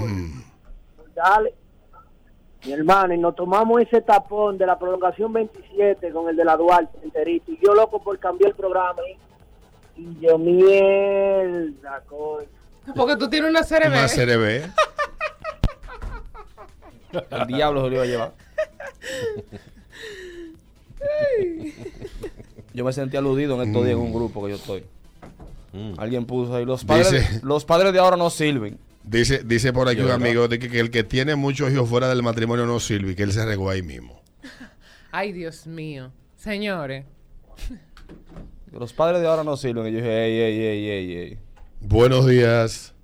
pues, 0.96 1.14
dale. 1.14 1.54
Mi 2.64 2.72
hermano, 2.72 3.14
y 3.14 3.18
nos 3.18 3.36
tomamos 3.36 3.80
ese 3.82 4.00
tapón 4.00 4.58
de 4.58 4.66
la 4.66 4.76
prolongación 4.78 5.32
27 5.32 6.10
con 6.10 6.28
el 6.28 6.34
de 6.36 6.44
la 6.44 6.56
Duarte 6.56 6.98
enterito. 7.04 7.52
Y 7.52 7.58
yo 7.64 7.74
loco 7.74 8.02
por 8.02 8.18
cambiar 8.18 8.50
el 8.50 8.56
programa. 8.56 8.98
Y, 9.96 10.02
y 10.02 10.18
yo, 10.20 10.36
mierda, 10.36 12.02
coño. 12.08 12.48
Porque 12.96 13.16
tú 13.16 13.28
tienes 13.30 13.50
una 13.50 13.62
CRB. 13.62 13.86
Una 13.86 14.08
CRB. 14.08 14.72
El 17.30 17.46
diablo 17.46 17.84
se 17.84 17.88
lo 17.90 17.94
iba 17.94 18.02
a 18.02 18.06
llevar. 18.06 18.34
Yo 22.74 22.84
me 22.84 22.92
sentí 22.92 23.16
aludido 23.16 23.60
en 23.60 23.68
estos 23.68 23.84
días 23.84 23.96
en 23.96 24.02
un 24.02 24.12
grupo 24.12 24.44
que 24.44 24.50
yo 24.50 24.56
estoy. 24.56 24.84
Alguien 25.98 26.24
puso 26.24 26.54
ahí, 26.56 26.64
los 26.64 26.84
padres, 26.84 27.10
Dice- 27.10 27.40
los 27.42 27.64
padres 27.64 27.92
de 27.92 27.98
ahora 27.98 28.16
no 28.16 28.30
sirven. 28.30 28.78
Dice, 29.02 29.42
dice 29.44 29.72
por 29.72 29.88
aquí 29.88 29.98
Yo, 29.98 30.04
un 30.04 30.08
¿verdad? 30.10 30.26
amigo 30.26 30.48
de 30.48 30.58
que, 30.58 30.68
que 30.70 30.80
el 30.80 30.90
que 30.90 31.04
tiene 31.04 31.36
muchos 31.36 31.70
hijos 31.72 31.88
fuera 31.88 32.08
del 32.08 32.22
matrimonio 32.22 32.66
no 32.66 32.80
sirve 32.80 33.12
y 33.12 33.14
que 33.14 33.22
él 33.22 33.32
se 33.32 33.44
regó 33.44 33.70
ahí 33.70 33.82
mismo. 33.82 34.20
Ay, 35.12 35.32
Dios 35.32 35.66
mío. 35.66 36.10
Señores. 36.36 37.04
Los 38.72 38.92
padres 38.92 39.20
de 39.20 39.28
ahora 39.28 39.44
no 39.44 39.56
sirven. 39.56 39.86
Y 39.86 39.92
yo 39.92 39.98
dije, 39.98 40.24
ey, 40.26 40.40
ey, 40.40 40.60
ey, 40.66 40.88
ey, 40.90 41.16
ey. 41.18 41.38
Buenos 41.80 42.26
días. 42.26 42.94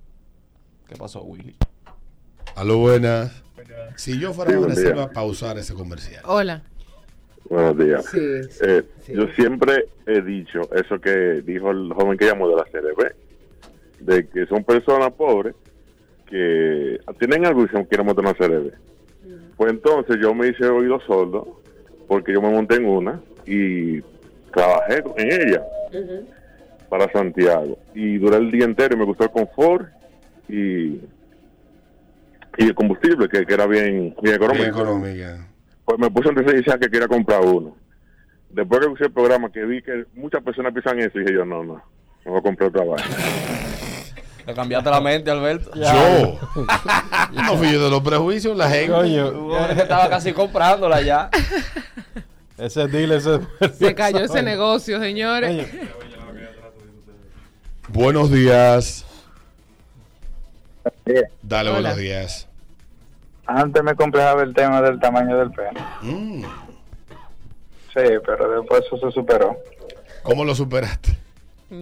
¿Qué 0.89 0.95
pasó, 0.95 1.21
Willy? 1.23 1.55
Aló, 2.55 2.77
buenas. 2.79 3.31
Si 3.95 4.19
yo 4.19 4.33
fuera 4.33 4.51
Sí, 4.51 4.57
agresivo 4.57 4.93
día. 4.93 5.03
a 5.03 5.09
pausar 5.11 5.57
ese 5.57 5.73
comercial. 5.73 6.21
Hola. 6.25 6.61
Buenos 7.49 7.77
días. 7.77 8.05
Sí, 8.05 8.43
sí, 8.49 8.59
Eh, 8.65 8.83
sí. 9.01 9.13
Yo 9.13 9.27
siempre 9.35 9.85
he 10.07 10.21
dicho 10.21 10.61
eso 10.73 10.99
que 10.99 11.41
dijo 11.45 11.71
el 11.71 11.91
joven 11.93 12.17
que 12.17 12.25
llamó 12.25 12.47
de 12.49 12.55
la 12.55 12.63
CRB, 12.63 13.13
de 13.99 14.27
que 14.27 14.45
son 14.47 14.63
personas 14.63 15.11
pobres 15.13 15.53
que 16.29 16.99
tienen 17.19 17.45
algo 17.45 17.63
y 17.65 17.67
se 17.67 17.85
quieren 17.87 18.05
montar 18.07 18.25
una 18.25 18.33
CRB. 18.33 18.71
Pues 19.57 19.71
entonces 19.71 20.17
yo 20.21 20.33
me 20.33 20.47
hice 20.47 20.65
oído 20.65 20.99
sordo 21.01 21.61
porque 22.07 22.33
yo 22.33 22.41
me 22.41 22.49
monté 22.49 22.75
en 22.75 22.85
una 22.85 23.21
y 23.45 24.01
trabajé 24.51 25.03
en 25.17 25.31
ella 25.49 25.63
para 26.89 27.11
Santiago 27.11 27.77
y 27.93 28.17
duré 28.17 28.37
el 28.37 28.51
día 28.51 28.65
entero 28.65 28.95
y 28.95 28.99
me 28.99 29.05
gustó 29.05 29.25
el 29.25 29.31
confort 29.31 29.87
y, 30.49 30.99
y 32.57 32.65
el 32.65 32.75
combustible 32.75 33.27
que, 33.27 33.45
que 33.45 33.53
era 33.53 33.65
bien, 33.65 34.15
bien 34.21 34.35
económico. 34.35 34.63
Bien 34.63 34.75
económica. 34.75 35.47
Pues 35.85 35.99
me 35.99 36.09
puse 36.09 36.29
antes 36.29 36.45
de 36.45 36.53
decir 36.53 36.73
que 36.79 36.89
quería 36.89 37.07
comprar 37.07 37.41
uno. 37.41 37.75
Después 38.49 38.81
que 38.81 38.87
usé 38.87 39.03
el 39.05 39.11
programa, 39.11 39.51
que 39.51 39.65
vi 39.65 39.81
que 39.81 40.05
muchas 40.13 40.43
personas 40.43 40.71
piensan 40.73 40.99
eso, 40.99 41.17
dije 41.17 41.33
yo, 41.33 41.43
no, 41.43 41.63
no, 41.63 41.83
no 42.25 42.31
voy 42.31 42.39
a 42.39 42.41
comprar 42.41 42.69
otra 42.69 42.83
vaina. 42.83 43.05
Le 44.45 44.53
cambiaste 44.53 44.89
la 44.89 44.99
mente, 44.99 45.31
Alberto. 45.31 45.71
Yo. 45.73 46.39
no 47.31 47.57
fui 47.57 47.71
yo 47.71 47.85
de 47.85 47.89
los 47.89 48.01
prejuicios, 48.01 48.57
la 48.57 48.69
gente. 48.69 48.91
Coño, 48.91 49.57
estaba 49.69 50.09
casi 50.09 50.33
comprándola 50.33 51.01
ya. 51.01 51.29
ese 52.57 52.87
deal, 52.87 53.13
ese... 53.13 53.39
Se 53.73 53.95
cayó 53.95 54.19
ese 54.19 54.43
negocio, 54.43 54.99
señores. 54.99 55.67
Buenos 57.87 58.31
días. 58.31 59.05
Dale, 61.41 61.69
Hola. 61.69 61.79
buenos 61.79 61.97
días. 61.97 62.47
Antes 63.45 63.83
me 63.83 63.95
complejaba 63.95 64.43
el 64.43 64.53
tema 64.53 64.81
del 64.81 64.99
tamaño 64.99 65.37
del 65.37 65.51
pene. 65.51 65.79
Mm, 66.01 66.43
Sí, 67.93 68.01
pero 68.25 68.59
después 68.59 68.83
eso 68.87 68.97
se 68.97 69.11
superó. 69.11 69.55
¿Cómo 70.23 70.43
lo 70.45 70.55
superaste? 70.55 71.17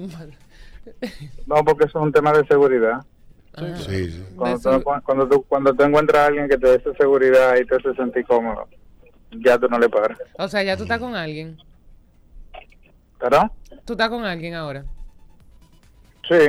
No, 1.46 1.64
porque 1.64 1.86
eso 1.86 2.00
es 2.00 2.04
un 2.04 2.12
tema 2.12 2.32
de 2.34 2.44
seguridad. 2.48 3.06
Sí, 3.78 4.10
sí. 4.10 4.26
Cuando, 4.36 4.60
tú, 4.80 4.84
cuando, 5.04 5.28
tú, 5.28 5.46
cuando 5.48 5.74
tú 5.76 5.84
encuentras 5.84 6.24
a 6.24 6.26
alguien 6.26 6.50
que 6.50 6.58
te 6.58 6.68
dé 6.70 6.76
esa 6.78 6.92
seguridad 6.96 7.56
y 7.58 7.66
te 7.68 7.76
hace 7.76 7.94
sentir 7.94 8.26
cómodo, 8.26 8.68
ya 9.32 9.60
tú 9.60 9.68
no 9.70 9.78
le 9.78 9.88
paras. 9.90 10.18
O 10.40 10.48
sea, 10.48 10.64
ya 10.64 10.76
tú 10.76 10.84
estás 10.84 10.98
con 11.00 11.16
alguien. 11.16 11.56
¿Verdad? 13.20 13.52
Tú 13.86 13.94
estás 13.94 14.10
con 14.10 14.26
alguien 14.26 14.56
ahora. 14.56 14.84
Sí. 16.28 16.40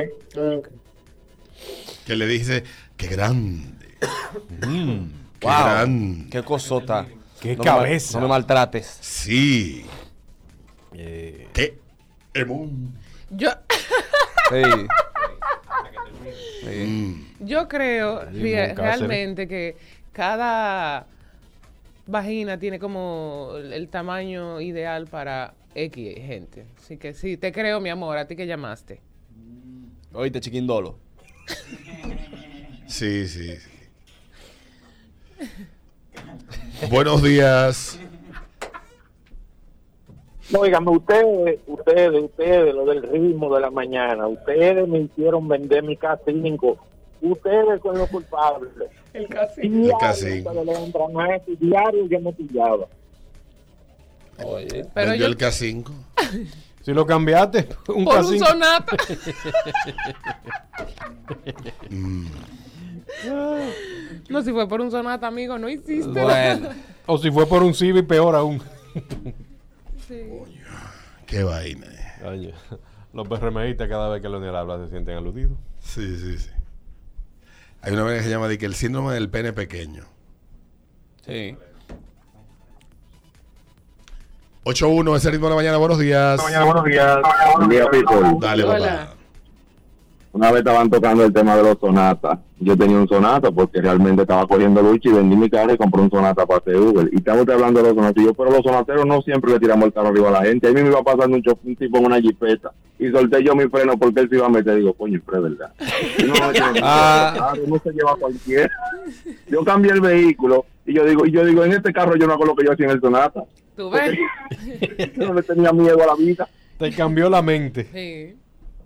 Que 2.05 2.15
le 2.15 2.27
dice, 2.27 2.63
qué 2.97 3.07
grande. 3.07 3.69
Mm, 4.49 5.05
qué 5.39 5.47
Wow. 5.47 5.63
grande. 5.63 6.29
Qué 6.29 6.43
cosota. 6.43 7.05
Qué 7.39 7.55
No 7.55 7.63
me 7.63 7.69
mal- 7.69 7.77
cabeza. 7.79 8.17
no 8.19 8.25
me 8.25 8.29
maltrates. 8.29 8.97
Sí. 9.01 9.85
eh, 10.93 11.47
Qué 11.53 11.79
emón. 12.33 12.93
Yo, 13.29 13.49
Sí. 14.49 14.61
Mm. 16.65 17.13
yo 17.41 17.67
creo 17.67 18.25
realmente 18.31 19.47
que 19.47 19.75
cada 20.11 21.07
vagina 22.07 22.57
tiene 22.57 22.79
como 22.79 23.51
el, 23.57 23.73
el 23.73 23.89
tamaño 23.89 24.61
ideal 24.61 25.07
para 25.07 25.53
X 25.75 26.15
gente. 26.17 26.65
Así 26.77 26.97
que 26.97 27.13
sí, 27.13 27.37
te 27.37 27.51
creo, 27.51 27.79
mi 27.81 27.89
amor, 27.89 28.17
a 28.17 28.27
ti 28.27 28.35
que 28.35 28.45
llamaste. 28.47 29.01
Oíste, 30.13 30.39
chiquindolo. 30.41 30.99
Sí, 32.87 33.27
sí. 33.27 33.55
sí. 33.57 33.69
Buenos 36.89 37.23
días. 37.23 37.99
No, 40.51 40.59
oígame, 40.59 40.91
ustedes, 40.91 41.59
ustedes, 41.65 42.21
ustedes, 42.23 42.75
lo 42.75 42.85
del 42.85 43.01
ritmo 43.03 43.53
de 43.55 43.61
la 43.61 43.71
mañana, 43.71 44.27
ustedes 44.27 44.87
me 44.87 44.99
hicieron 44.99 45.47
vender 45.47 45.83
mi 45.83 45.95
K5. 45.97 46.77
Ustedes 47.21 47.81
son 47.81 47.97
los 47.97 48.09
culpables. 48.09 48.69
El 49.13 49.27
K5. 49.29 49.61
Diario, 49.61 49.97
K5. 49.97 50.45
ustedes 50.47 50.65
le 50.65 50.85
entran 50.85 51.19
a 51.19 51.35
eso, 51.35 51.51
diario 51.59 52.05
yo 52.07 52.19
me 52.19 52.33
pillaba. 52.33 52.87
Oye, 54.43 54.85
Pero 54.93 55.09
Vendió 55.11 55.15
yo- 55.15 55.25
el 55.27 55.37
K5. 55.37 55.91
Si 56.83 56.93
lo 56.93 57.05
cambiaste, 57.05 57.69
un 57.87 58.05
Por 58.05 58.19
un 58.25 58.39
sonata. 58.39 58.97
Mm. 61.89 62.25
No, 64.29 64.41
si 64.41 64.51
fue 64.51 64.67
por 64.67 64.81
un 64.81 64.91
sonata, 64.91 65.27
amigo, 65.27 65.57
no 65.57 65.69
hiciste. 65.69 66.07
bueno. 66.23 66.69
O 67.05 67.17
si 67.17 67.31
fue 67.31 67.45
por 67.45 67.63
un 67.63 67.73
Civic, 67.73 68.05
peor 68.07 68.35
aún. 68.35 68.61
Sí. 70.07 70.21
Qué 71.25 71.43
vaina. 71.43 71.87
Coño, 72.21 72.51
Los 73.13 73.27
PRMistas 73.27 73.87
cada 73.87 74.09
vez 74.09 74.21
que 74.21 74.29
Leonel 74.29 74.55
habla 74.55 74.83
se 74.83 74.89
sienten 74.89 75.17
aludidos. 75.17 75.57
Sí, 75.79 76.17
sí, 76.17 76.37
sí. 76.37 76.49
Hay 77.81 77.93
una 77.93 78.03
vaina 78.03 78.17
que 78.19 78.23
se 78.23 78.29
llama 78.29 78.47
de 78.47 78.57
que 78.57 78.65
el 78.65 78.75
síndrome 78.75 79.13
del 79.13 79.29
pene 79.29 79.53
pequeño. 79.53 80.05
Sí. 81.25 81.55
8-1, 84.65 85.15
ese 85.17 85.31
ritmo 85.31 85.47
de 85.47 85.49
la 85.51 85.55
mañana, 85.57 85.77
buenos 85.77 85.99
días. 85.99 86.41
buenos 86.65 86.83
días. 86.85 87.17
Buen 87.57 87.69
día, 87.69 87.85
people. 87.89 88.17
Dale, 88.39 88.63
Hola. 88.63 88.77
papá. 88.79 89.13
Una 90.31 90.49
vez 90.51 90.59
estaban 90.61 90.89
tocando 90.89 91.23
el 91.25 91.31
tema 91.33 91.55
de 91.55 91.61
los 91.63 91.77
sonatas. 91.79 92.39
Yo 92.59 92.75
tenía 92.75 92.97
un 92.97 93.07
sonata 93.07 93.51
porque 93.51 93.79
realmente 93.81 94.23
estaba 94.23 94.47
cogiendo 94.47 94.81
lucha 94.81 95.09
y 95.09 95.11
vendí 95.13 95.35
mi 95.35 95.47
carro 95.47 95.73
y 95.73 95.77
compré 95.77 96.01
un 96.01 96.09
sonata 96.09 96.43
para 96.47 96.57
hacer 96.59 96.75
Uber. 96.77 97.07
Y 97.11 97.17
estamos 97.17 97.47
hablando 97.49 97.81
de 97.83 97.89
los 97.89 97.95
sonatas. 97.95 98.23
Y 98.23 98.25
yo, 98.25 98.33
pero 98.33 98.49
los 98.49 98.61
sonateros 98.63 99.05
no 99.05 99.21
siempre 99.21 99.51
le 99.51 99.59
tiramos 99.59 99.85
el 99.85 99.93
carro 99.93 100.07
arriba 100.07 100.29
a 100.29 100.31
la 100.31 100.41
gente. 100.43 100.67
A 100.67 100.71
mí 100.71 100.81
me 100.81 100.89
iba 100.89 101.03
pasando 101.03 101.37
un, 101.37 101.43
un 101.65 101.75
tipo 101.75 101.97
en 101.99 102.05
una 102.07 102.19
jipeta 102.19 102.71
y 102.97 103.11
solté 103.11 103.43
yo 103.43 103.53
mi 103.55 103.65
freno 103.67 103.95
porque 103.97 104.21
él 104.21 104.29
se 104.29 104.37
iba 104.37 104.47
a 104.47 104.49
meter. 104.49 104.75
Digo, 104.77 104.93
coño, 104.93 105.21
pero 105.23 105.45
es 105.45 105.57
verdad. 105.57 105.73
Y 106.17 106.23
no, 106.23 106.33
Ah. 106.81 107.53
no 107.67 107.77
se 107.83 107.91
lleva 107.91 108.15
cualquiera. 108.15 108.71
Yo 109.49 109.63
cambié 109.63 109.91
el 109.91 110.01
vehículo 110.01 110.65
y 110.87 110.95
yo 110.95 111.05
digo, 111.05 111.27
y 111.27 111.31
yo 111.31 111.45
digo, 111.45 111.63
en 111.63 111.73
este 111.73 111.93
carro 111.93 112.15
yo 112.15 112.25
no 112.25 112.33
hago 112.33 112.45
lo 112.45 112.55
que 112.55 112.65
yo 112.65 112.71
hacía 112.71 112.85
en 112.85 112.91
el 112.93 113.01
sonata. 113.01 113.43
¿Tú 113.75 113.89
ves? 113.89 114.17
Yo 115.15 115.27
no 115.27 115.33
le 115.33 115.43
tenía 115.43 115.71
miedo 115.71 116.01
a 116.03 116.07
la 116.07 116.15
vida. 116.15 116.47
Te 116.77 116.91
cambió 116.91 117.29
la 117.29 117.41
mente. 117.41 117.87
Sí. 117.93 118.35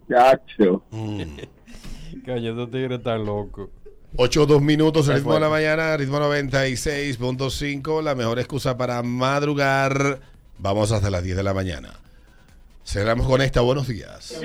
Chacho. 0.10 0.84
Mm. 0.92 1.22
Coño, 2.26 2.50
estos 2.52 2.72
tigres 2.72 2.98
están 3.00 3.26
locos. 3.26 3.70
8 4.16 4.46
2 4.46 4.62
minutos, 4.62 5.08
el 5.10 5.16
ritmo 5.16 5.34
de 5.34 5.40
la 5.42 5.50
mañana, 5.50 5.96
ritmo 5.98 6.18
96.5, 6.20 8.02
la 8.02 8.16
mejor 8.16 8.40
excusa 8.40 8.78
para 8.78 9.04
madrugar. 9.04 10.20
Vamos 10.58 10.92
hasta 10.92 11.10
las 11.10 11.24
10 11.24 11.38
de 11.38 11.44
la 11.44 11.54
mañana. 11.54 11.90
Cerramos 12.84 13.28
con 13.28 13.42
esta, 13.42 13.62
buenos 13.62 13.88
días. 13.88 14.42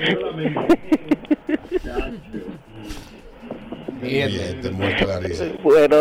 Oye, 4.01 4.53
te 4.61 4.69
muerto 4.69 5.07
la 5.07 5.19
risa. 5.19 5.45
Bueno, 5.63 5.95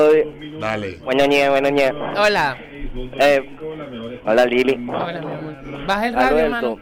Dale. 0.61 0.99
bueno, 1.05 1.25
ñe, 1.27 1.49
bueno, 1.49 1.71
ñe. 1.71 1.91
Hola. 2.19 2.59
Eh, 2.95 3.57
hola, 4.25 4.45
Lili. 4.45 4.75
Hola, 4.89 5.21
mi 5.21 5.33
amor. 5.33 5.87
Baja 5.87 6.09
el 6.09 6.15
radio, 6.15 6.29
Alberto. 6.29 6.45
hermano. 6.45 6.79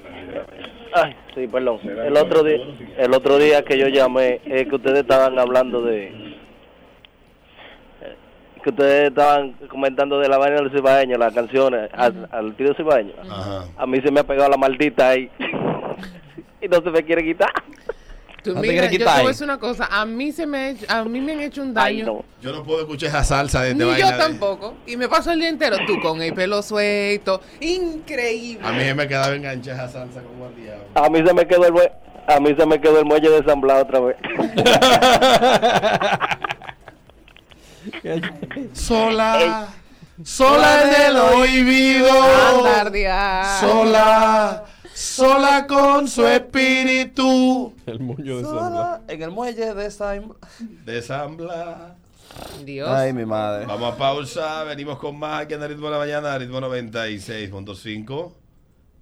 Ay, 0.92 1.16
sí, 1.34 1.46
perdón. 1.46 1.78
El 1.84 2.16
otro 2.16 2.42
día, 2.42 2.58
el 2.98 3.14
otro 3.14 3.38
día 3.38 3.62
que 3.62 3.78
yo 3.78 3.86
llamé, 3.88 4.40
es 4.44 4.66
que 4.68 4.74
ustedes 4.74 5.00
estaban 5.00 5.38
hablando 5.38 5.82
de 5.82 6.30
que 8.62 8.68
ustedes 8.70 9.08
estaban 9.08 9.52
comentando 9.68 10.18
de 10.18 10.28
la 10.28 10.36
vaina 10.36 10.56
del 10.56 10.70
cibaeño, 10.70 11.16
las 11.16 11.32
canciones 11.32 11.88
al, 11.94 12.28
al 12.30 12.54
tío 12.56 12.74
cibaeño. 12.74 13.12
Ajá. 13.22 13.64
A 13.76 13.86
mí 13.86 14.00
se 14.02 14.10
me 14.10 14.20
ha 14.20 14.24
pegado 14.24 14.50
la 14.50 14.58
maldita 14.58 15.08
ahí 15.08 15.30
y 16.60 16.68
no 16.68 16.76
se 16.82 16.90
me 16.90 17.02
quiere 17.02 17.24
quitar. 17.24 17.48
Tú, 18.42 18.54
No 18.54 18.62
te 18.62 18.68
mira, 18.68 18.88
quieres 18.88 18.98
yo 18.98 19.04
te 19.06 19.12
voy 19.12 19.24
a 19.24 19.28
decir 19.28 19.44
una 19.44 19.58
cosa. 19.58 19.86
A 19.90 20.06
mí, 20.06 20.32
se 20.32 20.46
me, 20.46 20.74
a 20.88 21.04
mí 21.04 21.20
me 21.20 21.32
han 21.32 21.40
hecho 21.40 21.60
un 21.62 21.76
Ay, 21.76 22.00
daño. 22.00 22.06
no. 22.06 22.24
Yo 22.40 22.52
no 22.52 22.62
puedo 22.62 22.80
escuchar 22.80 23.10
esa 23.10 23.22
salsa 23.22 23.62
de 23.62 23.74
Ni 23.74 23.84
vaina 23.84 23.98
yo 23.98 24.10
de- 24.12 24.16
tampoco. 24.18 24.74
Y 24.86 24.96
me 24.96 25.08
paso 25.08 25.30
el 25.30 25.40
día 25.40 25.50
entero 25.50 25.76
tú 25.86 26.00
con 26.00 26.22
el 26.22 26.32
pelo 26.32 26.62
suelto. 26.62 27.42
Increíble. 27.60 28.66
A 28.66 28.72
mí 28.72 28.80
se 28.82 28.94
me 28.94 29.06
quedaba 29.06 29.34
enganchada 29.34 29.84
esa 29.84 29.92
salsa 30.00 30.22
como 30.22 30.46
al 30.46 30.56
diablo. 30.56 30.84
A 30.94 31.10
mí 31.10 31.22
se 31.26 31.34
me 31.34 31.46
quedó 31.46 31.66
el 31.66 31.72
mue- 31.74 31.92
a 32.26 32.40
mí 32.40 32.54
se 32.56 32.64
me 32.66 32.80
quedó 32.80 33.00
el 33.00 33.04
muelle 33.04 33.28
desamblado 33.28 33.82
otra 33.82 34.00
vez. 34.00 34.16
Sola, 38.72 39.68
sola 40.22 40.82
en 40.82 41.02
el 41.10 41.16
oído. 41.16 42.08
Andardear. 42.58 43.60
Sola, 43.60 44.64
sola 45.00 45.66
con 45.66 46.06
su 46.08 46.26
espíritu. 46.26 47.74
El 47.86 48.00
moño 48.00 48.36
de. 48.38 48.42
Sola 48.44 49.02
en 49.08 49.22
el 49.22 49.30
muelle 49.30 49.74
de 49.74 49.90
Simon. 49.90 50.36
Desambla. 50.84 51.96
Dios. 52.64 52.88
Ay, 52.88 53.12
mi 53.12 53.24
madre. 53.24 53.66
Vamos 53.66 53.94
a 53.94 53.96
pausa, 53.96 54.62
venimos 54.64 54.98
con 54.98 55.18
más 55.18 55.42
aquí 55.42 55.54
en 55.54 55.62
el 55.62 55.70
ritmo 55.70 55.86
de 55.86 55.92
la 55.92 55.98
mañana, 55.98 56.38
ritmo 56.38 56.60
96.5. 56.60 58.32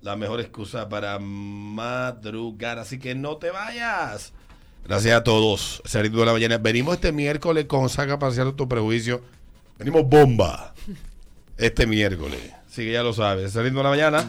La 0.02 0.16
mejor 0.16 0.40
excusa 0.40 0.88
para 0.88 1.18
madrugar, 1.18 2.78
así 2.78 2.98
que 2.98 3.14
no 3.14 3.36
te 3.36 3.50
vayas. 3.50 4.32
Gracias 4.84 5.16
a 5.16 5.24
todos. 5.24 5.82
Ese 5.84 6.00
ritmo 6.00 6.20
de 6.20 6.26
la 6.26 6.32
mañana. 6.32 6.58
Venimos 6.58 6.94
este 6.94 7.12
miércoles 7.12 7.66
con 7.66 7.88
Saca 7.88 8.18
Parcial 8.18 8.54
tu 8.54 8.68
prejuicio. 8.68 9.20
Venimos 9.76 10.08
bomba. 10.08 10.74
Este 11.56 11.86
miércoles. 11.86 12.57
Así 12.78 12.84
que 12.84 12.92
ya 12.92 13.02
lo 13.02 13.12
sabes. 13.12 13.54
De 13.54 13.70
la 13.72 13.82
mañana. 13.88 14.24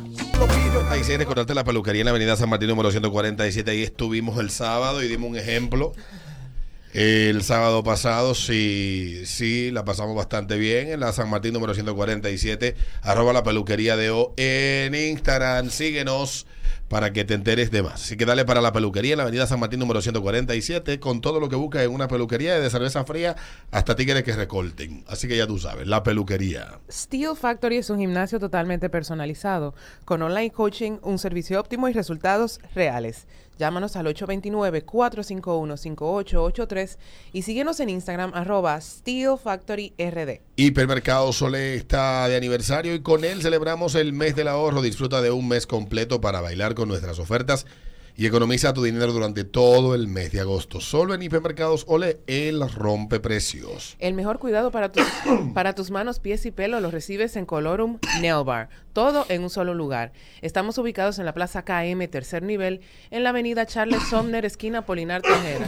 Ahí 0.90 1.04
sí, 1.04 1.16
recordarte 1.16 1.54
la 1.54 1.64
peluquería 1.64 2.02
en 2.02 2.06
la 2.06 2.10
avenida 2.10 2.36
San 2.36 2.50
Martín 2.50 2.68
número 2.68 2.90
147. 2.90 3.70
Ahí 3.70 3.84
estuvimos 3.84 4.40
el 4.40 4.50
sábado 4.50 5.04
y 5.04 5.08
dimos 5.08 5.30
un 5.30 5.38
ejemplo. 5.38 5.92
El 6.92 7.44
sábado 7.44 7.84
pasado 7.84 8.34
sí, 8.34 9.22
sí, 9.26 9.70
la 9.70 9.86
pasamos 9.86 10.16
bastante 10.16 10.58
bien 10.58 10.90
en 10.90 11.00
la 11.00 11.14
San 11.14 11.30
Martín 11.30 11.54
número 11.54 11.76
147, 11.76 12.76
arroba 13.04 13.34
la 13.34 13.44
peluquería 13.44 13.96
de 13.96 14.10
O 14.10 14.34
en 14.36 14.96
Instagram, 14.96 15.70
síguenos 15.70 16.48
para 16.88 17.14
que 17.14 17.26
te 17.26 17.34
enteres 17.34 17.72
de 17.72 17.84
más. 17.84 17.96
Así 17.96 18.18
que 18.18 18.26
dale 18.26 18.46
para 18.46 18.62
la 18.62 18.72
peluquería 18.72 19.14
en 19.14 19.18
la 19.18 19.24
avenida 19.24 19.48
San 19.48 19.60
Martín 19.60 19.80
número 19.80 20.02
147 20.02 21.00
con 21.00 21.22
todo 21.22 21.40
lo 21.40 21.50
que 21.50 21.56
buscas 21.56 21.84
en 21.84 21.92
una 21.92 22.08
peluquería 22.08 22.60
de 22.60 22.70
cerveza 22.70 23.04
fría 23.06 23.36
hasta 23.72 23.96
tigres 23.96 24.24
que 24.24 24.34
recorten. 24.34 25.04
Así 25.08 25.28
que 25.28 25.38
ya 25.38 25.48
tú 25.48 25.60
sabes, 25.60 25.88
la 25.88 26.04
peluquería. 26.04 26.80
Steel 26.92 27.36
Factory 27.36 27.78
es 27.78 27.90
un 27.90 28.00
gimnasio 28.00 28.40
totalmente 28.40 28.90
personalizado, 28.90 29.74
con 30.06 30.22
online 30.22 30.52
coaching, 30.52 30.98
un 31.02 31.20
servicio 31.20 31.60
óptimo 31.60 31.88
y 31.88 31.94
resultados 31.94 32.60
reales. 32.74 33.28
Llámanos 33.60 33.96
al 33.98 34.08
829-451-5883 34.08 36.98
y 37.34 37.42
síguenos 37.42 37.82
en 37.82 37.90
Instagram 37.90 38.32
arroba 38.34 38.80
Steel 38.80 39.38
Factory 39.38 39.94
RD. 40.00 40.40
Hipermercado 40.56 41.34
Sole 41.34 41.76
está 41.76 42.30
de 42.30 42.38
aniversario 42.38 42.96
y 42.96 43.02
con 43.02 43.26
él 43.26 43.42
celebramos 43.42 43.96
el 43.96 44.14
mes 44.14 44.38
del 44.38 44.48
ahorro. 44.48 44.82
Disfruta 44.82 45.22
de 45.22 45.32
un 45.32 45.50
mes 45.50 45.68
completo 45.68 46.22
para 46.22 46.40
bailar 46.40 46.59
con 46.76 46.90
nuestras 46.90 47.20
ofertas 47.20 47.66
y 48.18 48.26
economiza 48.26 48.74
tu 48.74 48.84
dinero 48.84 49.14
durante 49.14 49.46
todo 49.46 49.96
el 49.96 50.10
mes 50.10 50.34
de 50.34 50.42
agosto. 50.42 50.82
Solo 50.82 51.14
en 51.14 51.22
Hipermercados 51.22 51.86
Ole, 51.88 52.20
el 52.28 52.70
rompe 52.70 53.22
precios. 53.22 53.96
El 54.00 54.14
mejor 54.14 54.40
cuidado 54.40 54.72
para 54.72 54.92
tus, 54.92 55.06
para 55.54 55.74
tus 55.74 55.90
manos, 55.90 56.20
pies 56.20 56.46
y 56.46 56.52
pelo 56.52 56.82
lo 56.82 56.92
recibes 56.92 57.38
en 57.38 57.46
Colorum 57.46 57.98
Nail 58.20 58.44
Bar. 58.44 58.68
Todo 58.92 59.26
en 59.30 59.44
un 59.44 59.50
solo 59.50 59.74
lugar. 59.74 60.12
Estamos 60.42 60.78
ubicados 60.78 61.18
en 61.18 61.26
la 61.26 61.34
Plaza 61.34 61.64
KM, 61.64 62.06
tercer 62.10 62.44
nivel, 62.44 62.82
en 63.10 63.24
la 63.24 63.30
avenida 63.30 63.66
Charles 63.66 64.04
Somner, 64.10 64.44
esquina 64.44 64.86
Polinar 64.86 65.22
Tejera. 65.22 65.68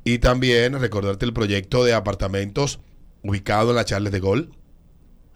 Y 0.03 0.17
también 0.19 0.77
recordarte 0.79 1.25
el 1.25 1.33
proyecto 1.33 1.83
de 1.83 1.93
apartamentos 1.93 2.79
ubicado 3.23 3.71
en 3.71 3.77
la 3.77 3.85
Charles 3.85 4.11
de 4.11 4.19
Gol 4.19 4.51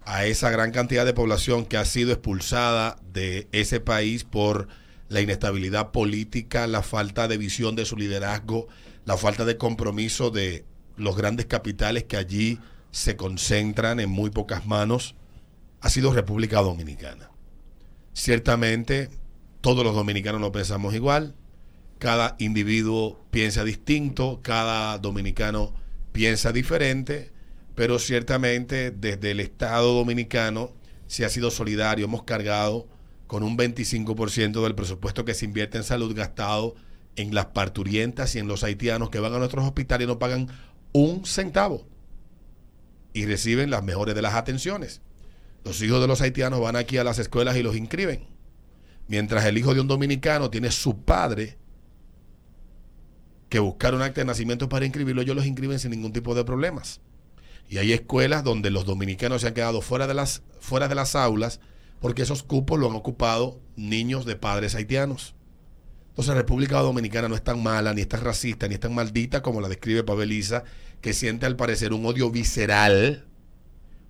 a 0.04 0.26
esa 0.26 0.50
gran 0.50 0.72
cantidad 0.72 1.04
de 1.04 1.14
población 1.14 1.64
que 1.64 1.76
ha 1.76 1.84
sido 1.84 2.12
expulsada 2.12 2.96
de 3.12 3.48
ese 3.52 3.80
país 3.80 4.24
por 4.24 4.68
la 5.12 5.20
inestabilidad 5.20 5.92
política, 5.92 6.66
la 6.66 6.82
falta 6.82 7.28
de 7.28 7.36
visión 7.36 7.76
de 7.76 7.84
su 7.84 7.96
liderazgo, 7.96 8.66
la 9.04 9.16
falta 9.16 9.44
de 9.44 9.58
compromiso 9.58 10.30
de 10.30 10.64
los 10.96 11.16
grandes 11.16 11.46
capitales 11.46 12.04
que 12.04 12.16
allí 12.16 12.58
se 12.90 13.16
concentran 13.16 14.00
en 14.00 14.08
muy 14.08 14.30
pocas 14.30 14.66
manos, 14.66 15.14
ha 15.80 15.90
sido 15.90 16.12
República 16.12 16.60
Dominicana. 16.62 17.30
Ciertamente, 18.14 19.10
todos 19.60 19.84
los 19.84 19.94
dominicanos 19.94 20.40
no 20.40 20.50
pensamos 20.50 20.94
igual, 20.94 21.34
cada 21.98 22.34
individuo 22.38 23.24
piensa 23.30 23.64
distinto, 23.64 24.40
cada 24.42 24.98
dominicano 24.98 25.74
piensa 26.12 26.52
diferente, 26.52 27.32
pero 27.74 27.98
ciertamente 27.98 28.90
desde 28.90 29.30
el 29.32 29.40
Estado 29.40 29.94
dominicano 29.94 30.72
se 31.06 31.24
ha 31.24 31.28
sido 31.28 31.50
solidario, 31.50 32.06
hemos 32.06 32.22
cargado 32.24 32.88
con 33.32 33.44
un 33.44 33.56
25% 33.56 34.62
del 34.62 34.74
presupuesto 34.74 35.24
que 35.24 35.32
se 35.32 35.46
invierte 35.46 35.78
en 35.78 35.84
salud 35.84 36.14
gastado 36.14 36.74
en 37.16 37.34
las 37.34 37.46
parturientas 37.46 38.34
y 38.34 38.38
en 38.38 38.46
los 38.46 38.62
haitianos 38.62 39.08
que 39.08 39.20
van 39.20 39.32
a 39.32 39.38
nuestros 39.38 39.64
hospitales 39.64 40.04
y 40.04 40.06
no 40.06 40.18
pagan 40.18 40.48
un 40.92 41.24
centavo 41.24 41.86
y 43.14 43.24
reciben 43.24 43.70
las 43.70 43.82
mejores 43.82 44.14
de 44.14 44.20
las 44.20 44.34
atenciones. 44.34 45.00
Los 45.64 45.80
hijos 45.80 46.02
de 46.02 46.08
los 46.08 46.20
haitianos 46.20 46.60
van 46.60 46.76
aquí 46.76 46.98
a 46.98 47.04
las 47.04 47.18
escuelas 47.18 47.56
y 47.56 47.62
los 47.62 47.74
inscriben. 47.74 48.26
Mientras 49.08 49.46
el 49.46 49.56
hijo 49.56 49.72
de 49.72 49.80
un 49.80 49.88
dominicano 49.88 50.50
tiene 50.50 50.70
su 50.70 51.00
padre 51.02 51.56
que 53.48 53.60
buscar 53.60 53.94
un 53.94 54.02
acta 54.02 54.20
de 54.20 54.26
nacimiento 54.26 54.68
para 54.68 54.84
inscribirlo, 54.84 55.22
ellos 55.22 55.36
los 55.36 55.46
inscriben 55.46 55.78
sin 55.78 55.92
ningún 55.92 56.12
tipo 56.12 56.34
de 56.34 56.44
problemas. 56.44 57.00
Y 57.66 57.78
hay 57.78 57.94
escuelas 57.94 58.44
donde 58.44 58.68
los 58.68 58.84
dominicanos 58.84 59.40
se 59.40 59.48
han 59.48 59.54
quedado 59.54 59.80
fuera 59.80 60.06
de 60.06 60.12
las, 60.12 60.42
fuera 60.60 60.86
de 60.86 60.96
las 60.96 61.16
aulas 61.16 61.60
porque 62.02 62.22
esos 62.22 62.42
cupos 62.42 62.78
lo 62.78 62.90
han 62.90 62.96
ocupado 62.96 63.60
niños 63.76 64.26
de 64.26 64.34
padres 64.34 64.74
haitianos. 64.74 65.34
Entonces, 66.08 66.34
República 66.34 66.80
Dominicana 66.80 67.28
no 67.28 67.36
es 67.36 67.44
tan 67.44 67.62
mala, 67.62 67.94
ni 67.94 68.02
es 68.02 68.08
tan 68.08 68.20
racista, 68.20 68.66
ni 68.68 68.74
es 68.74 68.80
tan 68.80 68.94
maldita 68.94 69.40
como 69.40 69.60
la 69.60 69.68
describe 69.68 70.02
Paveliza, 70.02 70.64
que 71.00 71.14
siente 71.14 71.46
al 71.46 71.56
parecer 71.56 71.92
un 71.92 72.04
odio 72.04 72.30
visceral 72.30 73.24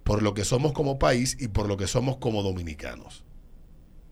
por 0.04 0.22
lo 0.22 0.32
que 0.32 0.44
somos 0.44 0.72
como 0.72 0.98
país 0.98 1.36
y 1.38 1.48
por 1.48 1.68
lo 1.68 1.76
que 1.76 1.86
somos 1.86 2.16
como 2.16 2.42
dominicanos. 2.42 3.24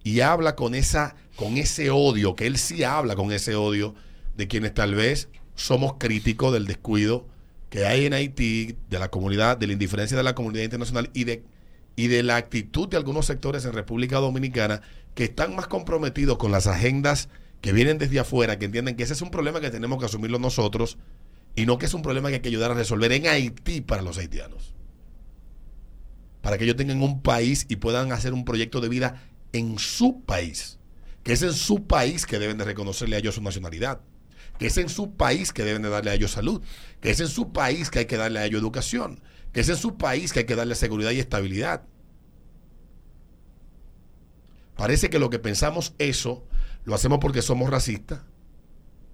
Y 0.05 0.21
habla 0.21 0.57
con, 0.57 0.75
esa, 0.75 1.17
con 1.35 1.57
ese 1.57 1.91
odio, 1.91 2.37
que 2.37 2.47
él 2.47 2.59
sí 2.59 2.85
habla 2.85 3.17
con 3.17 3.33
ese 3.33 3.57
odio 3.57 3.95
de 4.37 4.47
quienes 4.47 4.75
tal 4.75 4.95
vez 4.95 5.31
somos 5.55 5.95
críticos 5.99 6.53
del 6.53 6.67
descuido 6.67 7.27
que 7.71 7.87
hay 7.87 8.05
en 8.05 8.13
Haití, 8.13 8.77
de 8.91 8.99
la 8.99 9.11
comunidad, 9.11 9.57
de 9.57 9.69
la 9.69 9.73
indiferencia 9.73 10.17
de 10.17 10.23
la 10.23 10.35
comunidad 10.35 10.65
internacional 10.65 11.09
y 11.15 11.25
de 11.25 11.45
y 12.01 12.09
de 12.09 12.23
la 12.23 12.37
actitud 12.37 12.89
de 12.89 12.97
algunos 12.97 13.27
sectores 13.27 13.67
en 13.67 13.75
República 13.75 14.17
Dominicana 14.17 14.81
que 15.15 15.25
están 15.25 15.55
más 15.55 15.67
comprometidos 15.67 16.39
con 16.39 16.51
las 16.51 16.67
agendas 16.67 17.29
que 17.61 17.75
vienen 17.75 17.99
desde 17.99 18.19
afuera, 18.19 18.59
que 18.59 18.65
entienden 18.65 18.97
que 18.97 19.03
ese 19.03 19.13
es 19.13 19.21
un 19.21 19.31
problema 19.31 19.61
que 19.61 19.69
tenemos 19.69 19.99
que 19.99 20.07
asumirlo 20.07 20.39
nosotros 20.39 20.97
y 21.55 21.67
no 21.67 21.77
que 21.77 21.85
es 21.85 21.93
un 21.93 22.01
problema 22.01 22.31
que 22.31 22.37
hay 22.37 22.41
que 22.41 22.49
ayudar 22.49 22.71
a 22.71 22.75
resolver 22.75 23.13
en 23.13 23.27
Haití 23.27 23.83
para 23.83 24.01
los 24.01 24.17
haitianos. 24.17 24.73
Para 26.41 26.57
que 26.57 26.65
ellos 26.65 26.77
tengan 26.77 27.03
un 27.03 27.21
país 27.21 27.67
y 27.69 27.77
puedan 27.77 28.13
hacer 28.13 28.33
un 28.33 28.47
proyecto 28.47 28.81
de 28.81 28.89
vida 28.89 29.23
en 29.53 29.79
su 29.79 30.23
país. 30.23 30.79
Que 31.23 31.35
es 31.35 31.43
en 31.43 31.53
su 31.53 31.87
país 31.87 32.25
que 32.25 32.39
deben 32.39 32.57
de 32.57 32.65
reconocerle 32.65 33.17
a 33.17 33.19
ellos 33.19 33.35
su 33.35 33.43
nacionalidad. 33.43 34.01
Que 34.59 34.69
es 34.69 34.79
en 34.79 34.89
su 34.89 35.17
país 35.17 35.53
que 35.53 35.65
deben 35.65 35.83
de 35.83 35.91
darle 35.91 36.13
a 36.13 36.15
ellos 36.15 36.31
salud. 36.31 36.63
Que 37.03 37.11
es 37.11 37.21
en 37.21 37.29
su 37.29 37.53
país 37.53 37.91
que 37.91 37.99
hay 37.99 38.07
que 38.07 38.17
darle 38.17 38.39
a 38.39 38.47
ellos 38.47 38.63
educación 38.63 39.21
que 39.53 39.61
es 39.61 39.69
en 39.69 39.77
su 39.77 39.97
país 39.97 40.33
que 40.33 40.41
hay 40.41 40.45
que 40.47 40.55
darle 40.55 40.75
seguridad 40.75 41.11
y 41.11 41.19
estabilidad. 41.19 41.83
Parece 44.81 45.11
que 45.11 45.19
lo 45.19 45.29
que 45.29 45.39
pensamos 45.39 45.93
eso 45.99 46.43
lo 46.85 46.95
hacemos 46.95 47.19
porque 47.19 47.43
somos 47.43 47.69
racistas. 47.69 48.21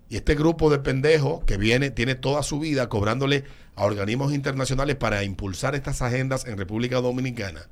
Y 0.08 0.14
este 0.14 0.36
grupo 0.36 0.70
de 0.70 0.78
pendejos 0.78 1.42
que 1.42 1.56
viene, 1.56 1.90
tiene 1.90 2.14
toda 2.14 2.44
su 2.44 2.60
vida 2.60 2.88
cobrándole 2.88 3.42
a 3.74 3.84
organismos 3.84 4.32
internacionales 4.32 4.94
para 4.94 5.24
impulsar 5.24 5.74
estas 5.74 6.02
agendas 6.02 6.46
en 6.46 6.56
República 6.56 7.00
Dominicana, 7.00 7.66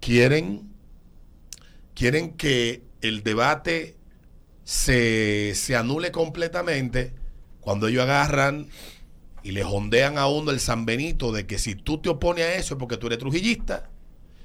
quieren, 0.00 0.68
quieren 1.94 2.34
que 2.34 2.82
el 3.00 3.22
debate 3.22 3.96
se, 4.64 5.54
se 5.54 5.76
anule 5.76 6.12
completamente 6.12 7.14
cuando 7.62 7.88
ellos 7.88 8.02
agarran 8.02 8.68
y 9.42 9.52
le 9.52 9.64
jondean 9.64 10.18
a 10.18 10.26
uno 10.26 10.50
el 10.50 10.60
San 10.60 10.84
Benito 10.84 11.32
de 11.32 11.46
que 11.46 11.58
si 11.58 11.74
tú 11.74 12.02
te 12.02 12.10
opones 12.10 12.44
a 12.44 12.54
eso 12.56 12.74
es 12.74 12.78
porque 12.78 12.98
tú 12.98 13.06
eres 13.06 13.18
trujillista, 13.18 13.88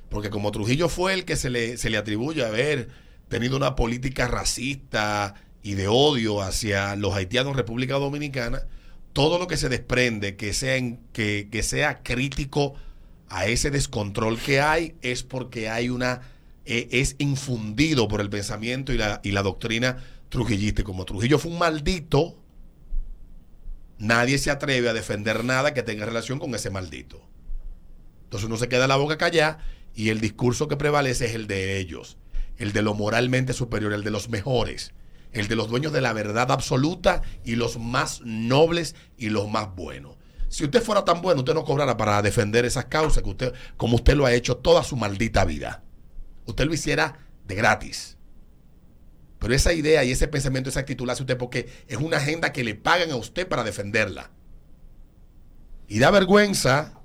porque 0.09 0.29
como 0.29 0.51
Trujillo 0.51 0.89
fue 0.89 1.13
el 1.13 1.25
que 1.25 1.35
se 1.35 1.49
le, 1.49 1.77
se 1.77 1.89
le 1.89 1.97
atribuye 1.97 2.45
haber 2.45 2.89
tenido 3.27 3.57
una 3.57 3.75
política 3.75 4.27
racista 4.27 5.35
y 5.63 5.73
de 5.73 5.87
odio 5.87 6.41
hacia 6.41 6.95
los 6.95 7.15
haitianos 7.15 7.51
en 7.51 7.57
República 7.57 7.95
Dominicana, 7.95 8.63
todo 9.13 9.39
lo 9.39 9.47
que 9.47 9.57
se 9.57 9.69
desprende 9.69 10.35
que 10.35 10.53
sea, 10.53 10.77
que, 11.13 11.47
que 11.51 11.63
sea 11.63 12.03
crítico 12.03 12.75
a 13.29 13.47
ese 13.47 13.71
descontrol 13.71 14.37
que 14.37 14.61
hay 14.61 14.95
es 15.01 15.23
porque 15.23 15.69
hay 15.69 15.89
una 15.89 16.21
eh, 16.65 16.87
es 16.91 17.15
infundido 17.19 18.07
por 18.07 18.21
el 18.21 18.29
pensamiento 18.29 18.91
y 18.91 18.97
la, 18.97 19.21
y 19.23 19.31
la 19.31 19.43
doctrina 19.43 19.97
trujillista. 20.29 20.83
Como 20.83 21.05
Trujillo 21.05 21.37
fue 21.37 21.51
un 21.51 21.59
maldito, 21.59 22.35
nadie 23.99 24.37
se 24.39 24.49
atreve 24.49 24.89
a 24.89 24.93
defender 24.93 25.43
nada 25.43 25.73
que 25.73 25.83
tenga 25.83 26.05
relación 26.05 26.39
con 26.39 26.53
ese 26.55 26.71
maldito. 26.71 27.21
Entonces 28.23 28.47
uno 28.47 28.57
se 28.57 28.67
queda 28.67 28.87
la 28.87 28.95
boca 28.95 29.17
callada 29.17 29.59
y 29.95 30.09
el 30.09 30.19
discurso 30.19 30.67
que 30.67 30.77
prevalece 30.77 31.25
es 31.25 31.35
el 31.35 31.47
de 31.47 31.77
ellos, 31.77 32.17
el 32.57 32.73
de 32.73 32.81
lo 32.81 32.93
moralmente 32.93 33.53
superior, 33.53 33.93
el 33.93 34.03
de 34.03 34.11
los 34.11 34.29
mejores, 34.29 34.91
el 35.31 35.47
de 35.47 35.55
los 35.55 35.69
dueños 35.69 35.93
de 35.93 36.01
la 36.01 36.13
verdad 36.13 36.51
absoluta 36.51 37.21
y 37.43 37.55
los 37.55 37.79
más 37.79 38.21
nobles 38.21 38.95
y 39.17 39.29
los 39.29 39.49
más 39.49 39.73
buenos. 39.73 40.17
Si 40.49 40.63
usted 40.63 40.83
fuera 40.83 41.03
tan 41.03 41.21
bueno, 41.21 41.39
usted 41.41 41.53
no 41.53 41.63
cobrara 41.63 41.97
para 41.97 42.21
defender 42.21 42.65
esas 42.65 42.85
causas 42.85 43.23
que 43.23 43.29
usted, 43.29 43.53
como 43.77 43.95
usted 43.95 44.15
lo 44.15 44.25
ha 44.25 44.33
hecho 44.33 44.57
toda 44.57 44.83
su 44.83 44.95
maldita 44.95 45.43
vida. 45.45 45.83
Usted 46.45 46.65
lo 46.65 46.73
hiciera 46.73 47.27
de 47.47 47.55
gratis. 47.55 48.17
Pero 49.39 49.53
esa 49.53 49.73
idea 49.73 50.03
y 50.03 50.11
ese 50.11 50.27
pensamiento, 50.27 50.69
esa 50.69 50.81
actitud 50.81 51.05
la 51.05 51.13
usted 51.13 51.37
porque 51.37 51.69
es 51.87 51.97
una 51.97 52.17
agenda 52.17 52.51
que 52.51 52.63
le 52.63 52.75
pagan 52.75 53.11
a 53.11 53.15
usted 53.15 53.47
para 53.47 53.63
defenderla. 53.63 54.31
Y 55.87 55.99
da 55.99 56.11
vergüenza 56.11 57.01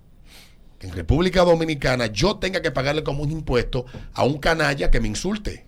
que 0.81 0.87
en 0.87 0.95
República 0.95 1.45
Dominicana 1.45 2.07
yo 2.07 2.39
tenga 2.39 2.63
que 2.63 2.71
pagarle 2.71 3.05
como 3.05 3.23
un 3.23 3.31
impuesto 3.31 3.85
a 4.15 4.25
un 4.25 4.39
canalla 4.39 4.91
que 4.91 4.99
me 4.99 5.09
insulte, 5.09 5.67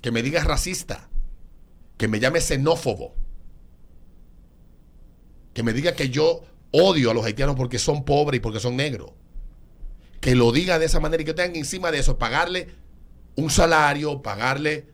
que 0.00 0.10
me 0.10 0.20
diga 0.20 0.42
racista, 0.42 1.08
que 1.96 2.08
me 2.08 2.18
llame 2.18 2.40
xenófobo, 2.40 3.14
que 5.54 5.62
me 5.62 5.72
diga 5.72 5.94
que 5.94 6.08
yo 6.10 6.42
odio 6.72 7.12
a 7.12 7.14
los 7.14 7.24
haitianos 7.24 7.54
porque 7.54 7.78
son 7.78 8.04
pobres 8.04 8.38
y 8.38 8.40
porque 8.40 8.58
son 8.58 8.76
negros. 8.76 9.12
Que 10.20 10.34
lo 10.34 10.50
diga 10.50 10.80
de 10.80 10.86
esa 10.86 10.98
manera 10.98 11.22
y 11.22 11.26
que 11.26 11.34
tengan 11.34 11.54
encima 11.54 11.92
de 11.92 12.00
eso 12.00 12.18
pagarle 12.18 12.66
un 13.36 13.48
salario, 13.48 14.22
pagarle 14.22 14.88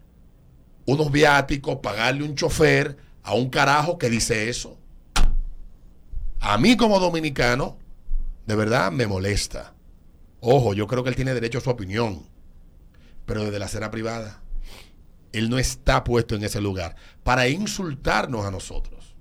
unos 0.84 1.10
viáticos, 1.10 1.78
pagarle 1.82 2.22
un 2.22 2.34
chofer 2.34 2.98
a 3.22 3.32
un 3.32 3.48
carajo 3.48 3.96
que 3.96 4.10
dice 4.10 4.50
eso. 4.50 4.76
A 6.40 6.58
mí 6.58 6.76
como 6.76 7.00
dominicano, 7.00 7.78
de 8.48 8.56
verdad 8.56 8.90
me 8.90 9.06
molesta. 9.06 9.74
Ojo, 10.40 10.72
yo 10.72 10.86
creo 10.86 11.02
que 11.04 11.10
él 11.10 11.16
tiene 11.16 11.34
derecho 11.34 11.58
a 11.58 11.60
su 11.60 11.68
opinión, 11.68 12.22
pero 13.26 13.44
desde 13.44 13.58
la 13.58 13.66
esfera 13.66 13.90
privada. 13.90 14.42
Él 15.32 15.50
no 15.50 15.58
está 15.58 16.02
puesto 16.02 16.34
en 16.34 16.44
ese 16.44 16.58
lugar 16.62 16.96
para 17.22 17.46
insultarnos 17.48 18.46
a 18.46 18.50
nosotros. 18.50 19.14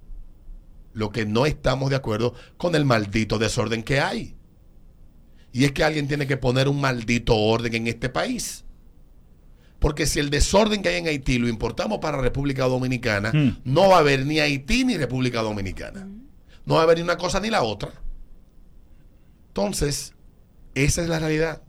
Lo 0.94 1.12
que 1.12 1.26
no 1.26 1.46
estamos 1.46 1.90
de 1.90 1.98
acuerdo 1.98 2.34
con 2.56 2.74
el 2.74 2.86
maldito 2.86 3.38
desorden 3.38 3.84
que 3.84 4.00
hay. 4.00 4.38
Y 5.52 5.66
es 5.66 5.74
que 5.74 5.84
alguien 5.84 6.08
tiene 6.08 6.26
que 6.26 6.38
poner 6.38 6.70
un 6.70 6.80
maldito 6.80 7.36
orden 7.36 7.76
en 7.76 7.88
este 7.88 8.08
país. 8.08 8.64
Porque 9.80 10.06
si 10.06 10.20
el 10.20 10.30
desorden 10.30 10.82
que 10.82 10.88
hay 10.88 10.96
en 10.96 11.08
Haití 11.08 11.38
lo 11.38 11.50
importamos 11.50 12.00
para 12.00 12.22
República 12.22 12.64
Dominicana, 12.64 13.32
Hmm. 13.34 13.58
no 13.66 13.90
va 13.90 13.98
a 13.98 14.00
haber 14.00 14.26
ni 14.26 14.40
Haití 14.40 14.86
ni 14.86 14.96
República 14.96 15.42
Dominicana. 15.42 16.08
No 16.66 16.76
va 16.76 16.80
a 16.80 16.84
haber 16.84 16.98
ni 17.00 17.04
una 17.04 17.18
cosa 17.18 17.42
ni 17.42 17.50
la 17.50 17.64
otra. 17.64 17.92
Entonces, 19.58 20.14
esa 20.76 21.02
es 21.02 21.10
la 21.10 21.18
realidad. 21.18 21.64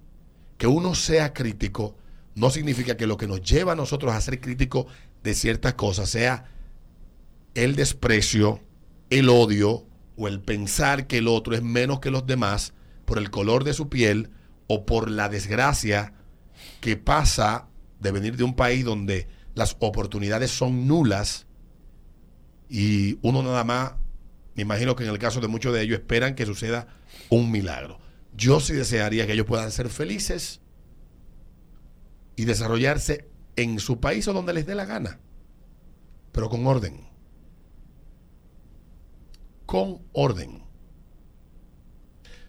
Que 0.58 0.66
uno 0.66 0.94
sea 0.94 1.32
crítico 1.32 1.96
no 2.34 2.50
significa 2.50 2.98
que 2.98 3.06
lo 3.06 3.16
que 3.16 3.26
nos 3.26 3.40
lleva 3.40 3.72
a 3.72 3.76
nosotros 3.76 4.12
a 4.12 4.20
ser 4.20 4.42
críticos 4.42 4.84
de 5.22 5.32
ciertas 5.32 5.72
cosas 5.72 6.10
sea 6.10 6.44
el 7.54 7.76
desprecio, 7.76 8.60
el 9.08 9.30
odio 9.30 9.86
o 10.18 10.28
el 10.28 10.40
pensar 10.40 11.06
que 11.06 11.16
el 11.16 11.28
otro 11.28 11.54
es 11.54 11.62
menos 11.62 12.00
que 12.00 12.10
los 12.10 12.26
demás 12.26 12.74
por 13.06 13.16
el 13.16 13.30
color 13.30 13.64
de 13.64 13.72
su 13.72 13.88
piel 13.88 14.32
o 14.66 14.84
por 14.84 15.10
la 15.10 15.30
desgracia 15.30 16.12
que 16.82 16.98
pasa 16.98 17.68
de 18.00 18.12
venir 18.12 18.36
de 18.36 18.44
un 18.44 18.54
país 18.54 18.84
donde 18.84 19.28
las 19.54 19.78
oportunidades 19.80 20.50
son 20.50 20.86
nulas 20.86 21.46
y 22.68 23.18
uno 23.22 23.42
nada 23.42 23.64
más, 23.64 23.92
me 24.56 24.60
imagino 24.60 24.94
que 24.94 25.04
en 25.04 25.10
el 25.10 25.18
caso 25.18 25.40
de 25.40 25.48
muchos 25.48 25.72
de 25.72 25.80
ellos 25.80 26.00
esperan 26.00 26.34
que 26.34 26.44
suceda 26.44 26.97
un 27.30 27.50
milagro. 27.50 27.98
Yo 28.36 28.60
sí 28.60 28.72
desearía 28.72 29.26
que 29.26 29.32
ellos 29.32 29.46
puedan 29.46 29.70
ser 29.70 29.88
felices 29.88 30.60
y 32.36 32.44
desarrollarse 32.44 33.28
en 33.56 33.80
su 33.80 33.98
país 33.98 34.28
o 34.28 34.32
donde 34.32 34.54
les 34.54 34.66
dé 34.66 34.74
la 34.74 34.84
gana, 34.84 35.18
pero 36.32 36.48
con 36.48 36.66
orden. 36.66 37.08
Con 39.66 40.00
orden. 40.12 40.62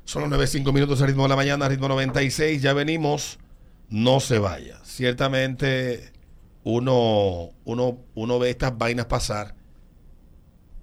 Son 0.06 0.30
los 0.30 0.40
9.05 0.40 0.74
minutos 0.74 1.00
ritmo 1.02 1.24
de 1.24 1.30
la 1.30 1.36
mañana, 1.36 1.68
ritmo 1.68 1.88
96, 1.88 2.62
ya 2.62 2.74
venimos, 2.74 3.40
no 3.90 4.20
se 4.20 4.40
vaya. 4.40 4.80
Ciertamente 4.84 6.14
uno, 6.64 7.50
uno, 7.66 7.98
uno 8.16 8.40
ve 8.40 8.50
estas 8.50 8.78
vainas 8.78 9.08
pasar 9.08 9.56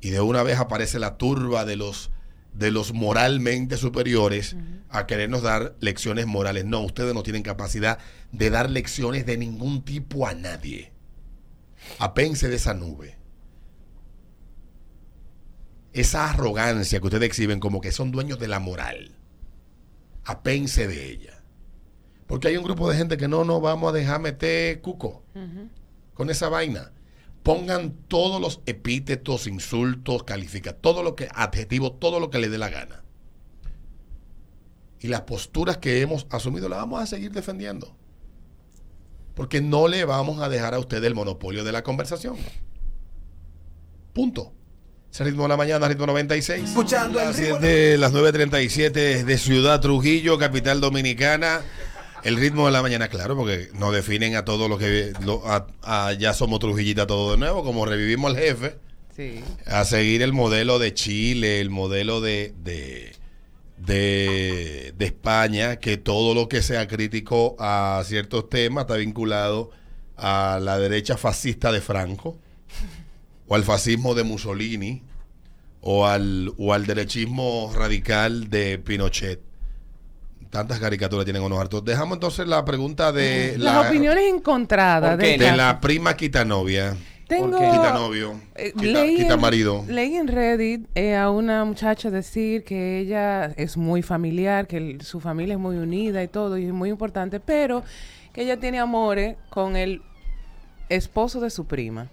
y 0.00 0.10
de 0.10 0.20
una 0.20 0.42
vez 0.42 0.58
aparece 0.58 0.98
la 0.98 1.16
turba 1.16 1.64
de 1.64 1.76
los 1.76 2.10
de 2.56 2.70
los 2.70 2.94
moralmente 2.94 3.76
superiores 3.76 4.56
a 4.88 5.06
querernos 5.06 5.42
dar 5.42 5.76
lecciones 5.80 6.26
morales. 6.26 6.64
No, 6.64 6.80
ustedes 6.80 7.14
no 7.14 7.22
tienen 7.22 7.42
capacidad 7.42 7.98
de 8.32 8.50
dar 8.50 8.70
lecciones 8.70 9.26
de 9.26 9.36
ningún 9.36 9.84
tipo 9.84 10.26
a 10.26 10.34
nadie. 10.34 10.92
Apense 11.98 12.48
de 12.48 12.56
esa 12.56 12.72
nube. 12.74 13.18
Esa 15.92 16.30
arrogancia 16.30 16.98
que 16.98 17.06
ustedes 17.06 17.26
exhiben 17.26 17.60
como 17.60 17.80
que 17.80 17.92
son 17.92 18.10
dueños 18.10 18.38
de 18.38 18.48
la 18.48 18.58
moral. 18.58 19.16
Apense 20.24 20.88
de 20.88 21.10
ella. 21.10 21.42
Porque 22.26 22.48
hay 22.48 22.56
un 22.56 22.64
grupo 22.64 22.90
de 22.90 22.96
gente 22.96 23.16
que 23.16 23.28
no 23.28 23.44
nos 23.44 23.60
vamos 23.60 23.90
a 23.90 23.96
dejar 23.96 24.20
meter 24.20 24.80
cuco 24.80 25.24
con 26.14 26.30
esa 26.30 26.48
vaina. 26.48 26.92
Pongan 27.46 27.92
todos 28.08 28.40
los 28.40 28.60
epítetos, 28.66 29.46
insultos, 29.46 30.24
califica, 30.24 30.72
todo 30.72 31.04
lo 31.04 31.14
que, 31.14 31.28
adjetivo, 31.32 31.92
todo 31.92 32.18
lo 32.18 32.28
que 32.28 32.40
le 32.40 32.48
dé 32.48 32.58
la 32.58 32.70
gana. 32.70 33.04
Y 34.98 35.06
las 35.06 35.20
posturas 35.20 35.78
que 35.78 36.00
hemos 36.00 36.26
asumido 36.30 36.68
las 36.68 36.80
vamos 36.80 37.00
a 37.00 37.06
seguir 37.06 37.30
defendiendo. 37.30 37.96
Porque 39.36 39.60
no 39.60 39.86
le 39.86 40.04
vamos 40.04 40.42
a 40.42 40.48
dejar 40.48 40.74
a 40.74 40.80
usted 40.80 41.04
el 41.04 41.14
monopolio 41.14 41.62
de 41.62 41.70
la 41.70 41.84
conversación. 41.84 42.34
Punto. 44.12 44.52
Ese 45.12 45.22
ritmo 45.22 45.44
de 45.44 45.50
la 45.50 45.56
mañana, 45.56 45.86
ritmo 45.86 46.04
96. 46.04 46.64
Escuchando 46.64 47.20
el 47.20 47.26
Las 47.26 47.38
ritmo 47.38 47.58
siete, 47.60 47.96
las 47.96 48.12
9.37 48.12 49.22
de 49.22 49.38
Ciudad 49.38 49.80
Trujillo, 49.80 50.36
capital 50.36 50.80
dominicana. 50.80 51.60
El 52.26 52.36
ritmo 52.36 52.66
de 52.66 52.72
la 52.72 52.82
mañana, 52.82 53.06
claro, 53.08 53.36
porque 53.36 53.68
nos 53.74 53.92
definen 53.94 54.34
a 54.34 54.44
todos 54.44 54.68
los 54.68 54.80
que 54.80 55.12
lo- 55.24 55.46
a- 55.46 55.68
a- 55.82 56.12
ya 56.14 56.34
somos 56.34 56.58
Trujillita 56.58 57.06
todo 57.06 57.30
de 57.32 57.38
nuevo, 57.38 57.62
como 57.62 57.86
revivimos 57.86 58.32
al 58.32 58.36
jefe, 58.38 58.76
Sí. 59.14 59.44
a 59.64 59.84
seguir 59.84 60.22
el 60.22 60.32
modelo 60.32 60.80
de 60.80 60.92
Chile, 60.92 61.60
el 61.60 61.70
modelo 61.70 62.20
de, 62.20 62.52
de, 62.64 63.12
de, 63.78 64.92
de 64.98 65.04
España, 65.04 65.76
que 65.76 65.98
todo 65.98 66.34
lo 66.34 66.48
que 66.48 66.62
sea 66.62 66.88
crítico 66.88 67.54
a 67.60 68.02
ciertos 68.04 68.48
temas 68.50 68.82
está 68.86 68.96
vinculado 68.96 69.70
a 70.16 70.58
la 70.60 70.78
derecha 70.80 71.16
fascista 71.16 71.70
de 71.70 71.80
Franco, 71.80 72.36
o 73.46 73.54
al 73.54 73.62
fascismo 73.62 74.14
de 74.16 74.24
Mussolini, 74.24 75.02
o 75.80 76.06
al, 76.06 76.52
o 76.58 76.72
al 76.72 76.86
derechismo 76.86 77.72
radical 77.72 78.50
de 78.50 78.78
Pinochet. 78.78 79.40
Tantas 80.56 80.80
caricaturas 80.80 81.24
tienen 81.26 81.42
unos 81.42 81.58
hartos. 81.58 81.84
Dejamos 81.84 82.16
entonces 82.16 82.48
la 82.48 82.64
pregunta 82.64 83.12
de 83.12 83.56
Las 83.58 83.74
la, 83.74 83.80
opiniones 83.90 84.24
encontradas 84.32 85.18
de 85.18 85.36
caso. 85.36 85.54
la 85.56 85.80
prima 85.82 86.16
quitanovia. 86.16 86.96
Tengo, 87.28 87.58
Quita 87.58 87.92
novio. 87.92 88.40
eh, 88.54 88.72
Quita, 88.72 89.00
leí, 89.02 89.16
quita 89.16 89.34
en, 89.34 89.40
marido. 89.40 89.84
leí 89.88 90.14
en 90.16 90.28
Reddit 90.28 90.86
eh, 90.94 91.14
a 91.16 91.28
una 91.30 91.64
muchacha 91.66 92.08
decir 92.10 92.64
que 92.64 93.00
ella 93.00 93.46
es 93.56 93.76
muy 93.76 94.00
familiar, 94.00 94.66
que 94.66 94.76
el- 94.78 95.00
su 95.02 95.20
familia 95.20 95.54
es 95.54 95.60
muy 95.60 95.76
unida 95.76 96.22
y 96.22 96.28
todo, 96.28 96.56
y 96.56 96.64
es 96.66 96.72
muy 96.72 96.88
importante, 96.88 97.38
pero 97.40 97.82
que 98.32 98.42
ella 98.42 98.58
tiene 98.58 98.78
amores 98.78 99.36
con 99.50 99.76
el 99.76 100.00
esposo 100.88 101.40
de 101.40 101.50
su 101.50 101.66
prima. 101.66 102.06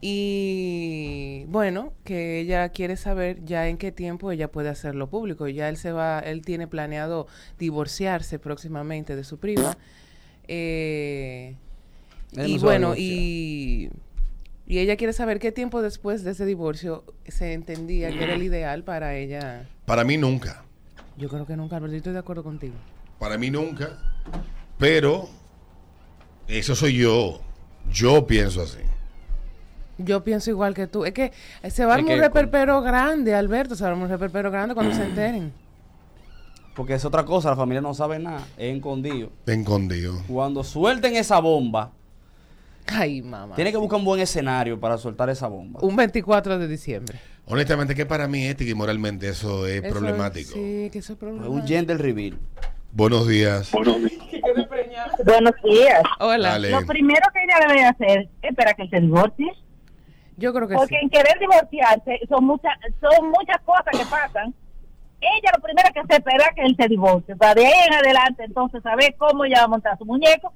Y 0.00 1.44
bueno, 1.48 1.92
que 2.04 2.40
ella 2.40 2.68
quiere 2.68 2.96
saber 2.96 3.44
ya 3.44 3.68
en 3.68 3.78
qué 3.78 3.90
tiempo 3.90 4.30
ella 4.30 4.48
puede 4.48 4.68
hacerlo 4.68 5.08
público. 5.08 5.48
Ya 5.48 5.68
él 5.68 5.76
se 5.76 5.90
va, 5.90 6.20
él 6.20 6.42
tiene 6.42 6.68
planeado 6.68 7.26
divorciarse 7.58 8.38
próximamente 8.38 9.16
de 9.16 9.24
su 9.24 9.38
prima. 9.38 9.76
Eh, 10.46 11.56
y 12.32 12.54
no 12.56 12.60
bueno, 12.60 12.94
y, 12.96 13.90
y 14.66 14.78
ella 14.78 14.96
quiere 14.96 15.12
saber 15.12 15.40
qué 15.40 15.50
tiempo 15.50 15.82
después 15.82 16.22
de 16.22 16.30
ese 16.30 16.46
divorcio 16.46 17.04
se 17.26 17.52
entendía 17.54 18.10
que 18.10 18.22
era 18.22 18.34
el 18.34 18.42
ideal 18.42 18.84
para 18.84 19.16
ella. 19.16 19.68
Para 19.84 20.04
mí 20.04 20.16
nunca. 20.16 20.64
Yo 21.16 21.28
creo 21.28 21.46
que 21.46 21.56
nunca, 21.56 21.76
Alberto, 21.76 21.94
yo 21.94 21.98
estoy 21.98 22.12
de 22.12 22.20
acuerdo 22.20 22.44
contigo. 22.44 22.74
Para 23.18 23.36
mí 23.36 23.50
nunca. 23.50 23.98
Pero 24.78 25.28
eso 26.46 26.76
soy 26.76 26.98
yo. 26.98 27.40
Yo 27.90 28.26
pienso 28.26 28.62
así. 28.62 28.78
Yo 29.98 30.22
pienso 30.24 30.50
igual 30.50 30.74
que 30.74 30.86
tú. 30.86 31.04
Es 31.04 31.12
que 31.12 31.32
se 31.68 31.84
va 31.84 31.96
a 31.96 31.98
un 31.98 32.06
reperpero 32.06 32.80
grande, 32.82 33.34
Alberto. 33.34 33.74
Se 33.74 33.82
va 33.82 33.90
a 33.90 33.92
armar 33.92 34.06
un 34.06 34.10
reperpero 34.10 34.50
grande 34.50 34.74
cuando 34.74 34.94
se 34.94 35.04
enteren. 35.04 35.52
Porque 36.74 36.94
es 36.94 37.04
otra 37.04 37.24
cosa, 37.24 37.50
la 37.50 37.56
familia 37.56 37.80
no 37.80 37.92
sabe 37.92 38.20
nada, 38.20 38.46
es 38.56 38.76
escondido. 38.76 39.32
Escondido. 39.46 40.22
Cuando 40.28 40.62
suelten 40.62 41.16
esa 41.16 41.40
bomba, 41.40 41.90
Ay, 42.86 43.20
mamá. 43.20 43.56
tiene 43.56 43.72
que 43.72 43.76
buscar 43.78 43.98
un 43.98 44.04
buen 44.04 44.20
escenario 44.20 44.78
para 44.78 44.96
soltar 44.96 45.28
esa 45.28 45.48
bomba. 45.48 45.80
Un 45.82 45.96
24 45.96 46.56
de 46.56 46.68
diciembre. 46.68 47.18
Honestamente, 47.46 47.96
que 47.96 48.06
para 48.06 48.28
mí 48.28 48.46
ética 48.46 48.70
y 48.70 48.74
moralmente 48.74 49.28
eso 49.28 49.66
es 49.66 49.82
Eso 49.82 49.92
problemático. 49.92 50.52
Sí, 50.52 50.88
que 50.92 50.98
eso 51.00 51.14
es 51.14 51.18
problemático. 51.18 51.52
Un 51.52 51.66
gender 51.66 51.98
reveal. 52.00 52.38
Buenos 52.92 53.26
días. 53.26 53.72
Buenos 53.72 55.54
días. 55.64 56.02
Hola. 56.20 56.50
Dale. 56.50 56.70
Lo 56.70 56.86
primero 56.86 57.22
que 57.34 57.42
ella 57.42 57.66
debe 57.66 57.84
hacer 57.84 58.20
es 58.20 58.50
esperar 58.50 58.76
que 58.76 58.88
se 58.88 59.00
divorcie. 59.00 59.46
Yo 60.38 60.54
creo 60.54 60.68
que 60.68 60.74
Porque 60.74 60.96
sí. 60.96 61.00
en 61.02 61.10
querer 61.10 61.38
divorciarse 61.38 62.20
son 62.28 62.44
muchas 62.44 62.72
son 63.00 63.28
muchas 63.28 63.60
cosas 63.64 63.90
que 63.92 64.06
pasan. 64.06 64.54
Ella 65.20 65.50
lo 65.56 65.62
primero 65.62 65.88
que 65.92 66.00
se 66.08 66.16
espera 66.16 66.44
es 66.46 66.54
que 66.54 66.62
él 66.62 66.76
se 66.78 66.88
divorcie. 66.88 67.34
Para 67.36 67.54
de 67.54 67.66
ahí 67.66 67.86
en 67.88 67.94
adelante, 67.94 68.44
entonces, 68.44 68.80
saber 68.82 69.16
cómo 69.18 69.44
ella 69.44 69.58
va 69.58 69.64
a 69.64 69.68
montar 69.68 69.98
su 69.98 70.04
muñeco. 70.04 70.52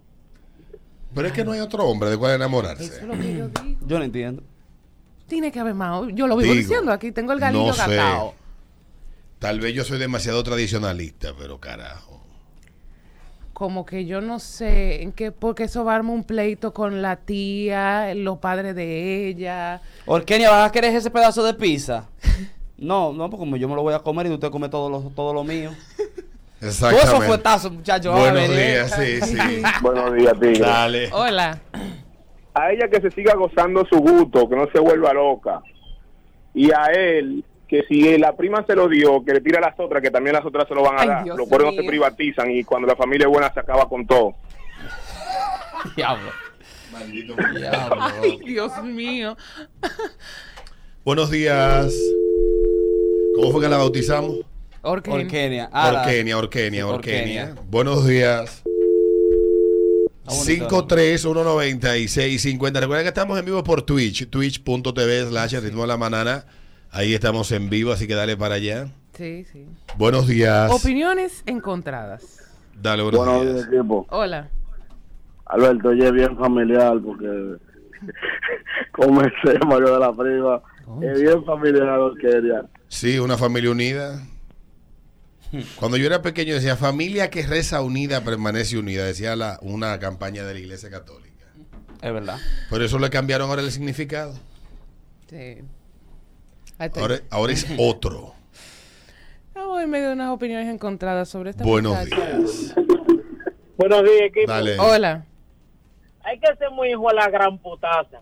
Pero 1.12 1.26
es 1.26 1.33
que 1.33 1.45
no 1.45 1.53
hay 1.53 1.61
otro 1.61 1.85
hombre 1.85 2.11
de 2.11 2.16
cual 2.16 2.37
enamorarse. 2.37 2.85
Eso 2.85 2.97
es 2.99 3.03
lo 3.03 3.14
que 3.14 3.37
yo 3.37 3.49
digo. 3.49 3.80
Yo 3.87 3.99
no 3.99 4.05
entiendo. 4.05 4.43
Tiene 5.26 5.51
que 5.51 5.59
haber 5.59 5.74
más. 5.74 6.03
Yo 6.14 6.26
lo 6.26 6.37
vivo 6.37 6.53
Digo, 6.53 6.55
diciendo. 6.55 6.93
Aquí 6.93 7.11
tengo 7.11 7.33
el 7.33 7.41
galillo 7.41 7.66
no 7.66 7.72
sé. 7.72 7.99
Tal 9.41 9.59
vez 9.59 9.74
yo 9.74 9.83
soy 9.83 9.99
demasiado 9.99 10.45
tradicionalista, 10.45 11.33
pero 11.37 11.59
carajo. 11.59 12.11
Como 13.53 13.84
que 13.84 14.07
yo 14.07 14.20
no 14.20 14.38
sé 14.38 15.03
en 15.03 15.12
qué, 15.12 15.30
porque 15.30 15.64
eso 15.64 15.84
va 15.84 15.92
a 15.92 15.96
armar 15.96 16.14
un 16.14 16.24
pleito 16.24 16.72
con 16.72 17.03
la 17.03 17.16
tía, 17.16 18.14
los 18.14 18.38
padres 18.38 18.74
de 18.74 19.28
ella. 19.28 19.80
Orkenia, 20.07 20.50
¿vas 20.50 20.68
a 20.68 20.72
querer 20.72 20.94
ese 20.94 21.11
pedazo 21.11 21.42
de 21.44 21.55
pizza? 21.55 22.09
No, 22.78 23.12
no, 23.12 23.30
porque 23.30 23.38
como 23.42 23.57
yo 23.57 23.68
me 23.68 23.76
lo 23.76 23.82
voy 23.82 23.94
a 23.94 24.00
comer 24.00 24.26
y 24.26 24.30
usted 24.30 24.50
come 24.50 24.68
todo 24.68 24.90
lo, 24.90 24.98
todo 25.14 25.32
lo 25.32 25.44
mío. 25.44 25.70
Todo 25.96 26.68
eso 26.68 26.86
Exactamente. 26.88 27.26
fuetazo, 27.28 27.70
muchachos. 27.70 28.12
Buenos 28.12 28.48
venir. 28.48 28.57
días, 28.57 28.90
sí, 28.90 29.20
sí. 29.20 29.62
Buenos 29.82 30.12
días, 30.14 30.32
Tigre. 30.40 30.59
Dale. 30.59 31.11
Hola. 31.12 31.61
A 32.55 32.72
ella 32.72 32.88
que 32.88 33.00
se 33.00 33.12
siga 33.12 33.34
gozando 33.36 33.86
su 33.86 33.98
gusto, 33.98 34.48
que 34.48 34.57
no 34.57 34.66
se 34.72 34.80
vuelva 34.80 35.12
loca. 35.12 35.62
Y 36.55 36.72
a 36.72 36.86
él, 36.92 37.44
que 37.72 37.82
si 37.88 38.18
la 38.18 38.36
prima 38.36 38.62
se 38.66 38.76
lo 38.76 38.86
dio, 38.86 39.24
que 39.24 39.32
le 39.32 39.40
tira 39.40 39.56
a 39.56 39.62
las 39.62 39.80
otras, 39.80 40.02
que 40.02 40.10
también 40.10 40.36
las 40.36 40.44
otras 40.44 40.68
se 40.68 40.74
lo 40.74 40.82
van 40.82 40.98
a 40.98 41.00
Ay, 41.00 41.08
dar. 41.08 41.24
Dios 41.24 41.38
Los 41.38 41.48
no 41.48 41.72
se 41.72 41.82
privatizan 41.84 42.50
y 42.50 42.62
cuando 42.64 42.86
la 42.86 42.94
familia 42.96 43.24
es 43.26 43.32
buena 43.32 43.50
se 43.50 43.60
acaba 43.60 43.88
con 43.88 44.06
todo. 44.06 44.34
Diablo. 45.96 46.28
Maldito. 46.92 47.34
Ay, 47.98 48.38
Dios 48.44 48.84
mío. 48.84 49.38
Buenos 51.02 51.30
días. 51.30 51.94
¿Cómo 53.36 53.52
fue 53.52 53.62
que 53.62 53.68
la 53.70 53.78
bautizamos? 53.78 54.40
Orken. 54.82 55.14
Orkenia. 55.14 55.70
Ah, 55.72 55.92
la- 55.92 56.02
Orkenia, 56.02 56.36
Orkenia, 56.36 56.86
Orkenia. 56.86 57.42
Orkenia. 57.44 57.62
Buenos 57.70 58.06
días. 58.06 58.62
Ah, 60.26 60.34
bonito, 60.34 60.68
5319650. 60.68 62.80
Recuerden 62.80 63.04
que 63.06 63.08
estamos 63.08 63.38
en 63.38 63.46
vivo 63.46 63.64
por 63.64 63.80
Twitch, 63.80 64.28
twitch.tv 64.28 65.28
slash 65.30 65.54
ritmo 65.60 65.80
de 65.80 65.88
la 65.88 65.96
manana. 65.96 66.44
Ahí 66.95 67.14
estamos 67.14 67.51
en 67.53 67.70
vivo, 67.70 67.90
así 67.90 68.07
que 68.07 68.14
dale 68.14 68.36
para 68.36 68.57
allá. 68.57 68.86
Sí, 69.14 69.47
sí. 69.51 69.66
Buenos 69.97 70.26
días. 70.26 70.70
Opiniones 70.70 71.43
encontradas. 71.47 72.53
Dale, 72.74 73.03
buenos 73.03 73.24
Buenos 73.24 73.70
días. 73.70 73.84
Hola. 74.11 74.51
Alberto, 75.47 75.88
oye, 75.88 76.12
bien 76.12 76.36
familiar 76.36 76.99
porque 77.03 77.57
comencé 78.93 79.59
Mario 79.66 79.95
de 79.95 80.01
la 80.01 80.12
Prima. 80.12 80.62
Es 81.01 81.22
bien 81.22 81.43
familiar, 81.47 81.99
quería. 82.20 82.66
Sí, 82.88 83.18
una 83.18 83.38
familia 83.38 83.70
unida. 83.70 84.26
Cuando 85.76 85.97
yo 85.97 86.05
era 86.05 86.20
pequeño 86.20 86.53
decía, 86.53 86.76
familia 86.76 87.30
que 87.30 87.47
reza 87.47 87.80
unida 87.80 88.22
permanece 88.22 88.76
unida, 88.76 89.07
decía 89.07 89.34
la, 89.34 89.59
una 89.62 89.99
campaña 89.99 90.45
de 90.45 90.53
la 90.53 90.61
Iglesia 90.61 90.90
Católica. 90.90 91.47
Es 92.03 92.12
verdad. 92.12 92.38
Por 92.68 92.82
eso 92.82 92.99
le 92.99 93.09
cambiaron 93.09 93.49
ahora 93.49 93.62
el 93.62 93.72
significado. 93.72 94.34
Sí. 95.30 95.62
Ahora, 96.78 97.20
ahora 97.30 97.52
es 97.52 97.66
otro. 97.78 98.32
Estamos 99.48 99.82
en 99.82 99.90
medio 99.90 100.08
de 100.08 100.12
unas 100.14 100.30
opiniones 100.30 100.68
encontradas 100.68 101.28
sobre 101.28 101.50
esta 101.50 101.64
Buenos 101.64 101.96
muchacha. 101.96 102.36
días. 102.38 102.74
Buenos 103.76 104.02
días, 104.02 104.20
equipo. 104.22 104.50
Dale. 104.50 104.78
Hola. 104.78 105.24
Hay 106.24 106.38
que 106.38 106.56
ser 106.56 106.70
muy 106.70 106.90
hijo 106.90 107.08
de 107.08 107.14
la 107.14 107.28
gran 107.28 107.58
putaza. 107.58 108.20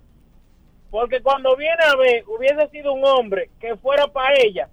Porque 0.90 1.22
cuando 1.22 1.56
viene 1.56 1.82
a 1.84 1.96
ver, 1.96 2.24
hubiese 2.26 2.68
sido 2.70 2.92
un 2.92 3.04
hombre 3.04 3.50
que 3.60 3.76
fuera 3.76 4.08
para 4.08 4.34
ella 4.42 4.68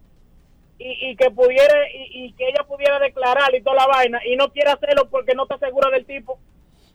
y, 0.80 1.12
y 1.12 1.16
que 1.16 1.30
pudiera 1.30 1.76
y, 1.94 2.26
y 2.26 2.34
que 2.34 2.46
ella 2.50 2.64
pudiera 2.68 3.00
declarar 3.00 3.54
y 3.56 3.62
toda 3.62 3.76
la 3.76 3.88
vaina 3.88 4.20
y 4.26 4.36
no 4.36 4.52
quiere 4.52 4.72
hacerlo 4.72 5.08
porque 5.12 5.36
no 5.36 5.44
está 5.44 5.60
segura 5.60 5.92
del 5.92 6.06
tipo. 6.06 6.40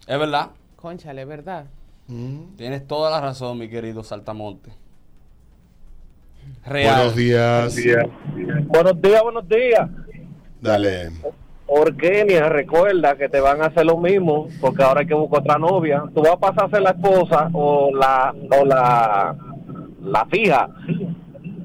Es 0.07 0.19
verdad. 0.19 0.51
Conchale, 0.75 1.25
¿verdad? 1.25 1.67
Mm. 2.09 2.57
Tienes 2.57 2.87
toda 2.89 3.11
la 3.11 3.21
razón, 3.21 3.59
mi 3.59 3.69
querido 3.71 4.03
Saltamonte. 4.03 4.73
Real. 6.65 6.97
Buenos 6.97 7.17
días. 7.17 7.77
Buenos 8.67 9.03
días, 9.03 9.23
buenos 9.23 9.49
días. 9.49 9.89
Dale. 10.61 11.11
Orkenia, 11.67 12.49
recuerda 12.49 13.17
que 13.17 13.29
te 13.29 13.41
van 13.41 13.63
a 13.63 13.67
hacer 13.67 13.87
lo 13.87 13.97
mismo, 13.97 14.49
porque 14.61 14.83
ahora 14.83 15.01
hay 15.01 15.07
que 15.07 15.15
buscar 15.15 15.41
otra 15.41 15.59
novia. 15.59 16.05
Tú 16.15 16.23
vas 16.23 16.33
a 16.33 16.37
pasar 16.39 16.65
a 16.67 16.71
ser 16.71 16.83
la 16.83 16.91
esposa 16.91 17.51
o 17.53 17.91
la 17.95 18.35
o 18.61 18.65
la, 18.65 19.37
la 20.03 20.27
fija. 20.27 20.69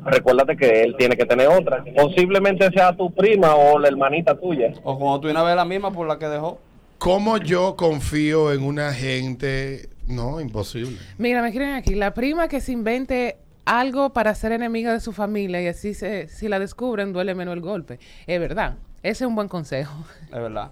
Recuérdate 0.06 0.56
que 0.56 0.84
él 0.84 0.96
tiene 0.98 1.18
que 1.18 1.26
tener 1.26 1.48
otra. 1.48 1.84
Posiblemente 1.96 2.72
sea 2.72 2.96
tu 2.96 3.14
prima 3.14 3.56
o 3.56 3.78
la 3.78 3.90
hermanita 3.90 4.40
tuya. 4.40 4.72
O 4.84 4.98
cuando 4.98 5.20
tú 5.20 5.30
una 5.30 5.44
vez 5.44 5.56
la 5.56 5.66
misma 5.66 5.92
por 5.92 6.08
la 6.08 6.18
que 6.18 6.28
dejó. 6.28 6.60
¿Cómo 6.98 7.38
yo 7.38 7.76
confío 7.76 8.54
en 8.54 8.64
una 8.64 8.94
gente? 8.94 9.90
No, 10.08 10.40
imposible. 10.40 10.98
Mira, 11.18 11.42
me 11.42 11.50
escriben 11.50 11.74
aquí. 11.74 11.94
La 11.96 12.14
prima 12.14 12.48
que 12.48 12.62
se 12.62 12.72
invente 12.72 13.38
algo 13.68 14.14
para 14.14 14.34
ser 14.34 14.54
enemiga 14.54 14.94
de 14.94 15.02
su 15.02 15.12
familia 15.12 15.62
y 15.62 15.68
así 15.68 15.94
se, 15.94 16.28
si 16.30 16.48
la 16.48 16.58
descubren 16.58 17.12
duele 17.12 17.36
menos 17.36 17.54
el 17.54 17.62
golpe. 17.62 18.00
Es 18.26 18.40
verdad. 18.40 18.78
Ese 19.04 19.26
es 19.26 19.28
un 19.28 19.36
buen 19.36 19.50
consejo. 19.50 20.06
Es 20.26 20.32
verdad. 20.32 20.72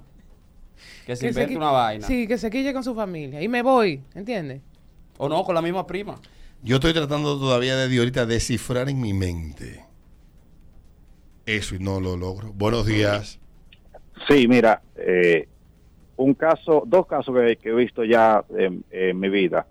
Que 1.06 1.16
se 1.16 1.26
Que 1.26 1.28
invente 1.30 1.58
una 1.58 1.72
vaina. 1.72 2.08
Sí, 2.08 2.28
que 2.28 2.38
se 2.38 2.50
quille 2.50 2.74
con 2.74 2.84
su 2.84 2.96
familia. 2.96 3.42
Y 3.42 3.48
me 3.48 3.62
voy, 3.62 4.02
¿entiendes? 4.16 4.62
O 5.18 5.30
no, 5.30 5.44
con 5.44 5.54
la 5.54 5.62
misma 5.62 5.86
prima. 5.86 6.16
Yo 6.64 6.78
estoy 6.78 6.94
tratando 6.94 7.38
todavía 7.38 7.76
de 7.76 7.98
ahorita 7.98 8.26
descifrar 8.26 8.90
en 8.90 9.00
mi 9.00 9.14
mente 9.14 9.86
eso 11.46 11.76
y 11.76 11.80
no 11.80 12.00
lo 12.00 12.18
logro. 12.18 12.52
Buenos 12.54 12.86
días. 12.86 13.40
Sí, 14.28 14.48
mira, 14.48 14.82
eh, 14.96 15.48
un 16.16 16.34
caso, 16.34 16.84
dos 16.88 17.06
casos 17.08 17.36
que, 17.36 17.58
que 17.58 17.70
he 17.70 17.76
visto 17.76 18.04
ya 18.04 18.44
en, 18.58 18.84
en 18.90 19.20
mi 19.20 19.30
vida. 19.30 19.68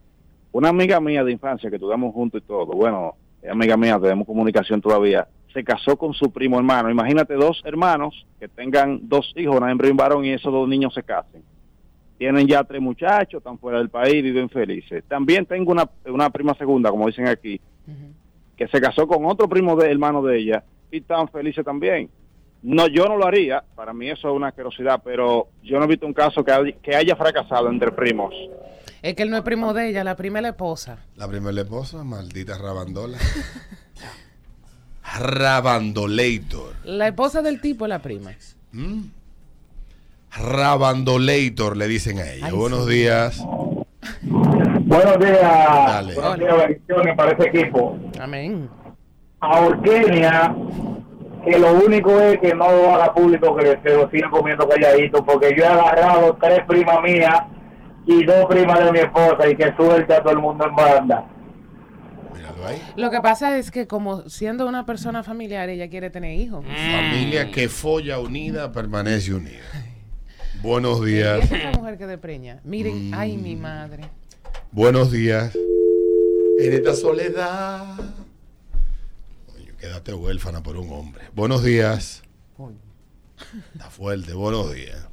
Una 0.54 0.68
amiga 0.68 1.00
mía 1.00 1.24
de 1.24 1.32
infancia 1.32 1.68
que 1.68 1.76
estudiamos 1.76 2.14
juntos 2.14 2.40
y 2.40 2.46
todo, 2.46 2.66
bueno, 2.66 3.14
es 3.42 3.50
amiga 3.50 3.76
mía, 3.76 3.98
tenemos 4.00 4.24
comunicación 4.24 4.80
todavía, 4.80 5.26
se 5.52 5.64
casó 5.64 5.96
con 5.96 6.14
su 6.14 6.30
primo 6.30 6.58
hermano. 6.58 6.88
Imagínate 6.90 7.34
dos 7.34 7.60
hermanos 7.64 8.24
que 8.38 8.46
tengan 8.46 9.00
dos 9.08 9.32
hijos, 9.34 9.56
una 9.56 9.72
hembra 9.72 9.88
y 9.88 9.90
un 9.90 9.96
varón, 9.96 10.24
y 10.24 10.30
esos 10.30 10.52
dos 10.52 10.68
niños 10.68 10.94
se 10.94 11.02
casen. 11.02 11.42
Tienen 12.18 12.46
ya 12.46 12.62
tres 12.62 12.80
muchachos, 12.80 13.38
están 13.38 13.58
fuera 13.58 13.78
del 13.78 13.88
país, 13.90 14.22
viven 14.22 14.48
felices. 14.48 15.02
También 15.08 15.44
tengo 15.44 15.72
una, 15.72 15.90
una 16.06 16.30
prima 16.30 16.54
segunda, 16.54 16.88
como 16.88 17.08
dicen 17.08 17.26
aquí, 17.26 17.60
que 18.56 18.68
se 18.68 18.80
casó 18.80 19.08
con 19.08 19.24
otro 19.26 19.48
primo 19.48 19.74
de 19.74 19.90
hermano 19.90 20.22
de 20.22 20.38
ella 20.38 20.62
y 20.92 20.98
están 20.98 21.26
felices 21.28 21.64
también. 21.64 22.08
No, 22.62 22.86
yo 22.86 23.06
no 23.06 23.16
lo 23.16 23.26
haría, 23.26 23.64
para 23.74 23.92
mí 23.92 24.08
eso 24.08 24.30
es 24.30 24.36
una 24.36 24.46
asquerosidad, 24.48 25.02
pero 25.04 25.48
yo 25.64 25.78
no 25.80 25.84
he 25.84 25.88
visto 25.88 26.06
un 26.06 26.14
caso 26.14 26.44
que, 26.44 26.52
hay- 26.52 26.72
que 26.74 26.94
haya 26.94 27.16
fracasado 27.16 27.68
entre 27.68 27.90
primos. 27.90 28.32
Es 29.04 29.14
que 29.14 29.22
él 29.22 29.28
no 29.28 29.36
es 29.36 29.42
primo 29.42 29.74
de 29.74 29.90
ella, 29.90 30.02
la 30.02 30.16
prima 30.16 30.38
es 30.38 30.44
la 30.44 30.48
esposa. 30.48 30.96
La 31.16 31.28
primera 31.28 31.60
esposa, 31.60 32.02
maldita 32.04 32.56
rabandola. 32.56 33.18
Rabandolator. 35.18 36.72
La 36.84 37.08
esposa 37.08 37.42
del 37.42 37.60
tipo 37.60 37.84
es 37.84 37.90
la 37.90 37.98
prima. 37.98 38.30
¿Mm? 38.72 39.02
Rabandolator 40.34 41.76
le 41.76 41.86
dicen 41.86 42.18
a 42.18 42.32
ella. 42.32 42.50
Buenos 42.54 42.86
días. 42.88 43.44
Buenos 44.22 45.18
días. 45.18 45.42
Dale. 45.42 46.14
Buenos 46.14 46.38
días, 46.38 46.56
bendiciones 46.56 47.14
para 47.14 47.32
ese 47.32 47.48
equipo. 47.48 47.98
Amén. 48.18 48.70
A 49.40 49.60
Orkenia, 49.60 50.56
que 51.44 51.58
lo 51.58 51.74
único 51.74 52.18
es 52.20 52.40
que 52.40 52.54
no 52.54 52.64
haga 52.64 53.12
público, 53.12 53.54
que 53.54 53.78
se 53.82 53.96
lo 53.98 54.08
siga 54.08 54.30
comiendo 54.30 54.66
calladito, 54.66 55.22
porque 55.22 55.54
yo 55.54 55.64
he 55.64 55.66
agarrado 55.66 56.38
tres 56.40 56.60
primas 56.66 57.02
mías 57.02 57.42
y 58.06 58.24
dos 58.24 58.46
primas 58.46 58.84
de 58.84 58.92
mi 58.92 58.98
esposa 58.98 59.48
y 59.48 59.56
que 59.56 59.74
suelte 59.76 60.14
a 60.14 60.22
todo 60.22 60.32
el 60.32 60.38
mundo 60.38 60.66
en 60.66 60.74
banda. 60.74 61.26
Lo 62.96 63.10
que 63.10 63.20
pasa 63.20 63.58
es 63.58 63.70
que 63.70 63.86
como 63.86 64.28
siendo 64.28 64.66
una 64.66 64.86
persona 64.86 65.22
familiar, 65.22 65.68
ella 65.68 65.88
quiere 65.88 66.10
tener 66.10 66.38
hijos. 66.38 66.64
Familia 66.64 67.50
que 67.50 67.68
folla 67.68 68.18
unida 68.18 68.72
permanece 68.72 69.34
unida. 69.34 69.64
Buenos 70.62 71.04
días. 71.04 71.50
esa 71.50 71.78
mujer 71.78 71.98
que 71.98 72.06
depreña. 72.06 72.60
Miren, 72.64 73.12
ay, 73.14 73.36
mi 73.36 73.54
madre. 73.54 74.04
Buenos 74.72 75.12
días. 75.12 75.54
En 76.58 76.72
esta 76.72 76.94
soledad. 76.94 77.96
Coño, 79.52 79.76
quédate 79.78 80.14
huérfana 80.14 80.62
por 80.62 80.76
un 80.76 80.90
hombre. 80.90 81.24
Buenos 81.34 81.62
días. 81.62 82.22
Está 83.74 83.90
fuerte. 83.90 84.32
Buenos 84.32 84.72
días. 84.72 85.06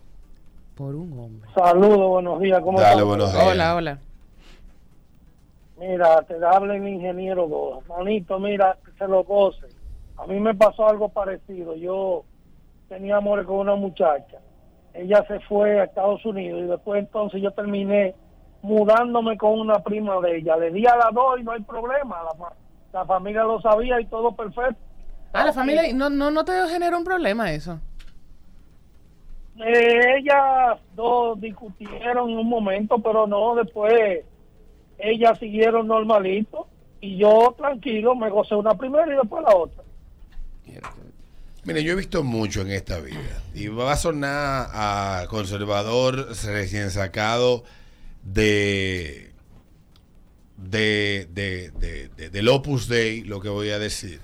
Por 0.76 0.96
un 0.96 1.20
hombre. 1.20 1.50
Saludos, 1.54 2.10
buenos 2.10 2.40
días. 2.40 2.62
¿Cómo 2.62 2.80
Dale, 2.80 3.04
buenos 3.04 3.34
días. 3.34 3.48
Hola, 3.48 3.76
hola. 3.76 4.00
Mira, 5.78 6.22
te 6.24 6.36
habla 6.46 6.76
el 6.76 6.88
ingeniero 6.88 7.48
Goa. 7.48 7.80
Manito, 7.90 8.40
mira, 8.40 8.78
que 8.86 8.92
se 8.98 9.08
lo 9.08 9.24
goce. 9.24 9.68
A 10.18 10.28
mí 10.28 10.40
me 10.40 10.54
pasó 10.54 10.88
algo 10.88 11.10
parecido. 11.10 11.76
Yo 11.76 12.24
tenía 12.88 13.18
amores 13.18 13.46
con 13.46 13.58
una 13.58 13.76
muchacha 13.76 14.38
ella 14.94 15.24
se 15.28 15.40
fue 15.42 15.80
a 15.80 15.86
Estados 15.86 16.26
Unidos 16.26 16.62
y 16.64 16.68
después 16.68 17.00
entonces 17.00 17.42
yo 17.42 17.52
terminé 17.52 18.14
mudándome 18.62 19.38
con 19.38 19.60
una 19.60 19.80
prima 19.80 20.20
de 20.22 20.38
ella. 20.38 20.58
Le 20.58 20.72
di 20.72 20.86
a 20.86 20.96
las 20.96 21.14
dos 21.14 21.40
y 21.40 21.44
no 21.44 21.52
hay 21.52 21.62
problema. 21.62 22.18
La, 22.24 23.00
la 23.00 23.06
familia 23.06 23.44
lo 23.44 23.62
sabía 23.62 24.00
y 24.00 24.06
todo 24.06 24.36
perfecto. 24.36 24.82
Ah, 25.34 25.46
la 25.46 25.54
familia, 25.54 25.84
no, 25.94 26.10
no, 26.10 26.30
no 26.30 26.44
te 26.44 26.52
generó 26.68 26.98
un 26.98 27.06
problema 27.06 27.52
eso. 27.52 27.80
Eh, 29.64 30.18
ellas 30.20 30.80
dos 30.96 31.40
discutieron 31.40 32.32
un 32.34 32.48
momento, 32.50 32.98
pero 33.00 33.28
no, 33.28 33.56
después 33.56 34.22
ellas 34.98 35.38
siguieron 35.40 35.88
normalito 35.88 36.68
y 37.00 37.18
yo 37.18 37.54
tranquilo 37.58 38.16
me 38.16 38.30
gocé 38.30 38.56
una 38.56 38.76
primera 38.76 39.06
y 39.08 39.18
después 39.18 39.44
la 39.44 39.56
otra. 39.56 39.84
Mire, 41.64 41.84
yo 41.84 41.94
he 41.94 41.96
visto 41.96 42.24
mucho 42.24 42.62
en 42.62 42.72
esta 42.72 43.00
vida 43.00 43.20
y 43.54 43.68
va 43.68 43.92
a 43.92 43.96
sonar 43.98 44.68
a 44.74 45.26
conservador 45.30 46.30
recién 46.46 46.90
sacado 46.90 47.64
de, 48.24 49.32
de, 50.58 51.28
de, 51.32 51.70
de- 51.72 52.08
de- 52.10 52.30
del 52.30 52.48
Opus 52.48 52.88
Dei, 52.88 53.22
lo 53.24 53.42
que 53.42 53.50
voy 53.50 53.70
a 53.70 53.78
decir. 53.80 54.22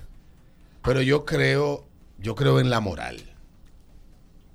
Pero 0.82 1.00
yo 1.02 1.24
creo, 1.24 1.84
yo 2.18 2.34
creo 2.34 2.58
en 2.60 2.70
la 2.70 2.80
moral. 2.80 3.20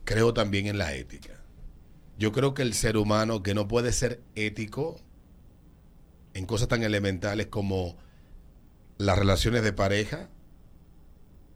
Creo 0.05 0.33
también 0.33 0.67
en 0.67 0.77
la 0.77 0.93
ética. 0.93 1.39
Yo 2.17 2.31
creo 2.31 2.53
que 2.53 2.61
el 2.61 2.73
ser 2.73 2.97
humano 2.97 3.43
que 3.43 3.53
no 3.53 3.67
puede 3.67 3.91
ser 3.91 4.21
ético 4.35 4.99
en 6.33 6.45
cosas 6.45 6.67
tan 6.67 6.83
elementales 6.83 7.47
como 7.47 7.97
las 8.97 9.17
relaciones 9.17 9.63
de 9.63 9.73
pareja, 9.73 10.29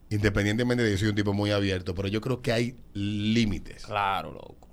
independientemente 0.10 0.84
de 0.84 0.90
que 0.90 0.96
yo 0.96 1.00
soy 1.00 1.10
un 1.10 1.16
tipo 1.16 1.34
muy 1.34 1.52
abierto, 1.52 1.94
pero 1.94 2.08
yo 2.08 2.22
creo 2.22 2.42
que 2.42 2.52
hay 2.52 2.78
límites. 2.94 3.86
Claro, 3.86 4.32
loco. 4.32 4.68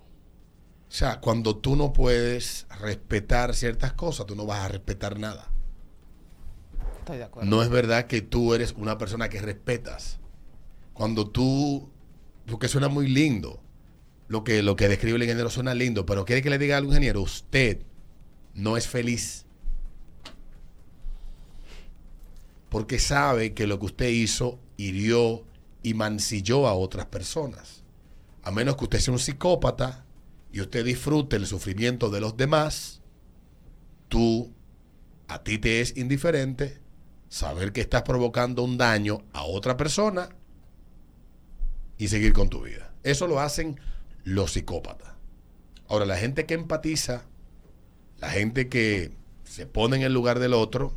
O 0.88 0.96
sea, 0.96 1.20
cuando 1.20 1.56
tú 1.56 1.74
no 1.74 1.92
puedes 1.92 2.66
respetar 2.80 3.54
ciertas 3.54 3.92
cosas, 3.94 4.26
tú 4.26 4.36
no 4.36 4.46
vas 4.46 4.60
a 4.60 4.68
respetar 4.68 5.18
nada. 5.18 5.50
Estoy 7.00 7.18
de 7.18 7.24
acuerdo. 7.24 7.50
No 7.50 7.62
es 7.62 7.68
verdad 7.68 8.06
que 8.06 8.22
tú 8.22 8.54
eres 8.54 8.72
una 8.76 8.96
persona 8.96 9.28
que 9.28 9.40
respetas. 9.40 10.20
Cuando 10.92 11.28
tú, 11.28 11.90
porque 12.46 12.68
suena 12.68 12.88
muy 12.88 13.08
lindo, 13.08 13.60
lo 14.28 14.44
que, 14.44 14.62
lo 14.62 14.76
que 14.76 14.88
describe 14.88 15.16
el 15.16 15.22
ingeniero 15.22 15.50
suena 15.50 15.74
lindo, 15.74 16.06
pero 16.06 16.24
quiere 16.24 16.42
que 16.42 16.50
le 16.50 16.58
diga 16.58 16.76
al 16.76 16.84
ingeniero, 16.84 17.20
usted 17.20 17.82
no 18.54 18.76
es 18.76 18.86
feliz. 18.86 19.46
Porque 22.68 22.98
sabe 22.98 23.54
que 23.54 23.66
lo 23.66 23.78
que 23.78 23.86
usted 23.86 24.08
hizo 24.08 24.58
hirió 24.76 25.44
y 25.82 25.94
mancilló 25.94 26.66
a 26.66 26.74
otras 26.74 27.06
personas. 27.06 27.84
A 28.42 28.50
menos 28.50 28.76
que 28.76 28.84
usted 28.84 28.98
sea 28.98 29.12
un 29.12 29.20
psicópata 29.20 30.04
y 30.50 30.60
usted 30.60 30.84
disfrute 30.84 31.36
el 31.36 31.46
sufrimiento 31.46 32.10
de 32.10 32.20
los 32.20 32.36
demás, 32.36 33.00
tú, 34.08 34.52
a 35.28 35.42
ti 35.42 35.58
te 35.58 35.80
es 35.80 35.96
indiferente 35.96 36.80
saber 37.28 37.72
que 37.72 37.80
estás 37.80 38.02
provocando 38.02 38.62
un 38.62 38.78
daño 38.78 39.22
a 39.32 39.44
otra 39.44 39.76
persona 39.76 40.28
y 41.98 42.08
seguir 42.08 42.32
con 42.32 42.48
tu 42.48 42.62
vida. 42.62 42.92
Eso 43.02 43.26
lo 43.26 43.40
hacen 43.40 43.78
los 44.24 44.52
psicópatas. 44.52 45.12
Ahora, 45.88 46.06
la 46.06 46.16
gente 46.16 46.46
que 46.46 46.54
empatiza, 46.54 47.24
la 48.18 48.30
gente 48.30 48.68
que 48.68 49.12
se 49.44 49.66
pone 49.66 49.96
en 49.96 50.02
el 50.02 50.12
lugar 50.12 50.38
del 50.38 50.54
otro, 50.54 50.94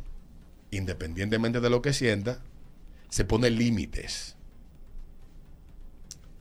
independientemente 0.70 1.60
de 1.60 1.70
lo 1.70 1.82
que 1.82 1.92
sienta, 1.92 2.40
se 3.10 3.24
pone 3.24 3.50
límites. 3.50 4.36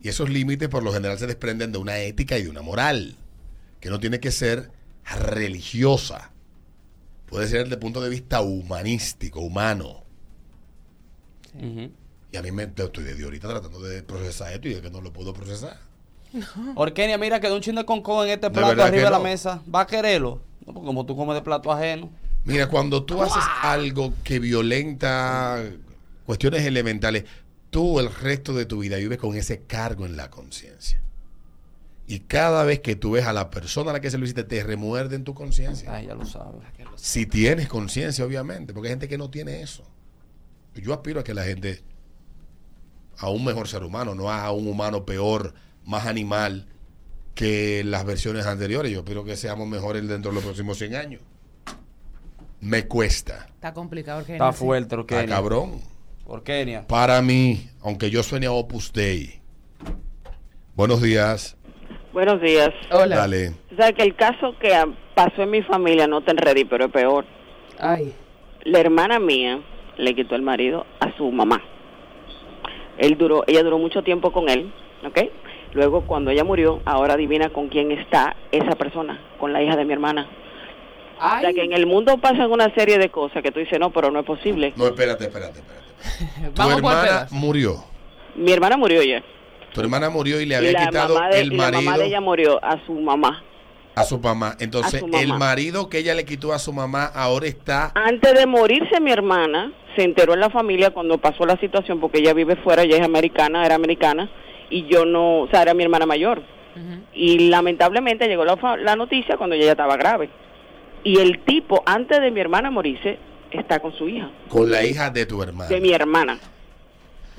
Y 0.01 0.09
esos 0.09 0.29
límites 0.29 0.69
por 0.69 0.83
lo 0.83 0.93
general 0.93 1.19
se 1.19 1.27
desprenden 1.27 1.71
de 1.71 1.77
una 1.77 1.99
ética 1.99 2.37
y 2.37 2.43
de 2.43 2.49
una 2.49 2.61
moral, 2.61 3.15
que 3.79 3.89
no 3.89 3.99
tiene 3.99 4.19
que 4.19 4.31
ser 4.31 4.71
religiosa. 5.03 6.31
Puede 7.25 7.47
ser 7.47 7.63
desde 7.63 7.75
el 7.75 7.79
punto 7.79 8.01
de 8.01 8.09
vista 8.09 8.41
humanístico, 8.41 9.41
humano. 9.41 10.03
Y 12.31 12.37
a 12.37 12.41
mí 12.41 12.51
me 12.51 12.63
estoy 12.63 13.03
desde 13.03 13.23
ahorita 13.23 13.47
tratando 13.47 13.81
de 13.81 14.03
procesar 14.03 14.53
esto 14.53 14.67
y 14.67 14.75
de 14.75 14.81
que 14.81 14.89
no 14.89 15.01
lo 15.01 15.11
puedo 15.11 15.33
procesar. 15.33 15.79
Orkenia, 16.75 17.17
mira, 17.17 17.39
quedó 17.39 17.55
un 17.55 17.61
chin 17.61 17.75
de 17.75 17.85
concón 17.85 18.27
en 18.27 18.33
este 18.33 18.49
plato 18.49 18.83
arriba 18.83 19.05
de 19.05 19.11
la 19.11 19.17
no. 19.17 19.23
mesa. 19.23 19.61
¿Va 19.73 19.81
a 19.81 19.87
quererlo? 19.87 20.41
No, 20.65 20.73
porque 20.73 20.87
como 20.87 21.05
tú 21.05 21.15
comes 21.15 21.35
de 21.35 21.41
plato 21.41 21.71
ajeno. 21.71 22.09
Mira, 22.43 22.67
cuando 22.67 23.03
tú 23.03 23.21
haces 23.21 23.43
algo 23.61 24.13
que 24.23 24.39
violenta 24.39 25.61
cuestiones 26.25 26.65
elementales, 26.65 27.25
tú 27.69 27.99
el 27.99 28.13
resto 28.13 28.53
de 28.53 28.65
tu 28.65 28.79
vida 28.79 28.97
vives 28.97 29.17
con 29.17 29.35
ese 29.35 29.61
cargo 29.63 30.05
en 30.05 30.17
la 30.17 30.29
conciencia. 30.29 31.01
Y 32.09 32.21
cada 32.21 32.63
vez 32.63 32.79
que 32.79 32.95
tú 32.95 33.11
ves 33.11 33.25
a 33.25 33.33
la 33.33 33.49
persona 33.49 33.89
a 33.89 33.93
la 33.93 33.99
que 33.99 34.09
se 34.09 34.17
lo 34.17 34.23
hiciste, 34.23 34.45
te 34.45 34.63
remuerde 34.63 35.17
en 35.17 35.25
tu 35.25 35.33
conciencia. 35.33 35.93
Ay, 35.93 36.07
ya 36.07 36.15
lo 36.15 36.25
sabes. 36.25 36.61
Si 36.95 37.25
tienes 37.25 37.67
conciencia, 37.67 38.23
obviamente, 38.23 38.73
porque 38.73 38.87
hay 38.87 38.93
gente 38.93 39.09
que 39.09 39.17
no 39.17 39.29
tiene 39.29 39.61
eso. 39.61 39.83
Yo 40.75 40.93
aspiro 40.93 41.19
a 41.19 41.23
que 41.25 41.33
la 41.33 41.43
gente, 41.43 41.83
a 43.17 43.29
un 43.29 43.43
mejor 43.43 43.67
ser 43.67 43.83
humano, 43.83 44.15
no 44.15 44.31
a 44.31 44.51
un 44.51 44.67
humano 44.67 45.05
peor, 45.05 45.53
más 45.87 46.05
animal 46.05 46.67
que 47.33 47.83
las 47.83 48.05
versiones 48.05 48.45
anteriores. 48.45 48.91
Yo 48.91 48.99
espero 48.99 49.23
que 49.23 49.35
seamos 49.35 49.67
mejores 49.67 50.07
dentro 50.07 50.31
de 50.31 50.35
los 50.35 50.43
próximos 50.43 50.77
100 50.77 50.95
años. 50.95 51.21
Me 52.59 52.87
cuesta. 52.87 53.47
Está 53.55 53.73
complicado. 53.73 54.19
Orgenia, 54.19 54.35
Está 54.35 54.51
fuerte, 54.51 54.95
Orkenia. 54.95 55.23
Está 55.23 55.35
cabrón. 55.35 55.81
Orkenia. 56.25 56.85
Para 56.87 57.21
mí, 57.21 57.69
aunque 57.81 58.09
yo 58.09 58.21
suene 58.21 58.47
a 58.47 58.51
Opus 58.51 58.91
Dei. 58.91 59.39
Buenos 60.75 61.01
días. 61.01 61.55
Buenos 62.11 62.41
días. 62.41 62.69
Dale. 62.89 63.53
O 63.71 63.75
sea, 63.75 63.93
que 63.93 64.03
el 64.03 64.15
caso 64.15 64.55
que 64.59 64.73
pasó 65.15 65.43
en 65.43 65.51
mi 65.51 65.61
familia 65.61 66.07
no 66.07 66.21
tan 66.21 66.37
ready, 66.37 66.65
pero 66.65 66.85
es 66.85 66.91
peor. 66.91 67.25
Ay. 67.79 68.13
La 68.63 68.79
hermana 68.79 69.19
mía 69.19 69.61
le 69.97 70.15
quitó 70.15 70.35
el 70.35 70.41
marido 70.41 70.85
a 70.99 71.15
su 71.15 71.31
mamá. 71.31 71.61
Él 72.97 73.17
duró, 73.17 73.43
ella 73.47 73.63
duró 73.63 73.77
mucho 73.77 74.03
tiempo 74.03 74.31
con 74.31 74.49
él, 74.49 74.73
¿ok? 75.05 75.19
Luego, 75.73 76.01
cuando 76.07 76.31
ella 76.31 76.43
murió, 76.43 76.81
ahora 76.85 77.13
adivina 77.15 77.49
con 77.49 77.67
quién 77.69 77.91
está 77.91 78.35
esa 78.51 78.75
persona, 78.75 79.19
con 79.39 79.53
la 79.53 79.61
hija 79.61 79.75
de 79.75 79.85
mi 79.85 79.93
hermana. 79.93 80.27
O 81.19 81.39
sea, 81.41 81.51
que 81.51 81.63
en 81.63 81.73
el 81.73 81.85
mundo 81.87 82.17
pasan 82.19 82.51
una 82.51 82.73
serie 82.75 82.97
de 82.99 83.09
cosas 83.09 83.41
que 83.41 83.51
tú 83.51 83.59
dices, 83.59 83.79
no, 83.79 83.91
pero 83.91 84.11
no 84.11 84.19
es 84.19 84.25
posible. 84.25 84.73
No, 84.75 84.85
espérate, 84.85 85.25
espérate, 85.25 85.59
espérate. 85.59 86.51
Tu 86.53 86.61
hermana 86.69 87.27
murió. 87.31 87.83
Mi 88.35 88.51
hermana 88.51 88.77
murió 88.77 89.01
ya. 89.03 89.23
Tu 89.73 89.81
hermana 89.81 90.09
murió 90.11 90.39
y 90.39 90.45
le 90.45 90.53
Y 90.53 90.57
había 90.57 90.71
la, 90.73 90.85
quitado 90.87 91.13
mamá 91.15 91.29
de, 91.29 91.39
el 91.41 91.53
y 91.53 91.57
la 91.57 91.63
mamá 91.71 91.81
marido 91.81 91.97
de 92.03 92.07
ella 92.07 92.21
murió 92.21 92.63
a 92.63 92.85
su 92.85 92.93
mamá. 92.93 93.43
a 93.95 94.03
su 94.03 94.19
mamá. 94.19 94.55
Entonces, 94.59 94.95
A 94.95 94.99
su 94.99 95.07
mamá. 95.07 95.21
el 95.23 95.33
marido 95.33 95.89
que 95.89 95.97
ella 95.99 96.13
le 96.13 96.23
quitó 96.23 96.53
a 96.53 96.59
su 96.59 96.71
mamá 96.71 97.05
ahora 97.05 97.47
está. 97.47 97.91
Antes 97.95 98.33
de 98.35 98.45
morirse 98.45 98.99
mi 99.01 99.11
hermana, 99.11 99.71
se 99.95 100.03
enteró 100.03 100.35
en 100.35 100.39
la 100.39 100.51
familia 100.51 100.91
cuando 100.91 101.17
pasó 101.17 101.45
la 101.47 101.57
situación, 101.59 101.99
porque 101.99 102.19
ella 102.19 102.33
vive 102.33 102.55
fuera, 102.57 102.83
ella 102.83 102.97
es 102.97 103.03
americana, 103.03 103.65
era 103.65 103.73
americana, 103.73 104.29
y 104.69 104.85
yo 104.87 105.05
no, 105.05 105.41
o 105.41 105.47
sea, 105.49 105.61
era 105.61 105.73
mi 105.73 105.83
hermana 105.83 106.05
mayor. 106.05 106.41
Y 107.13 107.49
lamentablemente 107.49 108.27
llegó 108.27 108.45
la, 108.45 108.55
fa- 108.57 108.77
la 108.77 108.95
noticia 108.95 109.35
cuando 109.37 109.55
ella 109.55 109.65
ya 109.65 109.71
estaba 109.71 109.97
grave. 109.97 110.29
Y 111.03 111.17
el 111.19 111.39
tipo, 111.39 111.81
antes 111.87 112.21
de 112.21 112.29
mi 112.29 112.39
hermana 112.39 112.69
morirse, 112.69 113.17
está 113.49 113.79
con 113.79 113.93
su 113.93 114.07
hija, 114.07 114.29
con 114.49 114.69
la 114.69 114.83
hija 114.83 115.09
de 115.09 115.25
tu 115.25 115.41
hermana. 115.41 115.69
de 115.69 115.81
mi 115.81 115.91
hermana. 115.91 116.37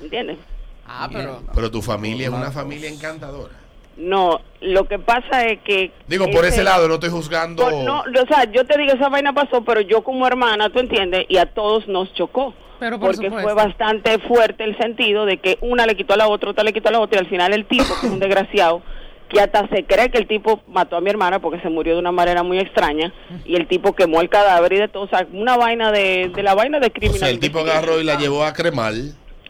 ¿Entiendes? 0.01 0.37
Ah, 0.85 1.07
pero. 1.11 1.41
Pero 1.53 1.71
tu 1.71 1.81
familia 1.81 2.27
es 2.27 2.33
una 2.33 2.51
familia 2.51 2.89
encantadora. 2.89 3.53
No, 3.95 4.39
lo 4.61 4.85
que 4.87 4.97
pasa 4.97 5.45
es 5.45 5.59
que... 5.61 5.91
Digo, 6.07 6.29
por 6.31 6.45
ese 6.45 6.63
lado 6.63 6.87
no 6.87 6.93
estoy 6.95 7.09
juzgando. 7.09 7.63
Por- 7.63 7.73
no, 7.83 7.99
o 8.01 8.27
sea, 8.27 8.49
yo 8.51 8.65
te 8.65 8.77
digo, 8.77 8.93
esa 8.93 9.09
vaina 9.09 9.33
pasó, 9.33 9.61
pero 9.63 9.81
yo 9.81 10.03
como 10.03 10.25
hermana, 10.25 10.69
tú 10.69 10.79
entiendes, 10.79 11.25
y 11.27 11.35
a 11.37 11.45
todos 11.47 11.85
nos 11.87 12.13
chocó. 12.13 12.53
Pero 12.79 12.99
por 12.99 13.11
porque 13.11 13.27
supuesto. 13.27 13.41
fue 13.49 13.53
bastante 13.53 14.19
fuerte 14.19 14.63
el 14.63 14.77
sentido 14.77 15.25
de 15.25 15.37
que 15.37 15.57
una 15.61 15.85
le 15.85 15.95
quitó 15.95 16.13
a 16.13 16.17
la 16.17 16.27
otra, 16.27 16.51
otra 16.51 16.63
le 16.63 16.73
quitó 16.73 16.89
a 16.89 16.91
la 16.93 16.99
otra, 16.99 17.17
y 17.19 17.23
al 17.23 17.29
final 17.29 17.53
el 17.53 17.65
tipo, 17.65 17.85
que 17.99 18.07
es 18.07 18.13
un 18.13 18.19
desgraciado, 18.19 18.81
que 19.27 19.39
hasta 19.41 19.67
se 19.67 19.83
cree 19.83 20.09
que 20.09 20.17
el 20.17 20.27
tipo 20.27 20.61
mató 20.67 20.95
a 20.95 21.01
mi 21.01 21.09
hermana 21.09 21.39
porque 21.39 21.59
se 21.61 21.69
murió 21.69 21.93
de 21.93 21.99
una 21.99 22.11
manera 22.11 22.41
muy 22.41 22.57
extraña, 22.59 23.13
y 23.45 23.55
el 23.55 23.67
tipo 23.67 23.93
quemó 23.93 24.21
el 24.21 24.29
cadáver 24.29 24.73
y 24.73 24.77
de 24.77 24.87
todo, 24.87 25.03
o 25.03 25.07
sea, 25.09 25.27
una 25.33 25.57
vaina 25.57 25.91
de, 25.91 26.31
de 26.33 26.41
la 26.43 26.55
vaina 26.55 26.79
de 26.79 26.87
O 26.87 26.91
criminal. 26.91 27.19
sea, 27.19 27.29
el 27.29 27.39
tipo 27.39 27.59
agarró 27.59 27.99
y 27.99 28.03
la 28.03 28.17
llevó 28.17 28.43
a 28.43 28.53
cremar. 28.53 28.93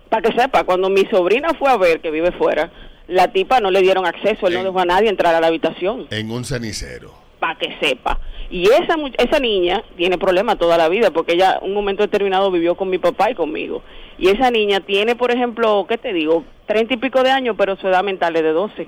Para 0.09 0.23
que 0.27 0.37
sepa, 0.39 0.63
cuando 0.63 0.89
mi 0.89 1.05
sobrina 1.05 1.49
fue 1.57 1.69
a 1.69 1.77
ver, 1.77 2.01
que 2.01 2.09
vive 2.11 2.31
fuera, 2.31 2.71
la 3.07 3.27
tipa 3.31 3.59
no 3.59 3.69
le 3.71 3.81
dieron 3.81 4.05
acceso, 4.05 4.47
él 4.47 4.55
no 4.55 4.63
dejó 4.63 4.79
a 4.79 4.85
nadie 4.85 5.07
entrar 5.09 5.33
a 5.35 5.39
la 5.39 5.47
habitación 5.47 6.07
En 6.09 6.29
un 6.31 6.43
cenicero. 6.45 7.13
para 7.39 7.57
que 7.59 7.77
sepa. 7.79 8.19
Y 8.49 8.65
esa 8.65 8.95
esa 9.17 9.39
niña 9.39 9.83
tiene 9.95 10.17
problemas 10.17 10.57
toda 10.57 10.77
la 10.77 10.89
vida 10.89 11.11
porque 11.11 11.33
ella 11.33 11.59
un 11.61 11.73
momento 11.73 12.01
determinado 12.01 12.49
vivió 12.51 12.75
con 12.75 12.89
mi 12.89 12.97
papá 12.97 13.29
y 13.29 13.35
conmigo. 13.35 13.83
Y 14.17 14.29
esa 14.29 14.49
niña 14.49 14.79
tiene, 14.79 15.15
por 15.15 15.31
ejemplo, 15.31 15.85
¿qué 15.87 15.97
te 15.97 16.13
digo? 16.13 16.43
Treinta 16.65 16.93
y 16.93 16.97
pico 16.97 17.21
de 17.23 17.31
años, 17.31 17.55
pero 17.57 17.75
su 17.75 17.87
edad 17.87 18.03
mental 18.03 18.35
es 18.35 18.43
de 18.43 18.51
12. 18.51 18.87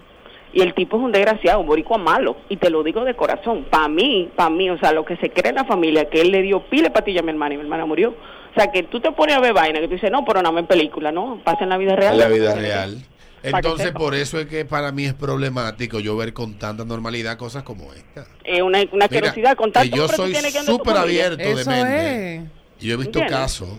Y 0.54 0.62
el 0.62 0.74
tipo 0.74 0.98
es 0.98 1.04
un 1.04 1.12
desgraciado, 1.12 1.62
un 1.62 1.68
boricua 1.68 1.98
malo. 1.98 2.36
Y 2.50 2.58
te 2.58 2.70
lo 2.70 2.84
digo 2.84 3.06
de 3.06 3.16
corazón. 3.16 3.66
Para 3.70 3.88
mí, 3.88 4.30
para 4.36 4.50
mí, 4.50 4.70
o 4.70 4.78
sea, 4.80 4.92
lo 4.92 5.06
que 5.06 5.16
se 5.18 5.30
cree 5.30 5.52
en 5.52 5.56
la 5.56 5.66
familia, 5.66 6.10
que 6.10 6.22
él 6.22 6.32
le 6.32 6.42
dio 6.42 6.62
pile 6.64 6.90
patilla 6.90 7.22
a 7.22 7.24
mi 7.24 7.30
hermana 7.30 7.54
y 7.54 7.58
mi 7.58 7.64
hermana 7.64 7.86
murió. 7.86 8.10
O 8.10 8.54
sea, 8.54 8.70
que 8.72 8.84
tú 8.84 9.00
te 9.00 9.12
pones 9.14 9.38
a 9.38 9.40
ver 9.40 9.54
vaina, 9.54 9.80
que 9.80 9.88
tú 9.88 9.94
dices, 9.94 10.12
no, 10.12 10.26
pero 10.26 10.42
no 10.42 10.58
en 10.58 10.68
película, 10.68 11.12
no, 11.12 11.40
pasa 11.44 11.64
en 11.64 11.70
la 11.70 11.78
vida 11.78 11.96
real. 11.96 12.14
En 12.14 12.20
la 12.20 12.28
vida 12.28 12.54
real. 12.54 12.98
Entonces, 13.44 13.92
por 13.92 14.14
eso 14.16 14.40
es 14.40 14.48
que 14.48 14.66
para 14.66 14.92
mí 14.92 15.06
es 15.06 15.14
problemático 15.14 16.00
yo 16.00 16.16
ver 16.16 16.34
con 16.34 16.60
tanta 16.60 16.86
normalidad 16.86 17.38
cosas 17.38 17.64
como 17.64 17.92
esta. 17.94 18.28
Eh, 18.44 18.62
una, 18.62 18.80
una 18.92 19.08
Mira, 19.10 19.56
con 19.56 19.70
que 19.72 19.74
tanto 19.74 19.96
yo 19.98 20.08
soy 20.08 20.36
súper 20.66 20.98
abierto 20.98 21.44
de 21.44 21.66
mente. 21.66 22.36
es. 22.36 22.42
Y 22.80 22.88
Yo 22.88 22.94
he 22.94 22.98
visto 22.98 23.20
¿Entiendes? 23.20 23.32
casos. 23.32 23.70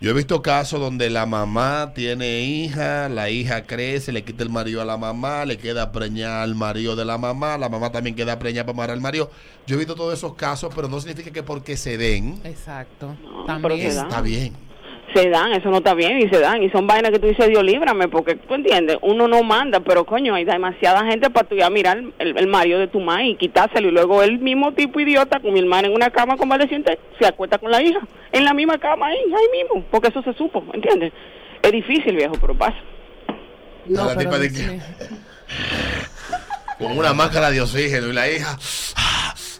Yo 0.00 0.10
he 0.10 0.12
visto 0.12 0.42
casos 0.42 0.80
donde 0.80 1.08
la 1.08 1.24
mamá 1.24 1.92
tiene 1.94 2.40
hija, 2.42 3.08
la 3.08 3.30
hija 3.30 3.62
crece, 3.62 4.12
le 4.12 4.22
quita 4.22 4.42
el 4.42 4.50
marido 4.50 4.82
a 4.82 4.84
la 4.84 4.98
mamá, 4.98 5.46
le 5.46 5.56
queda 5.56 5.92
preñada 5.92 6.42
al 6.42 6.54
marido 6.54 6.94
de 6.94 7.06
la 7.06 7.16
mamá, 7.16 7.56
la 7.56 7.70
mamá 7.70 7.90
también 7.90 8.14
queda 8.14 8.38
preñada 8.38 8.66
para 8.66 8.74
amar 8.76 8.90
al 8.90 9.00
marido. 9.00 9.30
Yo 9.66 9.76
he 9.76 9.78
visto 9.78 9.94
todos 9.94 10.12
esos 10.12 10.34
casos, 10.34 10.70
pero 10.74 10.88
no 10.88 11.00
significa 11.00 11.30
que 11.30 11.42
porque 11.42 11.76
se 11.78 11.96
den, 11.96 12.38
Exacto. 12.44 13.16
pero 13.46 13.46
También. 13.46 13.80
está 13.92 14.20
bien. 14.20 14.52
Se 15.14 15.30
dan, 15.30 15.52
eso 15.52 15.70
no 15.70 15.76
está 15.76 15.94
bien 15.94 16.18
y 16.18 16.28
se 16.28 16.40
dan. 16.40 16.62
Y 16.62 16.70
son 16.70 16.86
vainas 16.88 17.12
que 17.12 17.20
tú 17.20 17.28
dices, 17.28 17.48
Dios 17.48 17.62
líbrame, 17.62 18.08
porque 18.08 18.34
tú 18.34 18.54
entiendes, 18.54 18.98
uno 19.00 19.28
no 19.28 19.42
manda, 19.44 19.78
pero 19.80 20.04
coño, 20.04 20.34
hay 20.34 20.44
demasiada 20.44 21.04
gente 21.06 21.30
para 21.30 21.48
tú 21.48 21.54
ir 21.54 21.62
a 21.62 21.70
mirar 21.70 22.02
el, 22.18 22.36
el 22.36 22.46
marido 22.48 22.80
de 22.80 22.88
tu 22.88 22.98
madre 23.00 23.28
y 23.28 23.36
quitárselo. 23.36 23.88
Y 23.88 23.92
luego 23.92 24.22
el 24.24 24.38
mismo 24.40 24.72
tipo 24.74 24.98
idiota 24.98 25.38
con 25.38 25.52
mi 25.52 25.60
hermana 25.60 25.86
en 25.86 25.94
una 25.94 26.10
cama 26.10 26.36
convaleciente 26.36 26.98
se 27.20 27.26
acuesta 27.26 27.58
con 27.58 27.70
la 27.70 27.80
hija. 27.80 28.00
En 28.32 28.44
la 28.44 28.52
misma 28.54 28.76
cama, 28.78 29.06
ahí, 29.06 29.16
ahí 29.18 29.62
mismo, 29.62 29.84
porque 29.90 30.08
eso 30.08 30.20
se 30.22 30.34
supo, 30.34 30.64
¿entiendes? 30.72 31.12
Es 31.62 31.70
difícil, 31.70 32.16
viejo, 32.16 32.34
pero 32.40 32.58
pasa. 32.58 32.76
No, 33.86 34.06
la 34.06 34.14
pero 34.16 34.20
tipa 34.20 34.38
de 34.38 34.48
Dios 34.48 34.60
que- 34.62 34.72
mío. 34.72 34.82
con 36.78 36.98
una 36.98 37.12
máscara 37.12 37.50
de 37.50 37.60
oxígeno 37.60 38.08
y 38.08 38.12
la 38.12 38.28
hija 38.28 38.58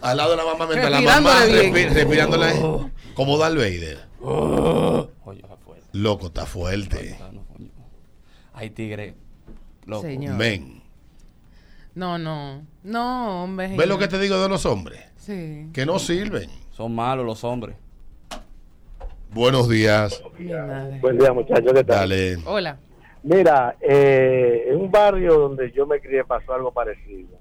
al 0.01 0.17
lado 0.17 0.31
de 0.31 0.37
la 0.37 0.45
mamá 0.45 0.67
mientras 0.67 0.91
la 0.91 0.99
mamá 1.01 1.31
respi- 1.45 1.89
respirándole 1.93 2.51
como 3.13 3.37
Darth 3.37 3.55
Vader. 3.55 4.04
Loco, 5.93 6.27
está 6.27 6.45
fuerte. 6.45 7.17
Hay 8.53 8.69
tigre. 8.69 9.13
Loco. 9.85 10.01
Señor. 10.03 10.37
Ven. 10.37 10.81
No, 11.93 12.17
no. 12.17 12.65
No, 12.83 13.43
hombre. 13.43 13.75
¿Ves 13.77 13.87
lo 13.87 13.97
que 13.97 14.07
te 14.07 14.19
digo 14.19 14.37
de 14.41 14.49
los 14.49 14.65
hombres? 14.65 15.01
Sí. 15.17 15.69
Que 15.73 15.85
no 15.85 15.99
sirven. 15.99 16.49
Son 16.71 16.93
malos 16.93 17.25
los 17.25 17.43
hombres. 17.43 17.75
Buenos 19.31 19.69
días. 19.69 20.21
Buen 21.01 21.17
día, 21.17 21.33
muchachos. 21.33 21.73
¿Qué 21.73 21.83
tal? 21.83 22.09
Dale. 22.09 22.37
Hola. 22.45 22.77
Mira, 23.23 23.75
eh, 23.81 24.65
en 24.67 24.81
un 24.81 24.91
barrio 24.91 25.39
donde 25.39 25.71
yo 25.71 25.87
me 25.87 25.99
crié 25.99 26.23
pasó 26.23 26.53
algo 26.53 26.71
parecido. 26.71 27.37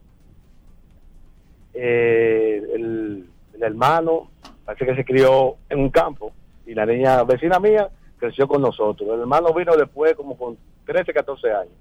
Eh, 1.74 2.62
el, 2.74 3.28
el 3.54 3.62
hermano 3.62 4.30
parece 4.64 4.86
que 4.86 4.94
se 4.94 5.04
crió 5.04 5.56
en 5.68 5.80
un 5.80 5.90
campo 5.90 6.32
y 6.66 6.74
la 6.74 6.86
niña 6.86 7.22
vecina 7.24 7.58
mía 7.58 7.88
creció 8.18 8.46
con 8.48 8.62
nosotros. 8.62 9.08
El 9.12 9.20
hermano 9.20 9.52
vino 9.52 9.76
después 9.76 10.14
como 10.14 10.36
con 10.36 10.56
13, 10.86 11.12
14 11.12 11.52
años. 11.52 11.74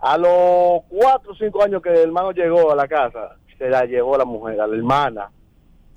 A 0.00 0.16
los 0.16 0.82
4 0.88 1.32
o 1.32 1.34
5 1.34 1.62
años 1.62 1.82
que 1.82 1.90
el 1.90 1.96
hermano 2.08 2.30
llegó 2.32 2.70
a 2.70 2.76
la 2.76 2.86
casa, 2.86 3.36
se 3.58 3.68
la 3.68 3.84
llevó 3.84 4.16
la 4.16 4.24
mujer, 4.24 4.60
a 4.60 4.66
la 4.66 4.76
hermana, 4.76 5.30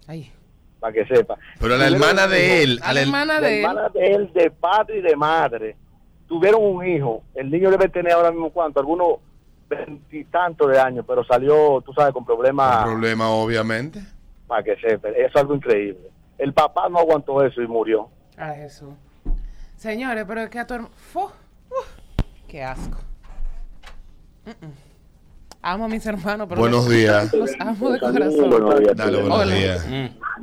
Ay. 0.08 0.32
para 0.80 0.93
que 0.93 1.06
sepa. 1.06 1.38
Pero 1.60 1.76
a 1.76 1.78
la 1.78 1.88
hermana 1.88 2.28
de 2.28 2.64
él, 2.64 2.80
a 2.84 2.93
la 2.93 3.02
hermana 3.02 3.39
de 3.39 3.60
él. 3.60 3.66
hermana 3.66 3.89
de 3.89 4.12
él, 4.14 4.34
de 4.34 4.49
padre 4.49 4.97
y 4.97 5.02
de 5.02 5.16
madre, 5.16 5.76
tuvieron 6.28 6.64
un 6.64 6.86
hijo. 6.88 7.22
El 7.36 7.52
niño 7.52 7.70
debe 7.70 7.89
tener 7.89 8.14
ahora 8.14 8.32
mismo 8.32 8.49
cuánto, 8.52 8.80
algunos 8.80 9.18
veintitantos 9.70 10.70
de 10.72 10.80
años, 10.80 11.06
pero 11.08 11.24
salió, 11.24 11.82
tú 11.86 11.93
sabes, 11.93 12.14
con 12.14 12.26
problemas, 12.26 12.84
problema 12.86 13.30
obviamente. 13.30 13.99
para 14.47 14.64
que 14.64 14.76
sepa. 14.78 15.10
Eso 15.10 15.28
es 15.28 15.36
algo 15.36 15.56
increíble. 15.56 16.11
El 16.41 16.53
papá 16.53 16.89
no 16.89 16.97
aguantó 16.97 17.43
eso 17.45 17.61
y 17.61 17.67
murió. 17.67 18.09
Ay, 18.35 18.61
Jesús. 18.61 18.89
Señores, 19.77 20.25
pero 20.27 20.41
es 20.41 20.49
que 20.49 20.57
a 20.57 20.65
tu 20.65 20.73
hermano. 20.73 20.91
Qué 22.47 22.63
asco. 22.63 22.97
Amo 25.61 25.85
a 25.85 25.87
mis 25.87 26.03
hermanos, 26.07 26.47
pero. 26.49 26.61
Buenos 26.61 26.85
los- 26.85 26.89
días. 26.95 27.31
Los 27.33 27.51
amo 27.59 27.91
de 27.91 27.99
corazón. 27.99 28.49
Buenos 28.49 28.79
días. 28.79 28.95
Dale, 28.97 29.17
buenos 29.21 29.39
Hola. 29.39 29.53
días. 29.55 29.87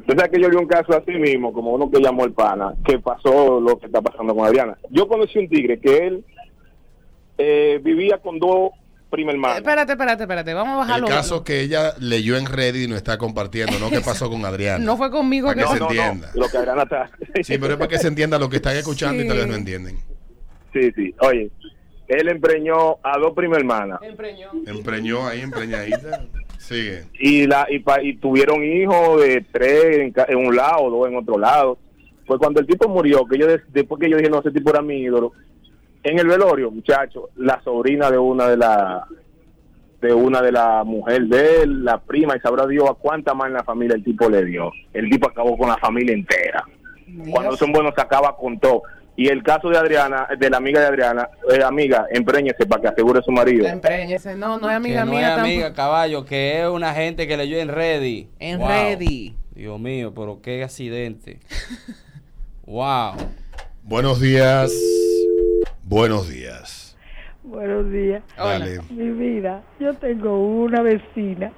Tú 0.07 0.15
sabes 0.17 0.31
que 0.31 0.41
yo 0.41 0.49
vi 0.51 0.57
un 0.57 0.69
caso 0.69 0.97
así 0.97 1.11
mismo, 1.19 1.53
como 1.53 1.73
uno 1.73 1.91
que 1.91 2.01
llamó 2.01 2.25
el 2.25 2.33
pana, 2.33 2.75
que 2.85 3.01
pasó 3.01 3.61
lo 3.61 3.77
que 3.81 3.87
está 3.87 4.01
pasando 4.01 4.37
con 4.37 4.47
Adriana. 4.47 4.79
Yo 4.91 5.09
conocí 5.09 5.37
un 5.41 5.49
tigre 5.49 5.81
que 5.81 6.07
él 6.07 6.25
eh, 7.39 7.81
vivía 7.83 8.19
con 8.19 8.39
dos 8.39 8.71
prima 9.11 9.33
hermanas. 9.33 9.59
Espérate, 9.59 9.93
espérate, 9.93 10.23
espérate. 10.25 10.55
Vamos 10.55 10.73
a 10.79 10.83
El 10.83 10.87
bajarlo. 11.03 11.07
caso 11.09 11.45
que 11.45 11.61
ella 11.61 11.95
leyó 12.01 12.37
en 12.37 12.47
Reddit 12.47 12.85
y 12.85 12.89
no 12.89 12.97
está 12.97 13.19
compartiendo, 13.19 13.79
¿no? 13.79 13.91
¿Qué 13.91 14.01
pasó 14.01 14.29
con 14.31 14.45
Adriana? 14.45 14.85
No 14.85 14.97
fue 14.97 15.11
conmigo 15.11 15.49
Para 15.49 15.63
que 15.63 15.69
que 15.69 15.73
se 15.75 15.79
No, 15.81 15.85
no, 15.87 15.91
entienda. 15.93 16.31
lo 16.35 16.49
que 16.49 16.57
Adriana 16.59 16.83
está... 16.83 17.11
Sí, 17.43 17.59
pero 17.59 17.73
es 17.75 17.79
para 17.79 17.89
que 17.89 17.99
se 17.99 18.09
entienda 18.09 18.39
lo 18.39 18.49
que 18.49 18.57
están 18.57 18.77
escuchando 18.79 19.23
y 19.23 19.29
tal 19.29 19.39
vez 19.39 19.47
no 19.47 19.55
entienden. 19.55 19.97
Sí, 20.73 20.91
sí. 20.95 21.15
Oye, 21.21 21.51
él 22.09 22.29
empreñó 22.29 22.99
a 23.03 23.19
dos 23.19 23.33
prima 23.35 23.57
hermanas 23.57 24.01
Empreñó 24.67 25.27
ahí, 25.27 25.41
empreñadita. 25.41 26.25
Sigue. 26.59 27.05
y 27.19 27.47
la 27.47 27.67
y, 27.71 27.79
pa- 27.79 28.03
y 28.03 28.17
tuvieron 28.17 28.63
hijos 28.63 29.21
de 29.23 29.45
tres 29.51 29.99
en, 30.01 30.13
ca- 30.13 30.27
en 30.29 30.37
un 30.39 30.55
lado, 30.55 30.91
dos 30.91 31.09
en 31.09 31.17
otro 31.17 31.39
lado. 31.39 31.79
Pues 32.27 32.39
cuando 32.39 32.61
el 32.61 32.67
tipo 32.67 32.89
murió, 32.89 33.25
que 33.27 33.39
yo 33.39 33.47
des- 33.47 33.63
después 33.73 33.99
que 34.01 34.11
yo 34.11 34.17
dije, 34.19 34.29
no, 34.29 34.41
ese 34.41 34.51
tipo 34.51 34.69
era 34.71 34.83
mi 34.83 34.97
ídolo, 35.01 35.33
en 36.03 36.19
el 36.19 36.27
velorio, 36.27 36.71
muchacho, 36.71 37.31
la 37.37 37.61
sobrina 37.63 38.11
de 38.11 38.19
una 38.19 38.49
de 38.49 38.57
la 38.57 39.07
de 40.01 40.15
una 40.15 40.41
de 40.41 40.53
la 40.53 40.85
mujer 40.85 41.23
de 41.27 41.63
él, 41.63 41.85
la 41.85 41.99
prima, 42.01 42.37
y 42.37 42.41
sabrá 42.41 42.67
Dios 42.67 42.89
a 42.89 42.95
cuánta 42.95 43.35
más 43.35 43.49
en 43.49 43.55
la 43.55 43.65
familia 43.65 43.97
el 43.97 44.05
tipo 44.05 44.29
le 44.31 44.45
dio. 44.45 44.71
El 44.93 45.11
tipo 45.11 45.29
acabó 45.29 45.59
con 45.59 45.69
la 45.69 45.77
familia 45.79 46.15
entera. 46.15 46.65
Cuando 47.31 47.57
son 47.57 47.73
buenos 47.73 47.95
se 47.97 48.01
acaba 48.03 48.37
con 48.37 48.61
todo. 48.61 48.83
Y 49.17 49.27
el 49.27 49.43
caso 49.43 49.69
de 49.69 49.77
Adriana, 49.77 50.29
de 50.39 50.49
la 50.49 50.59
amiga 50.59 50.81
de 50.81 50.87
Adriana, 50.87 51.29
eh, 51.53 51.61
amiga, 51.65 52.07
empréñese 52.13 52.65
para 52.67 52.81
que 52.83 52.89
asegure 52.89 53.21
su 53.23 53.33
marido. 53.33 53.67
Empreñese. 53.67 54.37
No, 54.37 54.61
no 54.61 54.71
es 54.71 54.77
amiga 54.77 55.01
que 55.01 55.07
no 55.07 55.13
mía 55.13 55.35
es 55.35 55.39
amiga, 55.41 55.65
tampoco. 55.65 55.77
caballo, 55.77 56.25
que 56.25 56.61
es 56.63 56.69
una 56.69 56.95
gente 56.95 57.27
que 57.27 57.37
leyó 57.37 57.59
en 57.59 57.69
Reddit. 57.69 58.29
En 58.39 58.61
Wow. 58.61 58.69
Reddit. 58.69 59.35
Dios 59.57 59.81
mío, 59.81 60.13
pero 60.15 60.41
qué 60.41 60.63
accidente. 60.63 61.41
wow. 62.67 63.15
Buenos 63.83 64.21
días. 64.21 64.71
Buenos 65.89 66.29
días. 66.29 66.99
Buenos 67.43 67.91
días. 67.91 68.23
Dale. 68.37 68.81
Mi 68.91 69.09
vida, 69.11 69.63
yo 69.81 69.95
tengo 69.95 70.39
una 70.39 70.83
vecina 70.83 71.51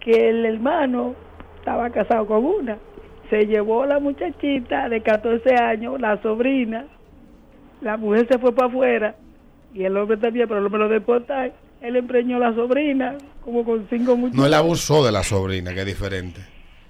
que 0.00 0.30
el 0.30 0.44
hermano 0.44 1.14
estaba 1.56 1.88
casado 1.90 2.26
con 2.26 2.44
una. 2.44 2.78
Se 3.30 3.46
llevó 3.46 3.86
la 3.86 4.00
muchachita 4.00 4.88
de 4.88 5.02
14 5.02 5.54
años, 5.54 6.00
la 6.00 6.20
sobrina. 6.20 6.86
La 7.80 7.96
mujer 7.96 8.26
se 8.28 8.40
fue 8.40 8.52
para 8.52 8.66
afuera 8.66 9.14
y 9.72 9.84
el 9.84 9.96
hombre 9.96 10.16
también, 10.16 10.48
pero 10.48 10.58
el 10.58 10.66
hombre 10.66 10.80
lo 10.80 10.88
deportaron. 10.88 11.52
Él 11.80 11.94
empreñó 11.94 12.38
a 12.38 12.50
la 12.50 12.54
sobrina 12.56 13.18
como 13.44 13.64
con 13.64 13.86
cinco 13.88 14.16
muchachos. 14.16 14.36
No 14.36 14.46
él 14.46 14.54
abusó 14.54 15.06
de 15.06 15.12
la 15.12 15.22
sobrina, 15.22 15.72
que 15.74 15.80
es 15.80 15.86
diferente. 15.86 16.40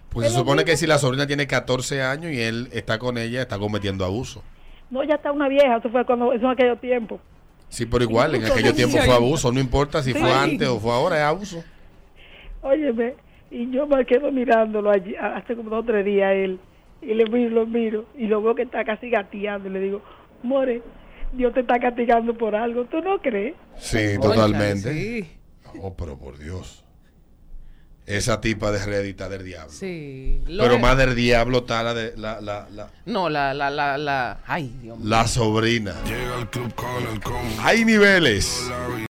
Pues 0.09 0.29
se 0.29 0.35
supone 0.35 0.65
que 0.65 0.79
si 0.79 0.87
la 0.87 0.97
sobrina 0.97 1.27
tiene 1.27 1.47
14 1.47 2.03
años 2.03 2.33
y 2.33 2.41
él 2.41 2.69
está 2.73 2.99
con 2.99 3.19
ella, 3.19 3.43
está 3.43 3.59
cometiendo 3.59 4.07
abuso. 4.07 4.43
No, 4.91 5.05
ya 5.05 5.15
está 5.15 5.31
una 5.33 5.49
vieja, 5.49 5.77
eso 5.77 5.89
fue 5.89 6.05
cuando, 6.05 6.33
eso 6.33 6.45
en 6.47 6.51
aquel 6.51 6.77
tiempo. 6.79 7.21
Sí, 7.69 7.87
pero 7.87 8.03
igual, 8.03 8.35
en 8.35 8.45
aquello 8.45 8.75
tiempo 8.75 8.99
fue 8.99 9.15
abuso, 9.15 9.53
no 9.53 9.61
importa 9.61 10.03
si 10.03 10.13
fue 10.13 10.29
Sí. 10.29 10.37
antes 10.37 10.69
o 10.69 10.81
fue 10.81 10.93
ahora, 10.93 11.17
es 11.17 11.23
abuso. 11.23 11.63
Óyeme, 12.63 13.15
y 13.51 13.71
yo 13.71 13.87
me 13.87 14.05
quedo 14.05 14.31
mirándolo 14.33 14.91
allí, 14.91 15.15
hace 15.17 15.55
como 15.57 15.71
dos 15.71 15.85
o 15.85 15.87
tres 15.87 16.05
días 16.05 16.33
él, 16.35 16.59
y 17.01 17.15
le 17.15 17.25
miro, 17.27 17.51
lo 17.51 17.67
miro, 17.67 18.05
y 18.19 18.27
lo 18.27 18.43
veo 18.43 18.55
que 18.55 18.63
está 18.63 18.85
casi 18.85 19.09
gateando, 19.09 19.69
y 19.69 19.73
le 19.73 19.81
digo, 19.81 20.03
More, 20.43 20.83
Dios 21.33 21.55
te 21.55 21.61
está 21.61 21.79
castigando 21.79 22.35
por 22.35 22.57
algo, 22.57 22.85
¿tú 22.87 23.01
no 23.01 23.21
crees? 23.21 23.55
Sí, 23.77 24.19
totalmente. 24.21 25.27
Oh, 25.81 25.95
pero 25.95 26.19
por 26.19 26.37
Dios. 26.39 26.80
Esa 28.17 28.41
tipa 28.41 28.73
de 28.73 28.85
Reddit 28.85 29.11
está 29.13 29.29
del 29.29 29.45
diablo. 29.45 29.73
Sí. 29.73 30.43
Lo 30.49 30.65
Pero 30.65 30.79
más 30.81 30.97
del 30.97 31.15
diablo 31.15 31.59
está 31.59 31.83
la 31.83 31.95
de 31.95 32.13
la, 32.17 32.41
la, 32.41 32.67
la, 32.75 32.91
No, 33.07 33.29
la, 33.29 33.55
la, 33.55 33.71
la, 33.71 33.97
la. 33.97 34.41
Ay, 34.47 34.75
Dios 34.83 34.99
mío. 34.99 35.09
la 35.09 35.29
sobrina. 35.29 35.95
Hay 37.63 37.85
niveles. 37.85 38.69